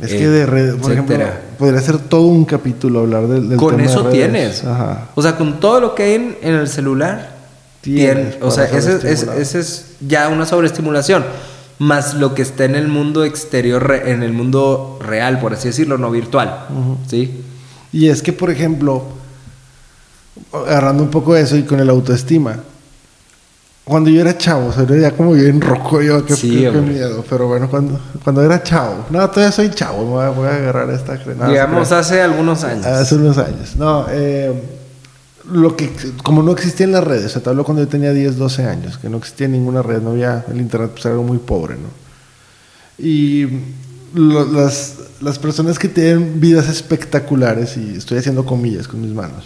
Es 0.00 0.12
eh, 0.12 0.18
que 0.18 0.28
de 0.28 0.44
redes, 0.46 0.74
por 0.76 0.92
ejemplo, 0.92 1.16
podría 1.58 1.80
ser 1.80 1.98
todo 1.98 2.22
un 2.26 2.44
capítulo 2.44 3.00
hablar 3.00 3.26
del, 3.28 3.48
del 3.48 3.58
Con 3.58 3.70
tema 3.76 3.82
de 3.82 3.88
eso 3.88 4.02
redes. 4.02 4.12
tienes. 4.14 4.64
Ajá. 4.64 5.08
O 5.14 5.22
sea, 5.22 5.36
con 5.36 5.58
todo 5.58 5.80
lo 5.80 5.94
que 5.94 6.02
hay 6.02 6.14
en, 6.14 6.36
en 6.42 6.54
el 6.54 6.68
celular, 6.68 7.34
Tienes 7.80 8.34
tien- 8.36 8.42
o 8.42 8.50
sea, 8.50 8.64
ese, 8.64 8.96
es- 9.10 9.22
ese 9.22 9.60
es 9.60 9.86
ya 10.06 10.28
una 10.28 10.44
sobreestimulación. 10.44 11.24
Más 11.78 12.14
lo 12.14 12.34
que 12.34 12.42
está 12.42 12.64
en 12.64 12.74
el 12.74 12.88
mundo 12.88 13.22
exterior, 13.24 14.02
en 14.06 14.22
el 14.22 14.32
mundo 14.32 14.98
real, 15.00 15.38
por 15.40 15.52
así 15.54 15.68
decirlo, 15.68 15.96
no 15.98 16.10
virtual. 16.10 16.66
¿Sí? 17.06 17.42
Y 17.92 18.08
es 18.08 18.22
que, 18.22 18.32
por 18.32 18.50
ejemplo, 18.50 19.02
agarrando 20.52 21.02
un 21.02 21.10
poco 21.10 21.36
eso 21.36 21.56
y 21.56 21.62
con 21.64 21.80
el 21.80 21.88
autoestima, 21.90 22.60
cuando 23.86 24.10
yo 24.10 24.20
era 24.20 24.36
chavo, 24.36 24.66
o 24.66 24.72
sea, 24.72 24.84
ya 24.84 25.12
como 25.12 25.32
bien 25.32 25.60
roco 25.60 26.02
yo, 26.02 26.26
qué, 26.26 26.34
Sí, 26.34 26.50
qué 26.58 26.68
hombre. 26.70 26.94
miedo, 26.94 27.24
pero 27.30 27.46
bueno, 27.46 27.70
cuando, 27.70 27.98
cuando 28.24 28.42
era 28.42 28.60
chavo, 28.62 29.06
no, 29.10 29.30
todavía 29.30 29.52
soy 29.52 29.70
chavo, 29.70 30.04
me 30.04 30.10
voy 30.10 30.24
a, 30.24 30.28
voy 30.30 30.48
a 30.48 30.54
agarrar 30.56 30.90
esta 30.90 31.16
crenada. 31.22 31.48
Digamos, 31.50 31.92
hace 31.92 32.20
algunos 32.20 32.64
años. 32.64 32.84
Hace 32.84 33.14
unos 33.14 33.38
años. 33.38 33.76
No, 33.76 34.06
eh, 34.10 34.52
lo 35.52 35.76
que, 35.76 35.88
como 36.24 36.42
no 36.42 36.50
existían 36.50 36.90
las 36.90 37.04
redes, 37.04 37.26
o 37.26 37.28
sea, 37.28 37.42
te 37.42 37.50
hablo 37.50 37.62
cuando 37.64 37.80
yo 37.84 37.88
tenía 37.88 38.12
10, 38.12 38.36
12 38.36 38.64
años, 38.64 38.98
que 38.98 39.08
no 39.08 39.18
existía 39.18 39.46
ninguna 39.46 39.82
red, 39.82 40.02
no 40.02 40.10
había, 40.10 40.44
el 40.50 40.60
internet 40.60 40.90
pues, 40.92 41.04
era 41.04 41.14
algo 41.14 41.22
muy 41.24 41.38
pobre, 41.38 41.76
¿no? 41.76 41.88
Y 42.98 43.46
lo- 44.14 44.46
las, 44.46 44.94
las 45.20 45.38
personas 45.38 45.78
que 45.78 45.88
tienen 45.88 46.40
vidas 46.40 46.68
espectaculares, 46.68 47.76
y 47.76 47.94
estoy 47.96 48.18
haciendo 48.18 48.44
comillas 48.44 48.88
con 48.88 49.00
mis 49.00 49.12
manos, 49.12 49.44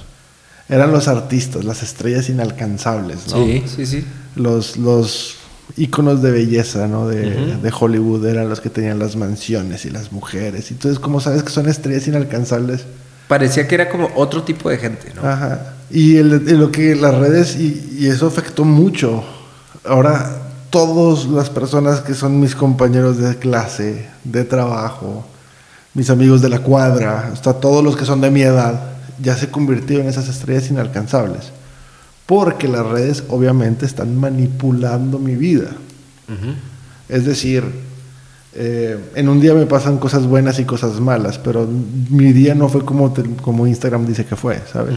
eran 0.70 0.92
los 0.92 1.08
artistas, 1.08 1.64
las 1.64 1.82
estrellas 1.82 2.28
inalcanzables, 2.28 3.28
¿no? 3.30 3.44
Sí, 3.44 3.64
sí, 3.66 3.86
sí. 3.86 4.04
Los, 4.36 4.76
los 4.76 5.36
íconos 5.76 6.22
de 6.22 6.30
belleza, 6.30 6.86
¿no? 6.88 7.06
De, 7.08 7.56
de 7.56 7.72
Hollywood 7.78 8.26
eran 8.26 8.48
los 8.48 8.60
que 8.60 8.70
tenían 8.70 8.98
las 8.98 9.16
mansiones 9.16 9.84
y 9.84 9.90
las 9.90 10.12
mujeres. 10.12 10.70
Y 10.70 10.74
entonces, 10.74 10.98
como 10.98 11.20
sabes 11.20 11.42
que 11.42 11.50
son 11.50 11.68
estrellas 11.68 12.06
inalcanzables, 12.08 12.84
Parecía 13.28 13.68
que 13.68 13.76
era 13.76 13.88
como 13.88 14.08
otro 14.16 14.42
tipo 14.42 14.68
de 14.70 14.76
gente, 14.78 15.12
¿no? 15.14 15.22
Ajá. 15.28 15.74
Y 15.88 16.16
el- 16.16 16.58
lo 16.58 16.72
que 16.72 16.96
las 16.96 17.14
redes, 17.14 17.54
y, 17.56 17.96
y 18.00 18.06
eso 18.08 18.26
afectó 18.26 18.64
mucho. 18.64 19.22
Ahora, 19.84 20.36
todas 20.70 21.26
las 21.26 21.48
personas 21.48 22.00
que 22.00 22.14
son 22.14 22.40
mis 22.40 22.56
compañeros 22.56 23.18
de 23.18 23.36
clase, 23.36 24.08
de 24.24 24.42
trabajo, 24.44 25.24
mis 25.94 26.10
amigos 26.10 26.42
de 26.42 26.48
la 26.48 26.58
cuadra, 26.58 27.30
hasta 27.32 27.52
todos 27.54 27.84
los 27.84 27.96
que 27.96 28.04
son 28.04 28.20
de 28.20 28.32
mi 28.32 28.42
edad, 28.42 28.80
ya 29.22 29.36
se 29.36 29.50
convirtieron 29.50 30.06
en 30.06 30.10
esas 30.10 30.28
estrellas 30.28 30.70
inalcanzables. 30.70 31.50
Porque 32.26 32.68
las 32.68 32.86
redes 32.86 33.24
obviamente 33.28 33.86
están 33.86 34.16
manipulando 34.16 35.18
mi 35.18 35.34
vida. 35.34 35.70
Es 37.08 37.24
decir, 37.24 37.64
eh, 38.54 38.98
en 39.16 39.28
un 39.28 39.40
día 39.40 39.54
me 39.54 39.66
pasan 39.66 39.98
cosas 39.98 40.26
buenas 40.26 40.58
y 40.60 40.64
cosas 40.64 41.00
malas, 41.00 41.38
pero 41.38 41.68
mi 42.10 42.32
día 42.32 42.54
no 42.54 42.68
fue 42.68 42.84
como, 42.84 43.12
te- 43.12 43.24
como 43.42 43.66
Instagram 43.66 44.06
dice 44.06 44.24
que 44.24 44.36
fue, 44.36 44.60
¿sabes? 44.72 44.96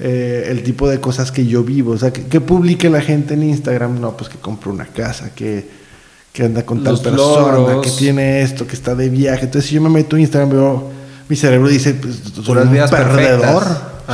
Eh, 0.00 0.48
el 0.48 0.62
tipo 0.64 0.88
de 0.88 1.00
cosas 1.00 1.30
que 1.30 1.46
yo 1.46 1.62
vivo, 1.62 1.92
o 1.92 1.98
sea, 1.98 2.12
que, 2.12 2.24
que 2.24 2.40
publique 2.40 2.90
la 2.90 3.00
gente 3.00 3.34
en 3.34 3.44
Instagram, 3.44 4.00
no, 4.00 4.16
pues 4.16 4.28
que 4.30 4.38
compró 4.38 4.72
una 4.72 4.86
casa, 4.86 5.30
que, 5.34 5.68
que 6.32 6.44
anda 6.44 6.64
con 6.66 6.82
tal 6.82 6.94
persona, 7.10 7.80
que 7.82 7.90
tiene 7.90 8.42
esto, 8.42 8.66
que 8.66 8.74
está 8.74 8.96
de 8.96 9.08
viaje. 9.10 9.44
Entonces, 9.44 9.68
si 9.68 9.76
yo 9.76 9.82
me 9.82 9.90
meto 9.90 10.16
en 10.16 10.22
Instagram, 10.22 10.50
veo, 10.50 10.90
mi 11.32 11.36
cerebro 11.36 11.68
dice, 11.68 11.94
pues 11.94 12.16
soy 12.34 12.44
un 12.68 12.72
perdedor, 12.90 13.62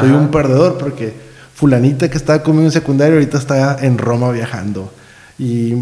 soy 0.01 0.11
un 0.11 0.29
perdedor, 0.31 0.79
porque 0.79 1.13
fulanita 1.53 2.09
que 2.09 2.17
estaba 2.17 2.41
conmigo 2.45 2.67
en 2.67 2.71
secundaria 2.73 3.15
ahorita 3.15 3.39
está 3.39 3.79
en 3.85 3.99
Roma 3.99 4.31
viajando. 4.31 4.93
Y 5.37 5.75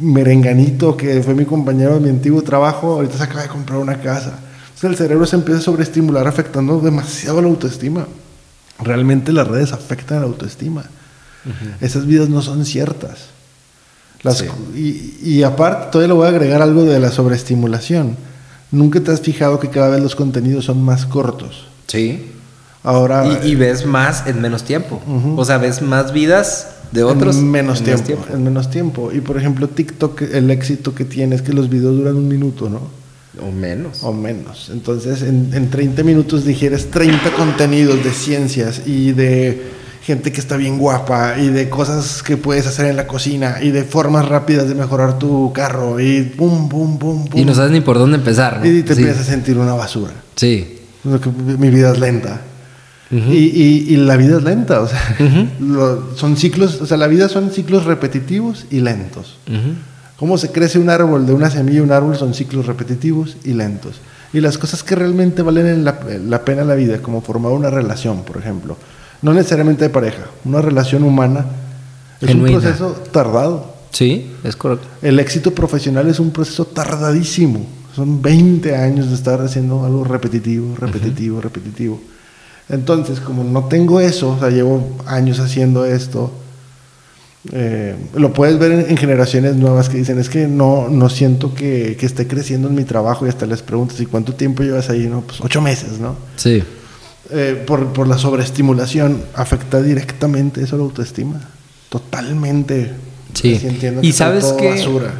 Merenganito, 0.00 0.96
que 0.96 1.22
fue 1.22 1.34
mi 1.34 1.44
compañero 1.44 1.94
de 1.94 2.00
mi 2.00 2.08
antiguo 2.08 2.42
trabajo, 2.42 2.94
ahorita 2.94 3.16
se 3.18 3.22
acaba 3.22 3.42
de 3.42 3.48
comprar 3.48 3.78
una 3.78 4.00
casa. 4.00 4.32
Entonces 4.74 4.90
el 4.90 4.96
cerebro 4.96 5.26
se 5.26 5.36
empieza 5.36 5.60
a 5.60 5.62
sobreestimular 5.62 6.26
afectando 6.26 6.80
demasiado 6.80 7.40
la 7.40 7.46
autoestima. 7.46 8.06
Realmente 8.80 9.30
las 9.32 9.46
redes 9.46 9.72
afectan 9.72 10.20
la 10.22 10.26
autoestima. 10.26 10.82
Esas 11.80 12.04
vidas 12.06 12.28
no 12.28 12.42
son 12.42 12.64
ciertas. 12.64 13.18
Las- 14.22 14.38
Sí. 14.38 14.46
y, 15.22 15.36
y 15.36 15.42
aparte, 15.44 15.92
todavía 15.92 16.08
le 16.08 16.14
voy 16.14 16.26
a 16.26 16.30
agregar 16.30 16.62
algo 16.62 16.82
de 16.84 16.98
la 16.98 17.10
sobreestimulación. 17.12 18.16
Nunca 18.70 19.00
te 19.00 19.10
has 19.10 19.20
fijado 19.20 19.58
que 19.58 19.68
cada 19.68 19.88
vez 19.88 20.00
los 20.00 20.14
contenidos 20.14 20.66
son 20.66 20.82
más 20.82 21.06
cortos. 21.06 21.66
Sí. 21.86 22.26
Ahora, 22.82 23.40
Y, 23.44 23.48
y 23.48 23.54
ves 23.56 23.84
más 23.84 24.26
en 24.26 24.40
menos 24.40 24.64
tiempo. 24.64 25.00
O 25.36 25.44
sea, 25.44 25.58
ves 25.58 25.82
más 25.82 26.12
vidas 26.12 26.68
de 26.92 27.02
otros 27.04 27.36
en 27.36 27.50
menos 27.50 27.80
en 27.80 28.02
tiempo, 28.02 28.26
en 28.32 28.44
menos 28.44 28.70
tiempo. 28.70 29.10
Y 29.12 29.20
por 29.20 29.36
ejemplo, 29.36 29.68
TikTok, 29.68 30.22
el 30.22 30.50
éxito 30.50 30.94
que 30.94 31.04
tiene 31.04 31.36
es 31.36 31.42
que 31.42 31.52
los 31.52 31.68
videos 31.68 31.96
duran 31.96 32.16
un 32.16 32.28
minuto, 32.28 32.68
¿no? 32.68 32.80
O 33.40 33.50
menos. 33.50 34.02
O 34.02 34.12
menos. 34.12 34.70
Entonces, 34.72 35.22
en, 35.22 35.50
en 35.54 35.70
30 35.70 36.02
minutos 36.02 36.44
digieres 36.44 36.90
30 36.90 37.32
contenidos 37.32 38.02
de 38.02 38.10
ciencias 38.10 38.82
y 38.86 39.12
de 39.12 39.62
gente 40.02 40.32
que 40.32 40.40
está 40.40 40.56
bien 40.56 40.78
guapa 40.78 41.38
y 41.38 41.48
de 41.48 41.68
cosas 41.68 42.22
que 42.22 42.36
puedes 42.36 42.66
hacer 42.66 42.86
en 42.86 42.96
la 42.96 43.06
cocina 43.06 43.56
y 43.62 43.70
de 43.70 43.84
formas 43.84 44.26
rápidas 44.28 44.68
de 44.68 44.74
mejorar 44.74 45.18
tu 45.18 45.52
carro 45.52 46.00
y 46.00 46.22
pum, 46.22 46.68
pum, 46.68 46.98
pum, 46.98 47.26
pum. 47.26 47.40
Y 47.40 47.44
no 47.44 47.54
sabes 47.54 47.70
ni 47.70 47.80
por 47.80 47.98
dónde 47.98 48.16
empezar, 48.16 48.60
¿no? 48.60 48.66
Y 48.66 48.82
te 48.82 48.94
sí. 48.94 49.02
empiezas 49.02 49.26
a 49.26 49.30
sentir 49.30 49.58
una 49.58 49.74
basura. 49.74 50.12
Sí. 50.36 50.78
Mi 51.58 51.68
vida 51.70 51.92
es 51.92 51.98
lenta. 51.98 52.40
Y, 53.10 53.16
y- 53.16 53.86
y 53.88 53.96
la 53.96 54.16
vida 54.16 54.36
es 54.38 54.44
lenta, 54.44 54.80
o 54.80 54.86
sea, 54.86 55.00
lo- 55.58 56.16
son 56.16 56.36
ciclos, 56.36 56.80
o 56.80 56.86
sea, 56.86 56.96
la 56.96 57.08
vida 57.08 57.28
son 57.28 57.50
ciclos 57.50 57.84
repetitivos 57.84 58.66
y 58.70 58.80
lentos. 58.80 59.36
Ujú. 59.48 59.74
Cómo 60.16 60.38
se 60.38 60.52
crece 60.52 60.78
un 60.78 60.90
árbol 60.90 61.26
de 61.26 61.32
una 61.32 61.50
semilla 61.50 61.82
un 61.82 61.90
árbol 61.90 62.16
son 62.16 62.34
ciclos 62.34 62.66
repetitivos 62.66 63.36
y 63.42 63.52
lentos. 63.54 64.00
Y 64.32 64.40
las 64.40 64.58
cosas 64.58 64.84
que 64.84 64.94
realmente 64.94 65.42
valen 65.42 65.66
en 65.66 65.84
la, 65.84 65.98
la 66.24 66.44
pena 66.44 66.62
en 66.62 66.68
la 66.68 66.74
vida, 66.76 66.98
como 67.02 67.20
formar 67.20 67.50
una 67.50 67.68
relación, 67.68 68.22
por 68.22 68.36
ejemplo, 68.36 68.76
no 69.22 69.32
necesariamente 69.32 69.84
de 69.84 69.90
pareja, 69.90 70.26
una 70.44 70.62
relación 70.62 71.02
humana, 71.02 71.46
es 72.20 72.28
Genuina. 72.28 72.56
un 72.56 72.62
proceso 72.62 72.92
tardado. 73.12 73.74
Sí, 73.90 74.30
es 74.44 74.56
correcto. 74.56 74.86
El 75.02 75.18
éxito 75.18 75.52
profesional 75.52 76.08
es 76.08 76.20
un 76.20 76.30
proceso 76.30 76.64
tardadísimo. 76.64 77.66
Son 77.94 78.22
20 78.22 78.76
años 78.76 79.08
de 79.08 79.14
estar 79.14 79.40
haciendo 79.40 79.84
algo 79.84 80.04
repetitivo, 80.04 80.76
repetitivo, 80.76 81.40
repetitivo. 81.40 82.00
Entonces, 82.68 83.18
como 83.18 83.42
no 83.42 83.64
tengo 83.64 84.00
eso, 84.00 84.30
o 84.30 84.38
sea, 84.38 84.50
llevo 84.50 84.96
años 85.06 85.40
haciendo 85.40 85.84
esto, 85.84 86.30
eh, 87.52 87.96
lo 88.14 88.32
puedes 88.32 88.58
ver 88.58 88.70
en, 88.72 88.90
en 88.90 88.96
generaciones 88.96 89.56
nuevas 89.56 89.88
que 89.88 89.96
dicen, 89.98 90.18
es 90.20 90.28
que 90.28 90.46
no, 90.46 90.88
no 90.88 91.08
siento 91.08 91.52
que, 91.54 91.96
que 91.98 92.06
esté 92.06 92.28
creciendo 92.28 92.68
en 92.68 92.74
mi 92.74 92.84
trabajo 92.84 93.26
y 93.26 93.28
hasta 93.28 93.46
les 93.46 93.62
preguntas, 93.62 94.00
¿y 94.00 94.06
cuánto 94.06 94.34
tiempo 94.34 94.62
llevas 94.62 94.88
ahí? 94.90 95.08
No, 95.08 95.22
pues 95.22 95.40
ocho 95.40 95.60
meses, 95.60 95.98
¿no? 95.98 96.14
Sí. 96.36 96.62
Eh, 97.30 97.62
por, 97.66 97.92
por 97.92 98.08
la 98.08 98.18
sobreestimulación 98.18 99.22
afecta 99.34 99.80
directamente 99.82 100.62
eso 100.62 100.76
a 100.76 100.78
la 100.78 100.84
autoestima. 100.84 101.40
Totalmente. 101.90 102.92
Sí. 103.34 103.54
Así 103.56 103.66
entiendo 103.66 104.00
Y 104.02 104.08
que 104.08 104.12
sabes 104.12 104.46
que- 104.58 104.68
basura. 104.70 105.14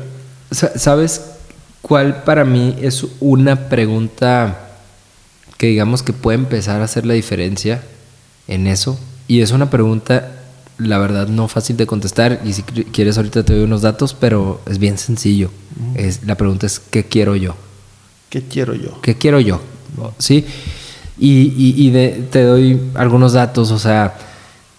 Sa- 0.50 0.76
¿Sabes 0.78 1.20
cuál 1.82 2.24
para 2.24 2.44
mí 2.44 2.74
es 2.80 3.04
una 3.20 3.68
pregunta 3.68 4.70
que 5.58 5.66
digamos 5.68 6.02
que 6.02 6.12
puede 6.12 6.38
empezar 6.38 6.80
a 6.80 6.84
hacer 6.84 7.06
la 7.06 7.14
diferencia 7.14 7.82
en 8.48 8.66
eso? 8.66 8.98
Y 9.28 9.42
es 9.42 9.52
una 9.52 9.70
pregunta, 9.70 10.32
la 10.78 10.98
verdad, 10.98 11.28
no 11.28 11.46
fácil 11.46 11.76
de 11.76 11.86
contestar. 11.86 12.40
Y 12.44 12.52
si 12.54 12.62
qu- 12.62 12.86
quieres, 12.90 13.16
ahorita 13.18 13.44
te 13.44 13.52
doy 13.54 13.62
unos 13.62 13.82
datos, 13.82 14.14
pero 14.14 14.60
es 14.66 14.78
bien 14.78 14.98
sencillo. 14.98 15.50
es, 15.94 16.24
la 16.24 16.34
pregunta 16.36 16.66
es: 16.66 16.80
¿qué 16.80 17.04
quiero 17.04 17.36
yo? 17.36 17.54
¿Qué 18.30 18.42
quiero 18.42 18.74
yo? 18.74 19.00
¿Qué 19.02 19.16
quiero 19.16 19.38
yo? 19.38 19.60
¿Sí? 20.18 20.44
Y, 21.20 21.52
y- 21.56 21.74
y 21.76 21.90
de- 21.90 22.24
te 22.30 22.42
doy 22.42 22.80
algunos 22.94 23.34
datos, 23.34 23.70
o 23.70 23.78
sea, 23.78 24.14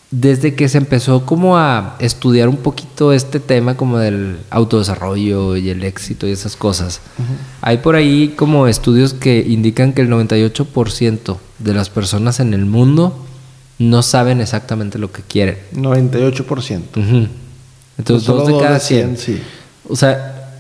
desde 0.10 0.56
que 0.56 0.68
se 0.68 0.78
empezó 0.80 1.26
como 1.26 1.58
a 1.58 1.96
estudiar 2.00 2.50
un 2.50 2.58
poquito 2.58 3.14
este 3.14 3.40
tema 3.40 3.78
como 3.78 3.98
del 4.00 4.38
autodesarrollo 4.50 5.56
y 5.56 5.70
el 5.70 5.84
éxito 5.86 6.28
y 6.28 6.32
esas 6.32 6.56
cosas, 6.58 7.00
hay 7.62 7.78
por 7.78 7.96
ahí 7.96 8.34
como 8.36 8.68
estudios 8.68 9.14
que 9.14 9.40
indican 9.48 9.94
que 9.94 10.02
el 10.02 10.10
98% 10.10 11.38
de 11.60 11.74
las 11.74 11.90
personas 11.90 12.40
en 12.42 12.54
el 12.54 12.66
mundo 12.66 13.16
no 13.80 14.02
saben 14.02 14.42
exactamente 14.42 14.98
lo 15.00 15.12
que 15.12 15.22
quieren. 15.22 15.58
98%. 15.76 16.82
Ujú. 16.98 17.28
Entonces, 17.98 18.26
Solo 18.26 18.40
dos 18.40 18.48
de 18.48 18.58
cada 18.60 18.74
de 18.76 18.80
100. 18.80 19.18
100, 19.18 19.18
sí. 19.38 19.42
O 19.88 19.96
sea, 19.96 20.58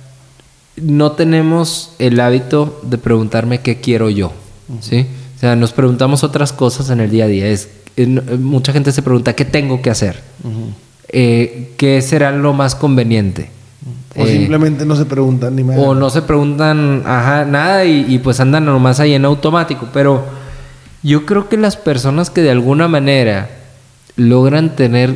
no 0.77 1.11
tenemos 1.13 1.91
el 1.99 2.19
hábito 2.19 2.79
de 2.84 2.97
preguntarme 2.97 3.59
qué 3.61 3.82
quiero 3.82 4.09
yo, 4.09 4.32
¿sí? 4.79 5.07
O 5.41 5.43
sea, 5.43 5.55
nos 5.55 5.71
preguntamos 5.73 6.23
otras 6.23 6.53
cosas 6.53 6.91
en 6.91 6.99
el 6.99 7.09
día 7.09 7.23
a 7.25 7.27
día. 7.27 7.47
Es, 7.47 7.67
en- 7.97 8.21
mucha 8.43 8.71
gente 8.73 8.91
se 8.91 9.01
pregunta 9.01 9.33
qué 9.33 9.43
tengo 9.43 9.81
que 9.81 9.89
hacer, 9.89 10.21
Eh, 11.09 11.71
qué 11.77 11.99
será 12.03 12.31
lo 12.31 12.53
más 12.53 12.75
conveniente. 12.75 13.49
O 14.15 14.23
Eh, 14.23 14.33
simplemente 14.37 14.85
no 14.85 14.95
se 14.95 15.05
preguntan 15.05 15.55
ni 15.55 15.63
más. 15.63 15.79
o 15.79 15.95
no 15.95 16.11
se 16.11 16.21
preguntan, 16.21 17.01
ajá, 17.07 17.43
nada 17.45 17.85
y, 17.85 18.05
y 18.07 18.19
pues 18.19 18.39
andan 18.39 18.65
nomás 18.65 18.99
ahí 18.99 19.13
en 19.15 19.25
automático. 19.25 19.87
Pero 19.91 20.23
yo 21.01 21.25
creo 21.25 21.49
que 21.49 21.57
las 21.57 21.75
personas 21.75 22.29
que 22.29 22.41
de 22.43 22.51
alguna 22.51 22.87
manera 22.87 23.49
logran 24.15 24.75
tener 24.75 25.15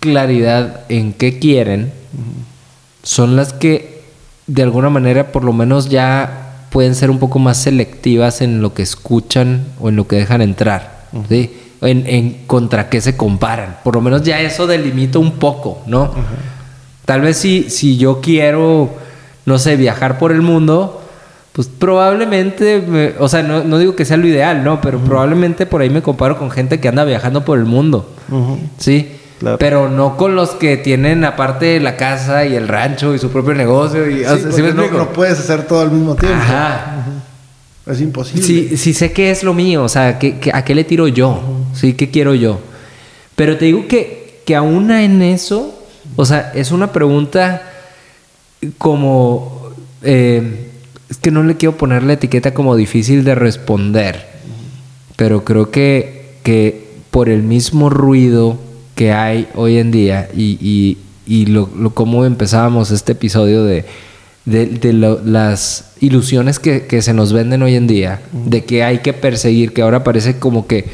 claridad 0.00 0.80
en 0.88 1.12
qué 1.12 1.38
quieren 1.38 1.92
son 3.02 3.36
las 3.36 3.52
que 3.52 4.00
de 4.46 4.62
alguna 4.62 4.88
manera 4.88 5.30
por 5.30 5.44
lo 5.44 5.52
menos 5.52 5.90
ya 5.90 6.47
pueden 6.70 6.94
ser 6.94 7.10
un 7.10 7.18
poco 7.18 7.38
más 7.38 7.56
selectivas 7.58 8.40
en 8.40 8.60
lo 8.62 8.74
que 8.74 8.82
escuchan 8.82 9.64
o 9.80 9.88
en 9.88 9.96
lo 9.96 10.06
que 10.06 10.16
dejan 10.16 10.42
entrar. 10.42 11.06
¿sí? 11.28 11.52
En, 11.80 12.06
en 12.06 12.44
contra 12.46 12.88
qué 12.90 13.00
se 13.00 13.16
comparan. 13.16 13.78
Por 13.84 13.94
lo 13.94 14.00
menos 14.00 14.22
ya 14.22 14.40
eso 14.40 14.66
delimita 14.66 15.18
un 15.18 15.32
poco, 15.32 15.80
¿no? 15.86 16.12
Tal 17.04 17.20
vez 17.22 17.36
si, 17.38 17.70
si 17.70 17.96
yo 17.96 18.20
quiero, 18.20 18.90
no 19.46 19.58
sé, 19.58 19.76
viajar 19.76 20.18
por 20.18 20.32
el 20.32 20.42
mundo, 20.42 21.02
pues 21.52 21.68
probablemente, 21.68 22.80
me- 22.86 23.14
o 23.18 23.28
sea, 23.28 23.42
no, 23.42 23.64
no 23.64 23.78
digo 23.78 23.96
que 23.96 24.04
sea 24.04 24.16
lo 24.16 24.26
ideal, 24.28 24.62
¿no? 24.64 24.80
Pero 24.80 24.98
probablemente 24.98 25.66
por 25.66 25.80
ahí 25.80 25.90
me 25.90 26.02
comparo 26.02 26.38
con 26.38 26.50
gente 26.50 26.80
que 26.80 26.88
anda 26.88 27.04
viajando 27.04 27.44
por 27.44 27.58
el 27.58 27.64
mundo. 27.64 28.10
¿sí? 28.78 29.12
Claro. 29.38 29.58
Pero 29.58 29.88
no 29.88 30.16
con 30.16 30.34
los 30.34 30.50
que 30.50 30.76
tienen 30.76 31.24
aparte 31.24 31.78
la 31.80 31.96
casa 31.96 32.44
y 32.44 32.56
el 32.56 32.66
rancho 32.66 33.14
y 33.14 33.18
su 33.20 33.30
propio 33.30 33.54
negocio. 33.54 34.10
Y, 34.10 34.24
o 34.24 34.34
Sí, 34.36 34.42
sea, 34.42 34.52
¿sí 34.52 34.62
porque 34.62 34.62
me 34.62 34.88
no, 34.90 34.98
no 34.98 35.12
puedes 35.12 35.38
hacer 35.38 35.64
todo 35.66 35.80
al 35.80 35.92
mismo 35.92 36.16
tiempo. 36.16 36.36
Ajá. 36.36 37.04
Es 37.86 38.00
imposible. 38.00 38.42
Sí, 38.42 38.76
sí 38.76 38.92
sé 38.92 39.12
qué 39.12 39.30
es 39.30 39.42
lo 39.44 39.54
mío, 39.54 39.84
o 39.84 39.88
sea, 39.88 40.18
¿qué- 40.18 40.38
qué- 40.38 40.50
¿a 40.52 40.64
qué 40.64 40.74
le 40.74 40.84
tiro 40.84 41.06
yo? 41.08 41.40
Sí, 41.72 41.94
¿qué 41.94 42.10
quiero 42.10 42.34
yo? 42.34 42.58
Pero 43.36 43.56
te 43.56 43.66
digo 43.66 43.86
que, 43.88 44.40
que 44.44 44.56
aún 44.56 44.90
en 44.90 45.22
eso, 45.22 45.74
o 46.16 46.24
sea, 46.26 46.52
es 46.54 46.70
una 46.72 46.92
pregunta 46.92 47.62
como... 48.76 49.70
eh, 50.02 50.64
es 51.08 51.16
que 51.16 51.30
no 51.30 51.42
le 51.42 51.56
quiero 51.56 51.76
poner 51.78 52.02
la 52.02 52.14
etiqueta 52.14 52.52
como 52.52 52.76
difícil 52.76 53.24
de 53.24 53.34
responder, 53.34 54.26
pero 55.16 55.42
creo 55.44 55.70
que, 55.70 56.34
que 56.42 56.86
por 57.10 57.30
el 57.30 57.42
mismo 57.42 57.88
ruido 57.88 58.58
que 58.98 59.12
hay 59.12 59.46
hoy 59.54 59.78
en 59.78 59.92
día 59.92 60.28
y, 60.36 60.58
y, 60.60 60.98
y 61.24 61.46
lo, 61.46 61.70
lo 61.78 61.90
como 61.94 62.24
empezábamos 62.24 62.90
este 62.90 63.12
episodio 63.12 63.62
de, 63.62 63.84
de, 64.44 64.66
de 64.66 64.92
lo- 64.92 65.22
las 65.24 65.92
ilusiones 66.00 66.58
que, 66.58 66.86
que 66.86 67.00
se 67.00 67.14
nos 67.14 67.32
venden 67.32 67.62
hoy 67.62 67.76
en 67.76 67.86
día, 67.86 68.20
de 68.32 68.64
que 68.64 68.82
hay 68.82 68.98
que 68.98 69.12
perseguir, 69.12 69.72
que 69.72 69.82
ahora 69.82 70.02
parece 70.02 70.40
como 70.40 70.66
que 70.66 70.86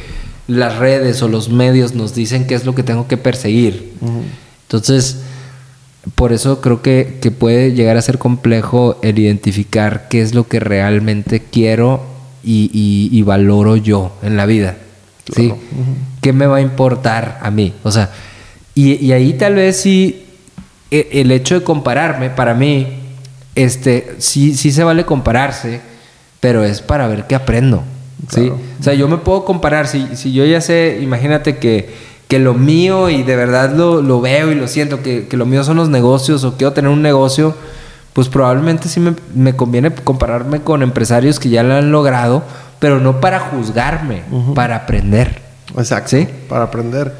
las 0.48 0.76
redes 0.76 1.22
o 1.22 1.28
los 1.28 1.48
medios 1.48 1.94
nos 1.94 2.14
dicen 2.14 2.46
qué 2.46 2.54
es 2.54 2.66
lo 2.66 2.74
que 2.74 2.82
tengo 2.82 3.08
que 3.08 3.16
perseguir. 3.16 3.92
Entonces, 4.68 5.20
por 6.14 6.34
eso 6.34 6.60
creo 6.60 6.82
que, 6.82 7.18
que 7.22 7.30
puede 7.30 7.72
llegar 7.72 7.96
a 7.96 8.02
ser 8.02 8.18
complejo 8.18 8.98
el 9.02 9.18
identificar 9.18 10.08
qué 10.10 10.20
es 10.20 10.34
lo 10.34 10.46
que 10.46 10.60
realmente 10.60 11.40
quiero 11.40 12.02
y, 12.44 12.70
y- 12.74 13.08
y 13.18 13.22
valoro 13.22 13.76
yo 13.76 14.12
en 14.22 14.36
la 14.36 14.44
vida. 14.44 14.76
¿Sí? 15.34 15.54
¿Qué 16.24 16.32
me 16.32 16.46
va 16.46 16.56
a 16.56 16.60
importar 16.62 17.38
a 17.42 17.50
mí? 17.50 17.74
O 17.82 17.90
sea, 17.92 18.08
y, 18.74 18.94
y 18.94 19.12
ahí 19.12 19.34
tal 19.34 19.56
vez 19.56 19.76
sí, 19.78 20.24
e- 20.90 21.08
el 21.20 21.30
hecho 21.30 21.54
de 21.54 21.62
compararme, 21.62 22.30
para 22.30 22.54
mí, 22.54 22.86
este, 23.54 24.14
sí, 24.20 24.54
sí 24.54 24.72
se 24.72 24.82
vale 24.84 25.04
compararse, 25.04 25.82
pero 26.40 26.64
es 26.64 26.80
para 26.80 27.08
ver 27.08 27.26
qué 27.26 27.34
aprendo. 27.34 27.84
¿sí? 28.30 28.40
Claro. 28.46 28.58
O 28.80 28.82
sea, 28.82 28.94
yo 28.94 29.06
me 29.06 29.18
puedo 29.18 29.44
comparar, 29.44 29.86
si, 29.86 30.16
si 30.16 30.32
yo 30.32 30.46
ya 30.46 30.62
sé, 30.62 30.98
imagínate 31.02 31.58
que, 31.58 31.90
que 32.26 32.38
lo 32.38 32.54
mío 32.54 33.10
y 33.10 33.22
de 33.22 33.36
verdad 33.36 33.74
lo, 33.76 34.00
lo 34.00 34.22
veo 34.22 34.50
y 34.50 34.54
lo 34.54 34.66
siento, 34.66 35.02
que, 35.02 35.28
que 35.28 35.36
lo 35.36 35.44
mío 35.44 35.62
son 35.62 35.76
los 35.76 35.90
negocios 35.90 36.42
o 36.44 36.56
quiero 36.56 36.72
tener 36.72 36.90
un 36.90 37.02
negocio, 37.02 37.54
pues 38.14 38.30
probablemente 38.30 38.88
sí 38.88 38.98
me, 38.98 39.12
me 39.34 39.54
conviene 39.56 39.92
compararme 39.92 40.62
con 40.62 40.82
empresarios 40.82 41.38
que 41.38 41.50
ya 41.50 41.62
lo 41.62 41.74
han 41.74 41.92
logrado, 41.92 42.42
pero 42.78 42.98
no 42.98 43.20
para 43.20 43.40
juzgarme, 43.40 44.22
para 44.54 44.76
aprender. 44.76 45.43
Exacto. 45.76 46.10
¿Sí? 46.16 46.26
Para 46.48 46.64
aprender. 46.64 47.12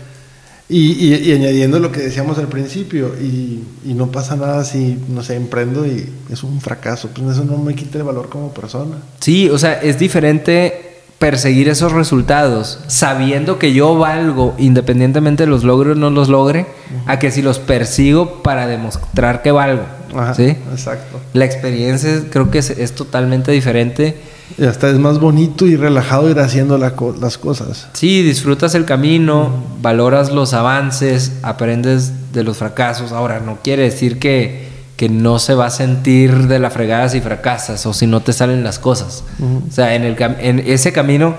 Y, 0.68 0.92
y- 0.92 1.14
y 1.28 1.32
añadiendo 1.32 1.78
lo 1.78 1.92
que 1.92 2.00
decíamos 2.00 2.38
al 2.38 2.48
principio, 2.48 3.14
y, 3.20 3.62
y 3.84 3.92
no 3.94 4.10
pasa 4.10 4.34
nada 4.36 4.64
si, 4.64 4.98
no 5.08 5.22
sé, 5.22 5.36
emprendo 5.36 5.86
y 5.86 6.08
es 6.30 6.42
un 6.42 6.60
fracaso. 6.60 7.10
Pues 7.14 7.36
eso 7.36 7.44
no 7.44 7.58
me 7.58 7.74
quita 7.74 7.98
el 7.98 8.04
valor 8.04 8.28
como 8.30 8.52
persona. 8.54 8.96
Sí, 9.20 9.50
o 9.50 9.58
sea, 9.58 9.74
es 9.82 9.98
diferente 9.98 10.90
perseguir 11.18 11.68
esos 11.68 11.92
resultados 11.92 12.80
sabiendo 12.86 13.58
que 13.58 13.72
yo 13.72 13.96
valgo 13.96 14.54
independientemente 14.58 15.44
de 15.44 15.46
los 15.50 15.64
logre 15.64 15.92
o 15.92 15.94
no 15.94 16.10
los 16.10 16.28
logre, 16.28 16.66
a 17.06 17.18
que 17.18 17.30
si 17.30 17.40
los 17.42 17.58
persigo 17.58 18.42
para 18.42 18.66
demostrar 18.66 19.42
que 19.42 19.50
valgo. 19.52 19.84
Ajá, 20.14 20.34
¿Sí? 20.34 20.56
Exacto. 20.72 21.20
La 21.32 21.44
experiencia 21.44 22.22
creo 22.30 22.50
que 22.50 22.58
es, 22.58 22.70
es 22.70 22.92
totalmente 22.94 23.52
diferente. 23.52 24.16
Y 24.58 24.64
hasta 24.64 24.90
es 24.90 24.98
más 24.98 25.18
bonito 25.20 25.66
y 25.66 25.74
relajado 25.76 26.28
ir 26.30 26.38
haciendo 26.38 26.76
la 26.78 26.94
co- 26.94 27.14
las 27.18 27.38
cosas. 27.38 27.88
Sí, 27.94 28.22
disfrutas 28.22 28.74
el 28.74 28.84
camino, 28.84 29.50
valoras 29.80 30.30
los 30.30 30.52
avances, 30.52 31.32
aprendes 31.42 32.32
de 32.32 32.44
los 32.44 32.58
fracasos. 32.58 33.12
Ahora, 33.12 33.40
no 33.40 33.58
quiere 33.64 33.84
decir 33.84 34.18
que, 34.18 34.68
que 34.96 35.08
no 35.08 35.38
se 35.38 35.54
va 35.54 35.66
a 35.66 35.70
sentir 35.70 36.46
de 36.46 36.58
la 36.58 36.70
fregada 36.70 37.08
si 37.08 37.20
fracasas 37.22 37.84
o 37.86 37.94
si 37.94 38.06
no 38.06 38.20
te 38.20 38.32
salen 38.34 38.62
las 38.62 38.78
cosas. 38.78 39.24
O 39.68 39.72
sea, 39.72 39.94
en, 39.94 40.02
el 40.04 40.16
en 40.20 40.58
ese 40.66 40.92
camino 40.92 41.34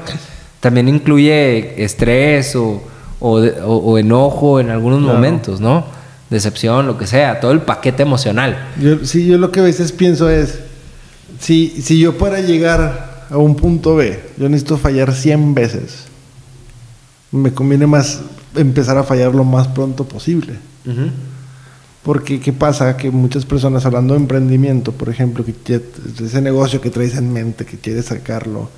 también 0.59 0.88
incluye 0.89 1.84
estrés 1.84 2.55
o, 2.55 2.82
o, 3.19 3.39
de- 3.39 3.61
o- 3.61 3.78
o 3.78 3.97
enojo 3.99 4.59
en 4.59 4.71
algunos 4.71 4.99
Claro. 4.99 5.13
momentos, 5.13 5.61
¿no? 5.61 5.86
Decepción, 6.30 6.88
lo 6.88 6.97
que 6.97 7.07
sea, 7.07 7.39
todo 7.39 7.51
el 7.51 7.61
paquete 7.61 8.03
emocional. 8.03 8.69
Yo, 8.82 9.05
sí, 9.05 9.26
yo 9.26 9.38
lo 9.38 9.51
que 9.51 9.59
a 9.59 9.63
veces 9.63 9.91
pienso 9.91 10.30
es, 10.30 10.59
si, 11.39 11.69
si 11.82 11.99
yo 11.99 12.17
para 12.17 12.39
llegar 12.41 13.26
a 13.30 13.38
un 13.38 13.55
punto 13.55 13.95
B, 13.95 14.19
yo 14.38 14.49
necesito 14.49 14.78
fallar 14.78 15.13
100 15.13 15.53
veces, 15.53 16.05
me 17.32 17.53
conviene 17.53 17.86
más 17.86 18.21
empezar 18.55 18.97
a 18.97 19.03
fallar 19.03 19.36
lo 19.36 19.43
más 19.43 19.67
pronto 19.67 20.05
posible. 20.05 20.53
Porque, 22.03 22.39
¿qué 22.39 22.53
pasa? 22.53 22.97
Que 22.97 23.09
muchas 23.09 23.45
personas, 23.45 23.86
hablando 23.86 24.13
de 24.13 24.19
emprendimiento, 24.19 24.91
por 24.91 25.09
ejemplo, 25.09 25.43
que 25.43 25.82
ese 26.23 26.41
negocio 26.41 26.80
que 26.80 26.91
traes 26.91 27.17
en 27.17 27.34
mente, 27.34 27.65
que 27.65 27.78
quieres 27.78 28.05
sacarlo, 28.05 28.69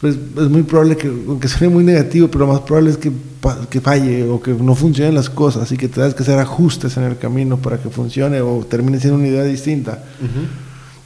pues 0.00 0.14
es 0.14 0.48
muy 0.48 0.62
probable 0.62 0.96
que, 0.96 1.08
aunque 1.08 1.48
suene 1.48 1.72
muy 1.72 1.84
negativo, 1.84 2.28
pero 2.28 2.46
lo 2.46 2.52
más 2.52 2.60
probable 2.60 2.90
es 2.90 2.98
que, 2.98 3.10
que 3.70 3.80
falle 3.80 4.24
o 4.24 4.40
que 4.42 4.52
no 4.52 4.74
funcionen 4.74 5.14
las 5.14 5.30
cosas 5.30 5.70
y 5.72 5.76
que 5.76 5.88
tengas 5.88 6.14
que 6.14 6.22
hacer 6.22 6.38
ajustes 6.38 6.96
en 6.98 7.04
el 7.04 7.16
camino 7.16 7.56
para 7.56 7.78
que 7.78 7.88
funcione 7.88 8.40
o 8.42 8.64
termine 8.68 9.00
siendo 9.00 9.18
una 9.18 9.28
idea 9.28 9.42
distinta. 9.42 10.04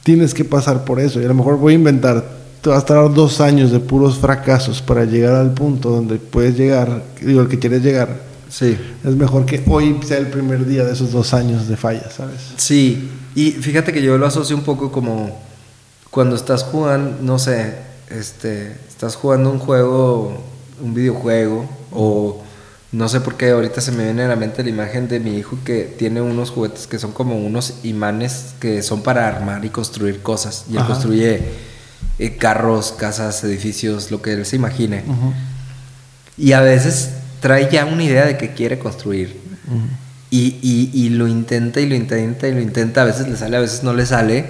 Tienes 0.03 0.33
que 0.33 0.43
pasar 0.43 0.83
por 0.83 0.99
eso 0.99 1.21
y 1.21 1.25
a 1.25 1.29
lo 1.29 1.33
mejor 1.35 1.57
voy 1.57 1.73
a 1.73 1.75
inventar, 1.75 2.25
te 2.61 2.69
va 2.69 2.75
a 2.75 2.79
estar 2.79 3.13
dos 3.13 3.39
años 3.39 3.71
de 3.71 3.79
puros 3.79 4.17
fracasos 4.17 4.81
para 4.81 5.05
llegar 5.05 5.35
al 5.35 5.53
punto 5.53 5.89
donde 5.89 6.15
puedes 6.15 6.57
llegar, 6.57 7.03
digo, 7.21 7.41
el 7.41 7.47
que 7.47 7.59
quieres 7.59 7.83
llegar. 7.83 8.31
Sí. 8.49 8.77
Es 9.05 9.15
mejor 9.15 9.45
que 9.45 9.63
hoy 9.67 9.97
sea 10.05 10.17
el 10.17 10.27
primer 10.27 10.65
día 10.65 10.83
de 10.83 10.91
esos 10.91 11.13
dos 11.13 11.33
años 11.33 11.69
de 11.69 11.77
fallas, 11.77 12.15
¿sabes? 12.17 12.41
Sí, 12.57 13.09
y 13.35 13.51
fíjate 13.51 13.93
que 13.93 14.01
yo 14.01 14.17
lo 14.17 14.25
asocio 14.25 14.53
un 14.57 14.63
poco 14.63 14.91
como 14.91 15.39
cuando 16.09 16.35
estás 16.35 16.63
jugando, 16.63 17.15
no 17.21 17.39
sé, 17.39 17.90
este, 18.19 18.73
estás 18.87 19.15
jugando 19.15 19.49
un 19.51 19.59
juego, 19.59 20.37
un 20.81 20.93
videojuego, 20.93 21.65
o 21.91 22.41
no 22.91 23.07
sé 23.09 23.21
por 23.21 23.35
qué 23.37 23.51
ahorita 23.51 23.79
se 23.81 23.91
me 23.91 24.03
viene 24.03 24.23
a 24.23 24.27
la 24.27 24.35
mente 24.35 24.63
la 24.63 24.69
imagen 24.69 25.07
de 25.07 25.19
mi 25.19 25.37
hijo 25.37 25.57
que 25.63 25.83
tiene 25.97 26.21
unos 26.21 26.49
juguetes 26.51 26.87
que 26.87 26.99
son 26.99 27.11
como 27.13 27.37
unos 27.37 27.75
imanes 27.83 28.53
que 28.59 28.81
son 28.83 29.01
para 29.01 29.27
armar 29.27 29.63
y 29.63 29.69
construir 29.69 30.21
cosas. 30.21 30.65
Y 30.69 30.73
él 30.73 30.79
Ajá. 30.79 30.87
construye 30.93 31.41
eh, 32.19 32.35
carros, 32.37 32.93
casas, 32.97 33.43
edificios, 33.45 34.11
lo 34.11 34.21
que 34.21 34.33
él 34.33 34.45
se 34.45 34.57
imagine. 34.57 35.03
Y 36.37 36.51
a 36.53 36.61
veces 36.61 37.11
trae 37.39 37.69
ya 37.71 37.85
una 37.85 38.03
idea 38.03 38.25
de 38.25 38.37
que 38.37 38.53
quiere 38.53 38.77
construir. 38.79 39.39
Y, 40.29 40.57
y- 40.61 40.89
y 40.93 41.09
lo 41.09 41.27
intenta 41.27 41.79
y 41.81 41.87
lo 41.87 41.95
intenta 41.95 42.47
y 42.47 42.53
lo 42.53 42.59
intenta. 42.61 43.01
A 43.01 43.05
veces 43.05 43.27
le 43.27 43.37
sale, 43.37 43.57
a 43.57 43.61
veces 43.61 43.83
no 43.83 43.93
le 43.93 44.05
sale. 44.05 44.45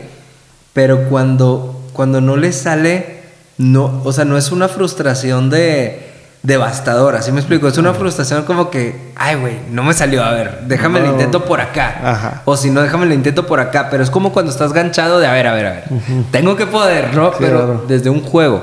Pero 0.73 1.09
cuando, 1.09 1.79
cuando 1.93 2.21
no 2.21 2.37
le 2.37 2.53
sale, 2.53 3.20
no, 3.61 4.01
o 4.03 4.11
sea, 4.11 4.25
no 4.25 4.37
es 4.37 4.51
una 4.51 4.67
frustración 4.67 5.49
de, 5.49 6.07
devastadora, 6.43 7.21
¿sí 7.21 7.31
me 7.31 7.39
explico? 7.39 7.67
Es 7.67 7.77
una 7.77 7.93
frustración 7.93 8.43
como 8.43 8.71
que, 8.71 9.11
ay, 9.15 9.35
güey, 9.35 9.57
no 9.69 9.83
me 9.83 9.93
salió, 9.93 10.23
a 10.23 10.31
ver, 10.31 10.61
déjame 10.67 10.99
lo 10.99 11.07
No. 11.07 11.11
intento 11.13 11.45
por 11.45 11.61
acá. 11.61 12.01
Ajá. 12.03 12.41
O 12.45 12.57
si 12.57 12.71
no, 12.71 12.81
déjame 12.81 13.05
lo 13.05 13.13
intento 13.13 13.45
por 13.45 13.59
acá, 13.59 13.89
pero 13.91 14.01
es 14.01 14.09
como 14.09 14.31
cuando 14.33 14.51
estás 14.51 14.73
ganchado 14.73 15.19
de, 15.19 15.27
a 15.27 15.33
ver, 15.33 15.45
a 15.47 15.53
ver, 15.53 15.65
a 15.67 15.71
ver, 15.73 15.83
tengo 16.31 16.55
que 16.55 16.65
poder, 16.65 17.13
¿no? 17.15 17.31
Pero 17.37 17.57
Claro. 17.57 17.85
desde 17.87 18.09
un 18.09 18.21
juego. 18.21 18.61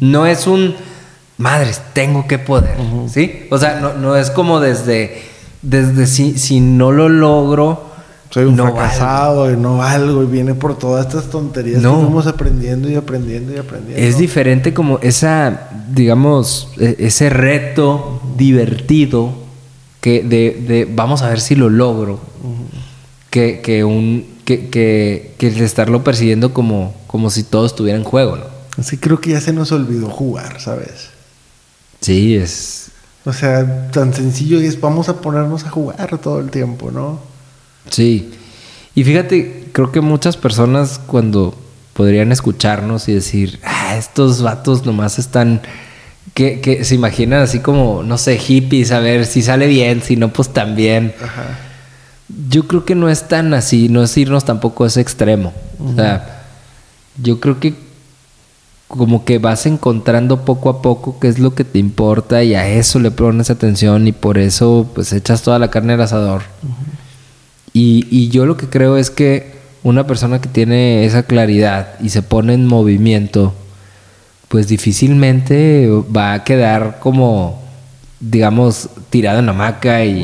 No 0.00 0.26
es 0.26 0.46
un, 0.46 0.74
madres, 1.38 1.80
tengo 1.92 2.26
que 2.26 2.38
poder, 2.38 2.74
¿sí? 3.08 3.46
O 3.50 3.58
sea, 3.58 3.80
no, 3.80 3.94
no 3.94 4.16
es 4.16 4.30
como 4.30 4.60
desde, 4.60 5.22
desde 5.62 6.06
si, 6.06 6.38
si 6.38 6.60
no 6.60 6.90
lo 6.92 7.08
logro, 7.08 7.91
Soy 8.32 8.44
un 8.46 8.56
no 8.56 8.64
valgo. 8.64 8.78
fracasado 8.78 9.52
y 9.52 9.56
no 9.56 9.76
valgo 9.78 10.22
y 10.22 10.26
viene 10.26 10.54
por 10.54 10.78
todas 10.78 11.06
estas 11.06 11.28
tonterías 11.30 11.82
No. 11.82 11.98
que 11.98 12.04
vamos 12.04 12.26
aprendiendo 12.26 12.88
y 12.88 12.94
aprendiendo 12.94 13.52
y 13.52 13.58
aprendiendo. 13.58 14.02
Es 14.02 14.16
diferente 14.18 14.72
como 14.72 14.98
esa, 15.00 15.68
digamos, 15.92 16.68
e- 16.78 16.96
ese 17.00 17.28
reto 17.30 18.20
divertido 18.38 19.34
que 20.00 20.22
de, 20.22 20.64
de 20.66 20.88
vamos 20.90 21.22
a 21.22 21.28
ver 21.28 21.40
si 21.40 21.54
lo 21.54 21.68
logro. 21.68 22.20
que, 23.30 23.60
que 23.60 23.84
un 23.84 24.26
que, 24.44 24.68
que, 24.68 25.34
estarlo 25.64 26.02
persiguiendo 26.04 26.52
como, 26.52 26.94
como 27.06 27.30
si 27.30 27.42
todo 27.44 27.64
estuviera 27.66 27.96
en 27.98 28.04
juego, 28.04 28.36
¿no? 28.36 28.44
Así 28.78 28.96
creo 28.98 29.20
que 29.20 29.30
ya 29.30 29.40
se 29.40 29.52
nos 29.52 29.70
olvidó 29.72 30.08
jugar, 30.08 30.60
¿sabes? 30.60 31.10
Sí, 32.00 32.34
es. 32.36 32.88
O 33.24 33.32
sea, 33.32 33.90
tan 33.90 34.12
sencillo 34.12 34.58
es 34.58 34.80
vamos 34.80 35.08
a 35.08 35.20
ponernos 35.20 35.64
a 35.64 35.70
jugar 35.70 36.18
todo 36.18 36.40
el 36.40 36.50
tiempo, 36.50 36.90
¿no? 36.90 37.20
Sí. 37.90 38.30
Y 38.94 39.04
fíjate, 39.04 39.68
creo 39.72 39.92
que 39.92 40.00
muchas 40.00 40.36
personas 40.36 41.00
cuando 41.06 41.54
podrían 41.92 42.32
escucharnos 42.32 43.08
y 43.08 43.14
decir, 43.14 43.60
ah, 43.64 43.96
estos 43.96 44.42
vatos 44.42 44.84
nomás 44.84 45.18
están. 45.18 45.60
Que, 46.34 46.60
que 46.60 46.84
se 46.84 46.94
imaginan 46.94 47.42
así 47.42 47.58
como, 47.58 48.02
no 48.02 48.16
sé, 48.16 48.38
hippies, 48.38 48.92
a 48.92 49.00
ver 49.00 49.26
si 49.26 49.42
sale 49.42 49.66
bien, 49.66 50.02
si 50.02 50.16
no, 50.16 50.32
pues 50.32 50.48
también. 50.48 51.14
Ajá. 51.22 51.58
Yo 52.48 52.66
creo 52.66 52.86
que 52.86 52.94
no 52.94 53.10
es 53.10 53.28
tan 53.28 53.52
así, 53.52 53.88
no 53.88 54.02
es 54.02 54.16
irnos 54.16 54.44
tampoco 54.44 54.84
a 54.84 54.86
ese 54.86 55.00
extremo. 55.02 55.52
O 55.78 55.94
sea, 55.94 56.44
yo 57.22 57.40
creo 57.40 57.60
que 57.60 57.74
como 58.88 59.24
que 59.24 59.38
vas 59.38 59.64
encontrando 59.64 60.44
poco 60.44 60.68
a 60.68 60.82
poco 60.82 61.18
qué 61.18 61.28
es 61.28 61.38
lo 61.38 61.54
que 61.54 61.64
te 61.64 61.78
importa 61.78 62.42
y 62.44 62.54
a 62.54 62.68
eso 62.68 62.98
le 62.98 63.10
pones 63.10 63.48
atención 63.48 64.06
y 64.06 64.12
por 64.12 64.36
eso 64.36 64.86
pues 64.94 65.14
echas 65.14 65.40
toda 65.40 65.58
la 65.58 65.70
carne 65.70 65.94
al 65.94 66.02
asador. 66.02 66.42
Y, 67.72 68.06
y 68.10 68.28
yo 68.28 68.46
lo 68.46 68.56
que 68.56 68.66
creo 68.68 68.96
es 68.96 69.10
que 69.10 69.52
una 69.82 70.06
persona 70.06 70.40
que 70.40 70.48
tiene 70.48 71.04
esa 71.04 71.24
claridad 71.24 71.94
y 72.00 72.10
se 72.10 72.22
pone 72.22 72.54
en 72.54 72.66
movimiento, 72.66 73.52
pues 74.48 74.68
difícilmente 74.68 75.88
va 76.14 76.34
a 76.34 76.44
quedar 76.44 76.98
como, 77.00 77.60
digamos, 78.20 78.88
tirado 79.10 79.38
en 79.40 79.46
la 79.46 79.52
hamaca 79.52 80.04
y, 80.04 80.22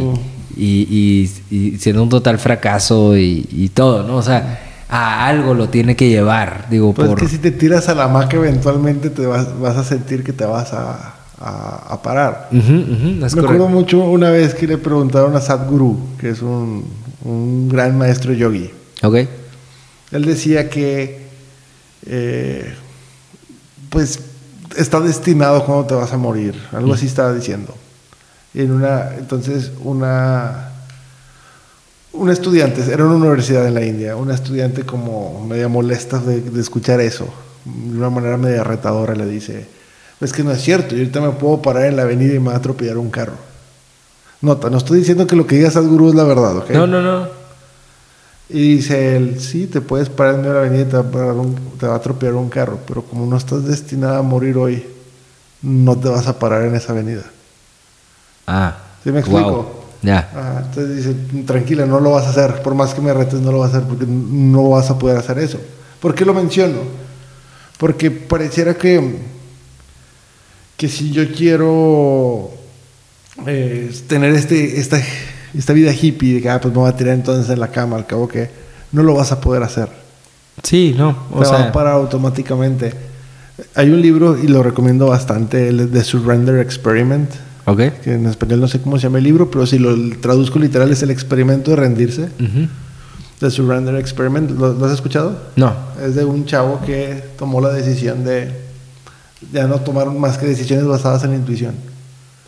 y, 0.57 1.31
y- 1.51 1.55
y 1.57 1.79
siendo 1.79 2.03
un 2.03 2.09
total 2.09 2.39
fracaso 2.39 3.17
y, 3.17 3.71
todo, 3.75 4.03
¿no? 4.07 4.17
O 4.17 4.23
sea, 4.23 4.61
a 4.89 5.27
algo 5.27 5.55
lo 5.55 5.69
tiene 5.69 5.97
que 5.97 6.09
llevar, 6.09 6.67
digo, 6.71 6.93
Pues 6.95 7.09
por... 7.09 7.19
es 7.19 7.25
que 7.25 7.29
si 7.37 7.39
te 7.43 7.51
tiras 7.51 7.89
a 7.89 7.95
la 7.95 8.05
hamaca 8.05 8.37
eventualmente 8.37 9.11
te 9.11 9.27
vas, 9.27 9.59
vas 9.59 9.77
a 9.77 9.85
sentir 9.85 10.23
que 10.25 10.33
te 10.33 10.45
vas 10.45 10.73
a, 10.73 11.15
a- 11.41 11.87
a 11.95 12.03
parar. 12.03 12.49
Me 12.53 13.27
acuerdo 13.27 13.69
mucho 13.69 14.01
una 14.05 14.31
vez 14.31 14.55
que 14.55 14.67
le 14.67 14.79
preguntaron 14.79 15.35
a 15.37 15.41
Sadhguru, 15.41 15.99
que 16.21 16.31
es 16.31 16.43
un, 16.43 16.85
un 17.25 17.69
gran 17.69 17.97
maestro 17.97 18.33
yogi. 18.33 18.71
Ok. 19.03 19.17
Él 20.11 20.25
decía 20.25 20.71
que, 20.71 21.27
eh, 22.07 22.75
pues, 23.91 24.21
está 24.77 25.01
destinado 25.01 25.65
cuando 25.65 25.87
te 25.87 25.95
vas 25.95 26.13
a 26.13 26.17
morir. 26.17 26.55
Algo 26.73 26.95
así 26.95 27.07
estaba 27.07 27.33
diciendo. 27.33 27.75
En 28.55 28.73
una, 28.73 29.15
entonces, 29.17 29.73
una, 29.83 30.71
una 32.13 32.33
estudiante, 32.33 32.83
era 32.91 33.05
una 33.05 33.17
universidad 33.17 33.67
en 33.67 33.75
la 33.75 33.85
India, 33.85 34.17
una 34.17 34.35
estudiante 34.35 34.85
como 34.85 35.45
media 35.47 35.69
molesta 35.69 36.19
de, 36.19 36.41
de 36.41 36.61
escuchar 36.61 37.01
eso, 37.01 37.29
de 37.65 37.99
una 37.99 38.11
manera 38.11 38.37
media 38.37 38.65
retadora, 38.65 39.15
le 39.15 39.27
dice, 39.27 39.67
es 40.21 40.33
que 40.33 40.43
no 40.43 40.51
es 40.51 40.63
cierto, 40.63 40.95
yo 40.95 41.03
ahorita 41.03 41.21
me 41.21 41.31
puedo 41.33 41.61
parar 41.63 41.85
en 41.85 41.97
la 41.97 42.03
avenida 42.03 42.35
y 42.35 42.39
me 42.39 42.49
va 42.49 42.55
a 42.55 42.57
atropellar 42.57 42.97
un 42.97 43.11
carro. 43.11 43.48
Nota, 44.41 44.71
no 44.71 44.79
estoy 44.79 45.01
diciendo 45.01 45.27
que 45.27 45.35
lo 45.37 45.47
que 45.47 45.57
diga 45.57 45.71
Sadhguru 45.71 46.11
es 46.11 46.15
la 46.15 46.25
verdad, 46.25 46.59
¿ok? 46.59 46.71
No, 46.71 46.87
no, 46.87 47.03
no. 47.03 47.27
Y 48.51 48.77
dice 48.77 49.17
él, 49.17 49.41
sí, 49.41 49.67
te 49.67 49.81
puedes 49.81 50.09
parar 50.09 50.35
en 50.37 50.41
medio 50.43 50.55
de 50.55 50.61
la 50.61 50.67
avenida 50.67 50.83
y 50.83 50.87
te 50.87 50.97
va, 51.19 51.33
un- 51.33 51.57
te 51.79 51.87
va 51.87 51.95
a 51.95 51.97
atropellar 51.97 52.35
un 52.35 52.49
carro, 52.49 52.79
pero 52.87 53.03
como 53.03 53.27
no 53.27 53.37
estás 53.37 53.65
destinado 53.67 54.17
a 54.17 54.23
morir 54.23 54.57
hoy, 54.57 54.87
no 55.61 55.99
te 55.99 56.09
vas 56.09 56.27
a 56.29 56.39
parar 56.39 56.63
en 56.65 56.75
esa 56.77 56.93
avenida. 56.93 57.25
Ah. 58.47 58.77
¿Sí 59.05 59.11
me 59.11 59.19
explico? 59.21 59.51
Wow. 59.51 59.67
Ya. 60.03 60.31
Ah, 60.35 60.63
entonces 60.65 60.97
dice, 60.97 61.43
tranquila, 61.45 61.85
no 61.85 61.99
lo 62.01 62.13
vas 62.13 62.27
a 62.27 62.31
hacer, 62.31 62.63
por 62.63 62.75
más 62.75 62.95
que 62.95 63.01
me 63.01 63.13
retes, 63.13 63.41
no 63.41 63.51
lo 63.51 63.59
vas 63.59 63.75
a 63.75 63.79
hacer 63.79 63.89
porque 63.89 64.07
no 64.07 64.71
vas 64.71 64.89
a 64.91 64.99
poder 64.99 65.19
hacer 65.19 65.39
eso. 65.41 65.59
¿Por 66.01 66.15
qué 66.15 66.25
lo 66.25 66.33
menciono? 66.33 66.79
Porque 67.79 68.11
pareciera 68.11 68.75
que, 68.75 69.19
que 70.77 70.89
si 70.89 71.11
yo 71.11 71.31
quiero 71.33 72.51
eh, 73.47 73.91
tener 74.07 74.35
este, 74.35 74.81
esta, 74.81 75.01
esta 75.57 75.73
vida 75.73 75.93
hippie, 75.93 76.35
de 76.35 76.43
que 76.43 76.51
ah, 76.51 76.61
pues 76.61 76.73
me 76.75 76.81
voy 76.81 76.89
a 76.89 76.97
tirar 76.97 77.15
entonces 77.15 77.51
en 77.51 77.61
la 77.61 77.69
cama, 77.69 77.97
al 77.97 78.07
cabo 78.07 78.29
que 78.29 78.51
no 78.93 79.03
lo 79.03 79.15
vas 79.15 79.33
a 79.33 79.41
poder 79.41 79.63
hacer. 79.63 79.89
Sí, 80.63 80.95
no. 80.97 81.17
O 81.31 81.41
te 81.41 81.49
va 81.49 81.57
sea, 81.57 81.69
a 81.69 81.73
parar 81.73 81.95
automáticamente. 81.95 82.93
Hay 83.75 83.91
un 83.91 84.01
libro, 84.01 84.39
y 84.39 84.49
lo 84.49 84.63
recomiendo 84.63 85.07
bastante, 85.07 85.69
el 85.69 85.91
de 85.91 86.05
Surrender 86.05 86.59
Experiment, 86.61 87.31
ok. 87.65 87.79
que 88.03 88.15
en 88.15 88.27
español 88.27 88.61
no 88.61 88.69
sé 88.69 88.81
cómo 88.81 88.99
se 88.99 89.05
llama 89.05 89.19
el 89.19 89.25
libro, 89.25 89.51
pero 89.51 89.67
si 89.67 89.79
lo 89.79 89.97
traduzco 90.21 90.59
literal 90.59 90.91
es 90.91 91.03
el 91.03 91.11
experimento 91.11 91.71
de 91.71 91.77
rendirse. 91.77 92.23
Ujú. 92.23 92.69
The 93.41 93.51
Surrender 93.51 93.95
Experiment, 93.97 94.51
¿lo, 94.51 94.73
lo 94.73 94.87
has 94.87 94.93
escuchado? 94.93 95.41
No. 95.57 95.73
Es 96.05 96.15
de 96.17 96.25
un 96.25 96.45
chavo 96.45 96.81
que 96.85 97.23
tomó 97.39 97.61
la 97.61 97.71
decisión 97.71 98.25
de 98.25 98.53
ya 99.53 99.67
no 99.69 99.77
tomar 99.81 100.11
más 100.11 100.39
que 100.39 100.47
decisiones 100.47 100.87
basadas 100.87 101.23
en 101.25 101.31
la 101.31 101.37
intuición. 101.37 101.75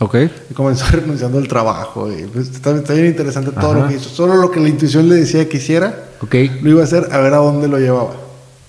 Ok. 0.01 0.17
Y 0.51 0.55
comenzó 0.55 0.85
renunciando 0.93 1.39
al 1.39 1.47
trabajo. 1.49 2.11
Y 2.11 2.25
pues, 2.25 2.49
está, 2.49 2.73
está 2.77 2.95
bien 2.95 3.07
interesante 3.07 3.53
todo 3.53 3.73
Ajá. 3.73 3.81
lo 3.81 3.89
que 3.89 3.95
hizo. 3.97 4.09
Solo 4.09 4.35
lo 4.37 4.51
que 4.51 4.59
la 4.61 4.69
intuición 4.69 5.09
le 5.09 5.17
decía 5.17 5.49
que 5.49 5.59
hiciera, 5.59 6.09
Ok. 6.21 6.35
lo 6.63 6.71
iba 6.71 6.81
a 6.81 6.85
hacer 6.85 7.09
a 7.13 7.19
ver 7.19 7.35
a 7.35 7.39
dónde 7.39 7.69
lo 7.69 7.79
llevaba. 7.79 8.15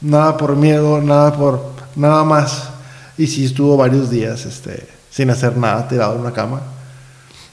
Nada 0.01 0.38
por 0.38 0.55
miedo, 0.55 1.01
nada 1.01 1.36
por 1.36 1.61
nada 1.95 2.23
más. 2.23 2.69
Y 3.17 3.27
sí 3.27 3.45
estuvo 3.45 3.77
varios 3.77 4.09
días 4.09 4.45
este, 4.45 4.88
sin 5.09 5.29
hacer 5.29 5.57
nada, 5.57 5.88
tirado 5.88 6.15
en 6.15 6.21
una 6.21 6.32
cama. 6.32 6.61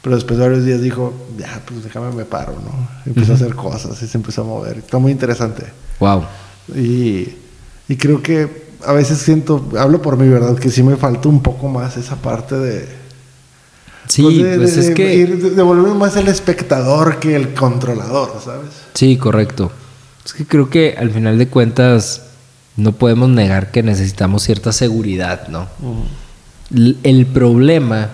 Pero 0.02 0.14
después 0.14 0.38
de 0.38 0.46
varios 0.48 0.64
días 0.64 0.80
dijo, 0.80 1.12
ya, 1.36 1.60
pues 1.66 1.84
déjame 1.84 2.10
me 2.14 2.24
paro, 2.24 2.52
¿no? 2.52 2.88
Empezó 3.04 3.32
a 3.32 3.34
hacer 3.34 3.54
cosas 3.54 4.00
y 4.02 4.06
se 4.06 4.16
empezó 4.16 4.42
a 4.42 4.44
mover. 4.44 4.78
Está 4.78 4.98
muy 4.98 5.10
interesante. 5.12 5.64
Wow. 5.98 6.24
Y, 6.74 7.28
y 7.88 7.96
creo 7.96 8.22
que 8.22 8.68
a 8.86 8.92
veces 8.92 9.18
siento, 9.18 9.68
hablo 9.78 10.00
por 10.00 10.16
mí, 10.16 10.28
¿verdad? 10.28 10.56
Que 10.56 10.70
sí 10.70 10.82
me 10.82 10.96
falta 10.96 11.28
un 11.28 11.42
poco 11.42 11.68
más 11.68 11.96
esa 11.96 12.16
parte 12.16 12.54
de... 12.56 12.88
Sí, 14.08 14.22
pues, 14.22 14.36
de- 14.38 14.56
pues 14.56 14.74
de- 14.74 14.80
es 14.80 14.86
de 14.88 14.94
que... 14.94 15.14
ir- 15.26 15.38
de, 15.38 15.50
de 15.50 15.62
volverme 15.62 15.94
más 15.98 16.16
el 16.16 16.28
espectador 16.28 17.18
que 17.18 17.36
el 17.36 17.54
controlador, 17.54 18.32
¿sabes? 18.44 18.70
Sí, 18.94 19.16
correcto. 19.16 19.70
Es 20.24 20.32
que 20.32 20.46
creo 20.46 20.68
que 20.70 20.94
al 20.98 21.10
final 21.10 21.38
de 21.38 21.48
cuentas 21.48 22.22
no 22.76 22.92
podemos 22.92 23.28
negar 23.28 23.70
que 23.70 23.82
necesitamos 23.82 24.42
cierta 24.42 24.72
seguridad, 24.72 25.48
¿no? 25.48 25.68
El 27.02 27.26
problema 27.26 28.10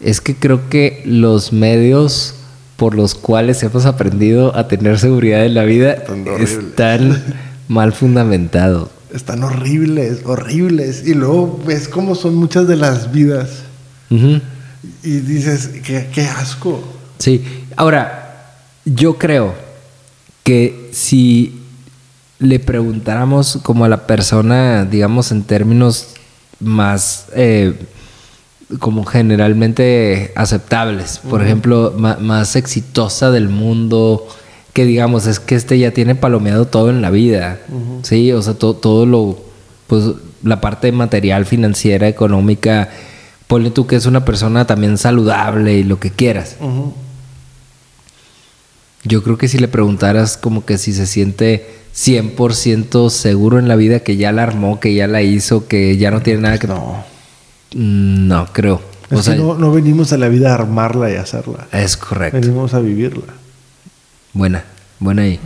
es 0.00 0.20
que 0.20 0.36
creo 0.36 0.68
que 0.68 1.02
los 1.06 1.52
medios 1.52 2.34
por 2.76 2.94
los 2.94 3.14
cuales 3.14 3.62
hemos 3.62 3.86
aprendido 3.86 4.54
a 4.56 4.68
tener 4.68 4.98
seguridad 4.98 5.44
en 5.44 5.54
la 5.54 5.64
vida 5.64 6.04
Están 6.38 7.24
mal 7.66 7.92
fundamentados. 7.92 8.90
Están 9.12 9.42
horribles, 9.42 10.20
horribles. 10.26 11.02
Y 11.06 11.14
luego 11.14 11.60
ves 11.66 11.88
cómo 11.88 12.14
son 12.14 12.34
muchas 12.36 12.68
de 12.68 12.76
las 12.76 13.10
vidas. 13.10 13.48
Ujú. 14.10 14.40
Y 15.02 15.20
dices, 15.20 15.70
qué, 15.84 16.08
qué 16.12 16.22
asco. 16.22 16.82
Sí, 17.18 17.44
ahora, 17.76 18.54
yo 18.84 19.18
creo 19.18 19.54
que 20.44 20.90
si 20.92 21.60
le 22.38 22.58
preguntáramos 22.60 23.58
como 23.62 23.84
a 23.84 23.88
la 23.88 24.06
persona, 24.06 24.84
digamos, 24.84 25.32
en 25.32 25.42
términos 25.42 26.08
más 26.60 27.26
eh, 27.34 27.74
como 28.78 29.04
generalmente 29.04 30.32
aceptables, 30.36 31.18
por 31.18 31.42
ejemplo, 31.42 31.94
más 31.96 32.54
exitosa 32.56 33.30
del 33.30 33.48
mundo, 33.48 34.26
que 34.72 34.84
digamos, 34.84 35.26
es 35.26 35.40
que 35.40 35.54
este 35.54 35.78
ya 35.78 35.90
tiene 35.92 36.14
palomeado 36.14 36.66
todo 36.66 36.90
en 36.90 37.00
la 37.02 37.10
vida, 37.10 37.58
sí, 38.02 38.30
o 38.32 38.42
sea, 38.42 38.54
to- 38.54 38.74
todo 38.74 39.06
lo, 39.06 39.40
pues 39.86 40.04
la 40.42 40.60
parte 40.60 40.92
material, 40.92 41.46
financiera, 41.46 42.06
económica, 42.08 42.90
ponle 43.48 43.70
tú 43.72 43.86
que 43.88 43.96
es 43.96 44.06
una 44.06 44.24
persona 44.24 44.66
también 44.66 44.96
saludable 44.98 45.74
y 45.74 45.82
lo 45.82 45.98
que 45.98 46.10
quieras. 46.10 46.56
Yo 49.04 49.22
creo 49.24 49.36
que 49.38 49.48
si 49.48 49.58
le 49.58 49.66
preguntaras 49.68 50.36
como 50.36 50.64
que 50.64 50.78
si 50.78 50.92
se 50.92 51.06
siente 51.06 51.66
100% 51.96 53.10
seguro 53.10 53.58
en 53.58 53.66
la 53.66 53.74
vida, 53.76 54.00
que 54.00 54.16
ya 54.16 54.30
la 54.32 54.44
armó, 54.44 54.78
que 54.80 54.94
ya 54.94 55.06
la 55.08 55.22
hizo, 55.22 55.66
que 55.66 55.96
ya 55.96 56.10
no 56.10 56.20
tiene 56.22 56.42
nada 56.42 56.58
que... 56.58 56.68
No, 56.68 57.04
Mm, 57.74 58.28
No, 58.28 58.46
creo. 58.52 58.80
Es 59.10 59.18
O 59.18 59.22
sea, 59.22 59.34
que 59.34 59.40
no, 59.40 59.54
no 59.54 59.72
venimos 59.72 60.12
a 60.12 60.18
la 60.18 60.28
vida 60.28 60.50
a 60.50 60.54
armarla 60.54 61.10
y 61.10 61.16
a 61.16 61.22
hacerla. 61.22 61.66
es 61.72 61.96
correcto. 61.96 62.38
Venimos 62.40 62.72
a 62.74 62.80
vivirla. 62.80 63.34
Buena, 64.32 64.64
buena 64.98 65.22
ahí. 65.22 65.38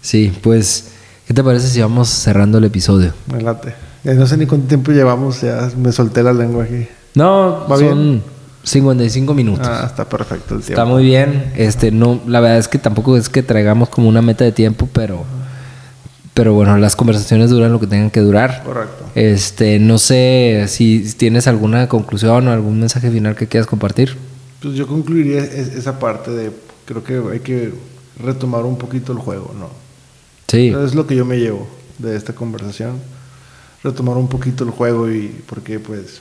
Sí, 0.00 0.32
pues, 0.42 0.88
¿qué 1.26 1.34
te 1.34 1.42
parece 1.42 1.68
si 1.68 1.80
vamos 1.80 2.08
cerrando 2.08 2.58
el 2.58 2.64
episodio? 2.64 3.12
Me 3.32 3.40
late. 3.42 3.74
Ya 4.04 4.14
no 4.14 4.26
sé 4.26 4.36
ni 4.36 4.46
cuánto 4.46 4.68
tiempo 4.68 4.92
llevamos, 4.92 5.40
ya 5.40 5.70
me 5.76 5.90
solté 5.92 6.22
la 6.22 6.32
lengua 6.32 6.64
aquí. 6.64 6.86
No, 7.16 7.66
¿Va 7.68 7.76
son 7.78 8.22
55 8.62 9.34
minutos. 9.34 9.66
Ah, 9.68 9.84
está 9.86 10.08
perfecto 10.08 10.54
el 10.54 10.60
tiempo. 10.60 10.80
Está 10.80 10.84
muy 10.84 11.04
bien. 11.04 11.52
Este, 11.56 11.90
no, 11.90 12.20
la 12.26 12.40
verdad 12.40 12.58
es 12.58 12.68
que 12.68 12.78
tampoco 12.78 13.16
es 13.16 13.28
que 13.28 13.42
traigamos 13.42 13.88
como 13.88 14.08
una 14.08 14.22
meta 14.22 14.44
de 14.44 14.52
tiempo, 14.52 14.88
pero, 14.92 15.24
pero 16.34 16.52
bueno, 16.52 16.76
las 16.76 16.94
conversaciones 16.94 17.50
duran 17.50 17.72
lo 17.72 17.80
que 17.80 17.86
tengan 17.86 18.10
que 18.10 18.20
durar. 18.20 18.62
Correcto. 18.64 19.04
Este, 19.14 19.78
no 19.78 19.98
sé 19.98 20.66
si 20.68 21.12
tienes 21.14 21.46
alguna 21.46 21.88
conclusión 21.88 22.46
o 22.48 22.52
algún 22.52 22.78
mensaje 22.80 23.10
final 23.10 23.34
que 23.34 23.46
quieras 23.48 23.66
compartir. 23.66 24.16
Pues 24.60 24.74
yo 24.74 24.86
concluiría 24.86 25.38
es- 25.40 25.74
esa 25.74 25.98
parte 25.98 26.30
de, 26.30 26.50
creo 26.84 27.02
que 27.02 27.22
hay 27.32 27.40
que 27.40 27.72
retomar 28.22 28.64
un 28.64 28.76
poquito 28.78 29.12
el 29.12 29.18
juego, 29.18 29.54
¿no? 29.58 29.70
Sí. 30.48 30.68
Es 30.84 30.94
lo 30.94 31.06
que 31.06 31.16
yo 31.16 31.24
me 31.24 31.38
llevo 31.38 31.66
de 31.98 32.14
esta 32.16 32.34
conversación. 32.34 32.98
Retomar 33.82 34.16
un 34.16 34.28
poquito 34.28 34.64
el 34.64 34.70
juego 34.70 35.10
y 35.10 35.28
porque 35.46 35.78
pues 35.78 36.20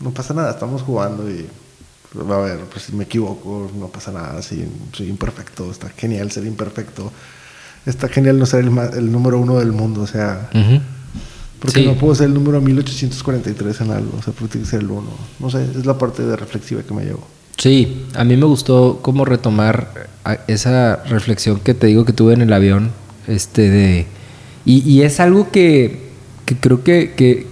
no 0.00 0.10
pasa 0.10 0.34
nada, 0.34 0.50
estamos 0.50 0.82
jugando 0.82 1.28
y 1.30 1.46
pues, 2.12 2.30
a 2.30 2.38
ver, 2.38 2.60
pues 2.72 2.84
si 2.84 2.92
me 2.94 3.04
equivoco, 3.04 3.70
no 3.78 3.88
pasa 3.88 4.12
nada, 4.12 4.40
si 4.42 4.64
soy 4.92 5.08
imperfecto, 5.08 5.70
está 5.70 5.88
genial 5.90 6.30
ser 6.30 6.46
imperfecto. 6.46 7.12
Está 7.84 8.08
genial 8.08 8.38
no 8.38 8.46
ser 8.46 8.64
el, 8.64 9.12
número 9.12 9.38
uno 9.38 9.58
del 9.58 9.70
mundo, 9.70 10.02
o 10.02 10.06
sea, 10.08 10.50
porque 11.60 11.80
Sí. 11.80 11.86
no 11.86 11.94
puedo 11.94 12.14
ser 12.16 12.26
el 12.26 12.34
número 12.34 12.60
1843 12.60 13.80
en 13.82 13.90
algo, 13.92 14.18
o 14.18 14.22
sea, 14.22 14.32
porque 14.32 14.64
ser 14.64 14.80
el 14.80 14.90
uno. 14.90 15.10
No 15.38 15.50
sé, 15.50 15.62
es 15.64 15.86
la 15.86 15.96
parte 15.96 16.24
de 16.24 16.34
reflexiva 16.36 16.82
que 16.82 16.92
me 16.92 17.04
llevo. 17.04 17.26
Sí, 17.56 18.06
a 18.14 18.24
mí 18.24 18.36
me 18.36 18.44
gustó 18.44 18.98
como 19.02 19.24
retomar 19.24 20.08
esa 20.48 20.96
reflexión 21.04 21.60
que 21.60 21.74
te 21.74 21.86
digo 21.86 22.04
que 22.04 22.12
tuve 22.12 22.34
en 22.34 22.42
el 22.42 22.52
avión, 22.52 22.90
este 23.28 23.70
de 23.70 24.06
y, 24.64 24.82
y 24.88 25.02
es 25.02 25.20
algo 25.20 25.50
que, 25.52 26.10
que 26.44 26.56
creo 26.56 26.82
que, 26.82 27.14
que, 27.16 27.46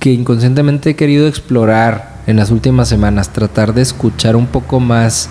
que 0.00 0.12
inconscientemente 0.12 0.90
he 0.90 0.96
querido 0.96 1.26
explorar 1.28 2.22
en 2.26 2.36
las 2.36 2.50
últimas 2.50 2.88
semanas, 2.88 3.32
tratar 3.32 3.74
de 3.74 3.82
escuchar 3.82 4.34
un 4.36 4.46
poco 4.46 4.80
más 4.80 5.28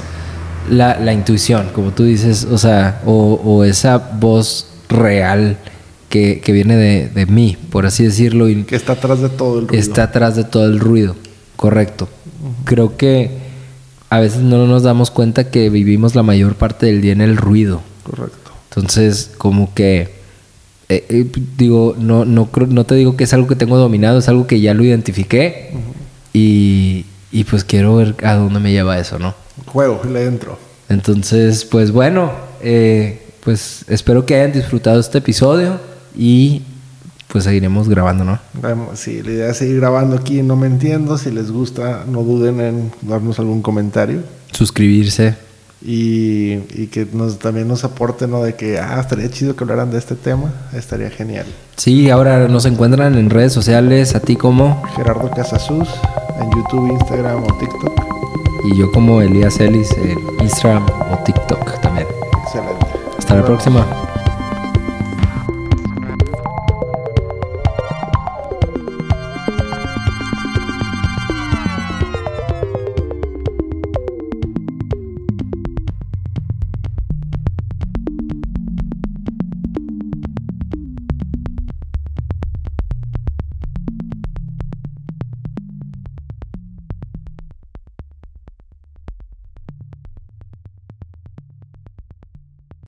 la, 0.69 0.99
la 0.99 1.13
intuición, 1.13 1.69
como 1.73 1.91
tú 1.91 2.03
dices, 2.03 2.45
o 2.45 2.57
sea, 2.57 3.01
o, 3.05 3.33
o 3.43 3.63
esa 3.63 3.97
voz 3.97 4.67
real 4.89 5.57
que, 6.09 6.39
que 6.41 6.51
viene 6.51 6.75
de, 6.75 7.09
de 7.09 7.25
mí, 7.25 7.57
por 7.71 7.85
así 7.85 8.03
decirlo, 8.03 8.47
y 8.47 8.63
Que 8.63 8.75
está 8.75 8.93
atrás 8.93 9.19
de 9.21 9.29
todo 9.29 9.59
el 9.59 9.67
ruido. 9.67 9.81
está 9.81 10.03
atrás 10.03 10.35
de 10.35 10.43
todo 10.43 10.65
el 10.65 10.79
ruido. 10.79 11.15
Correcto. 11.55 12.07
Creo 12.65 12.95
que 12.97 13.31
a 14.09 14.19
veces 14.19 14.41
no 14.41 14.67
nos 14.67 14.83
damos 14.83 15.09
cuenta 15.09 15.49
que 15.49 15.69
vivimos 15.69 16.13
la 16.13 16.21
mayor 16.21 16.55
parte 16.55 16.85
del 16.85 17.01
día 17.01 17.13
en 17.13 17.21
el 17.21 17.35
ruido. 17.37 17.81
Correcto. 18.03 18.51
Entonces, 18.69 19.31
como 19.37 19.73
que 19.73 20.22
eh, 20.89 21.05
eh, 21.09 21.25
digo, 21.57 21.95
no, 21.97 22.25
no 22.25 22.47
creo- 22.51 22.67
no 22.67 22.85
te 22.85 22.95
digo 22.95 23.15
que 23.17 23.23
es 23.25 23.33
algo 23.33 23.47
que 23.47 23.55
tengo 23.55 23.77
dominado, 23.77 24.19
es 24.19 24.27
algo 24.29 24.47
que 24.47 24.59
ya 24.61 24.73
lo 24.73 24.83
identifiqué 24.83 25.71
y, 26.33 27.05
y 27.31 27.43
pues 27.45 27.63
quiero 27.63 27.95
ver 27.97 28.15
a 28.23 28.35
dónde 28.35 28.59
me 28.59 28.71
lleva 28.71 28.99
eso, 28.99 29.19
¿no? 29.19 29.33
Juego, 29.67 30.01
le 30.11 30.25
entro. 30.25 30.57
Entonces, 30.89 31.65
pues 31.65 31.91
bueno, 31.91 32.31
eh, 32.61 33.21
pues 33.43 33.85
espero 33.87 34.25
que 34.25 34.35
hayan 34.35 34.51
disfrutado 34.53 34.99
este 34.99 35.19
episodio 35.19 35.79
y 36.17 36.61
pues 37.27 37.45
seguiremos 37.45 37.89
grabando, 37.89 38.23
¿no? 38.23 38.39
Sí, 38.93 39.23
la 39.23 39.31
idea 39.31 39.49
es 39.51 39.57
seguir 39.57 39.79
grabando 39.79 40.15
aquí, 40.15 40.43
no 40.43 40.55
me 40.55 40.67
entiendo. 40.67 41.17
Si 41.17 41.31
les 41.31 41.49
gusta, 41.51 42.05
no 42.07 42.21
duden 42.21 42.61
en 42.61 42.91
darnos 43.01 43.39
algún 43.39 43.61
comentario. 43.63 44.19
Suscribirse. 44.51 45.35
Y, 45.85 46.59
y 46.73 46.87
que 46.91 47.05
nos, 47.11 47.39
también 47.39 47.67
nos 47.67 47.83
aporten, 47.83 48.31
¿no? 48.31 48.41
De 48.41 48.55
que, 48.55 48.79
ah, 48.79 48.99
estaría 49.01 49.29
chido 49.29 49.55
que 49.55 49.63
hablaran 49.65 49.91
de 49.91 49.97
este 49.97 50.15
tema. 50.15 50.53
Estaría 50.73 51.09
genial. 51.09 51.45
Sí, 51.75 52.09
ahora 52.09 52.47
nos 52.47 52.65
encuentran 52.65 53.15
en 53.17 53.29
redes 53.29 53.51
sociales, 53.51 54.15
a 54.15 54.21
ti 54.21 54.35
como 54.37 54.81
Gerardo 54.95 55.29
Casasus, 55.31 55.89
en 56.39 56.49
YouTube, 56.51 56.89
Instagram 56.91 57.43
o 57.43 57.57
TikTok. 57.57 58.01
y 58.71 58.77
yo 58.77 58.91
como 58.91 59.21
Elías 59.21 59.59
Ellis 59.59 59.91
en 59.97 60.17
Instagram 60.41 60.85
o 61.11 61.17
TikTok 61.25 61.81
también. 61.81 62.07
Excelente. 62.45 62.85
Hasta 63.17 63.35
la 63.35 63.41
vemos. 63.41 63.47
próxima. 63.63 64.02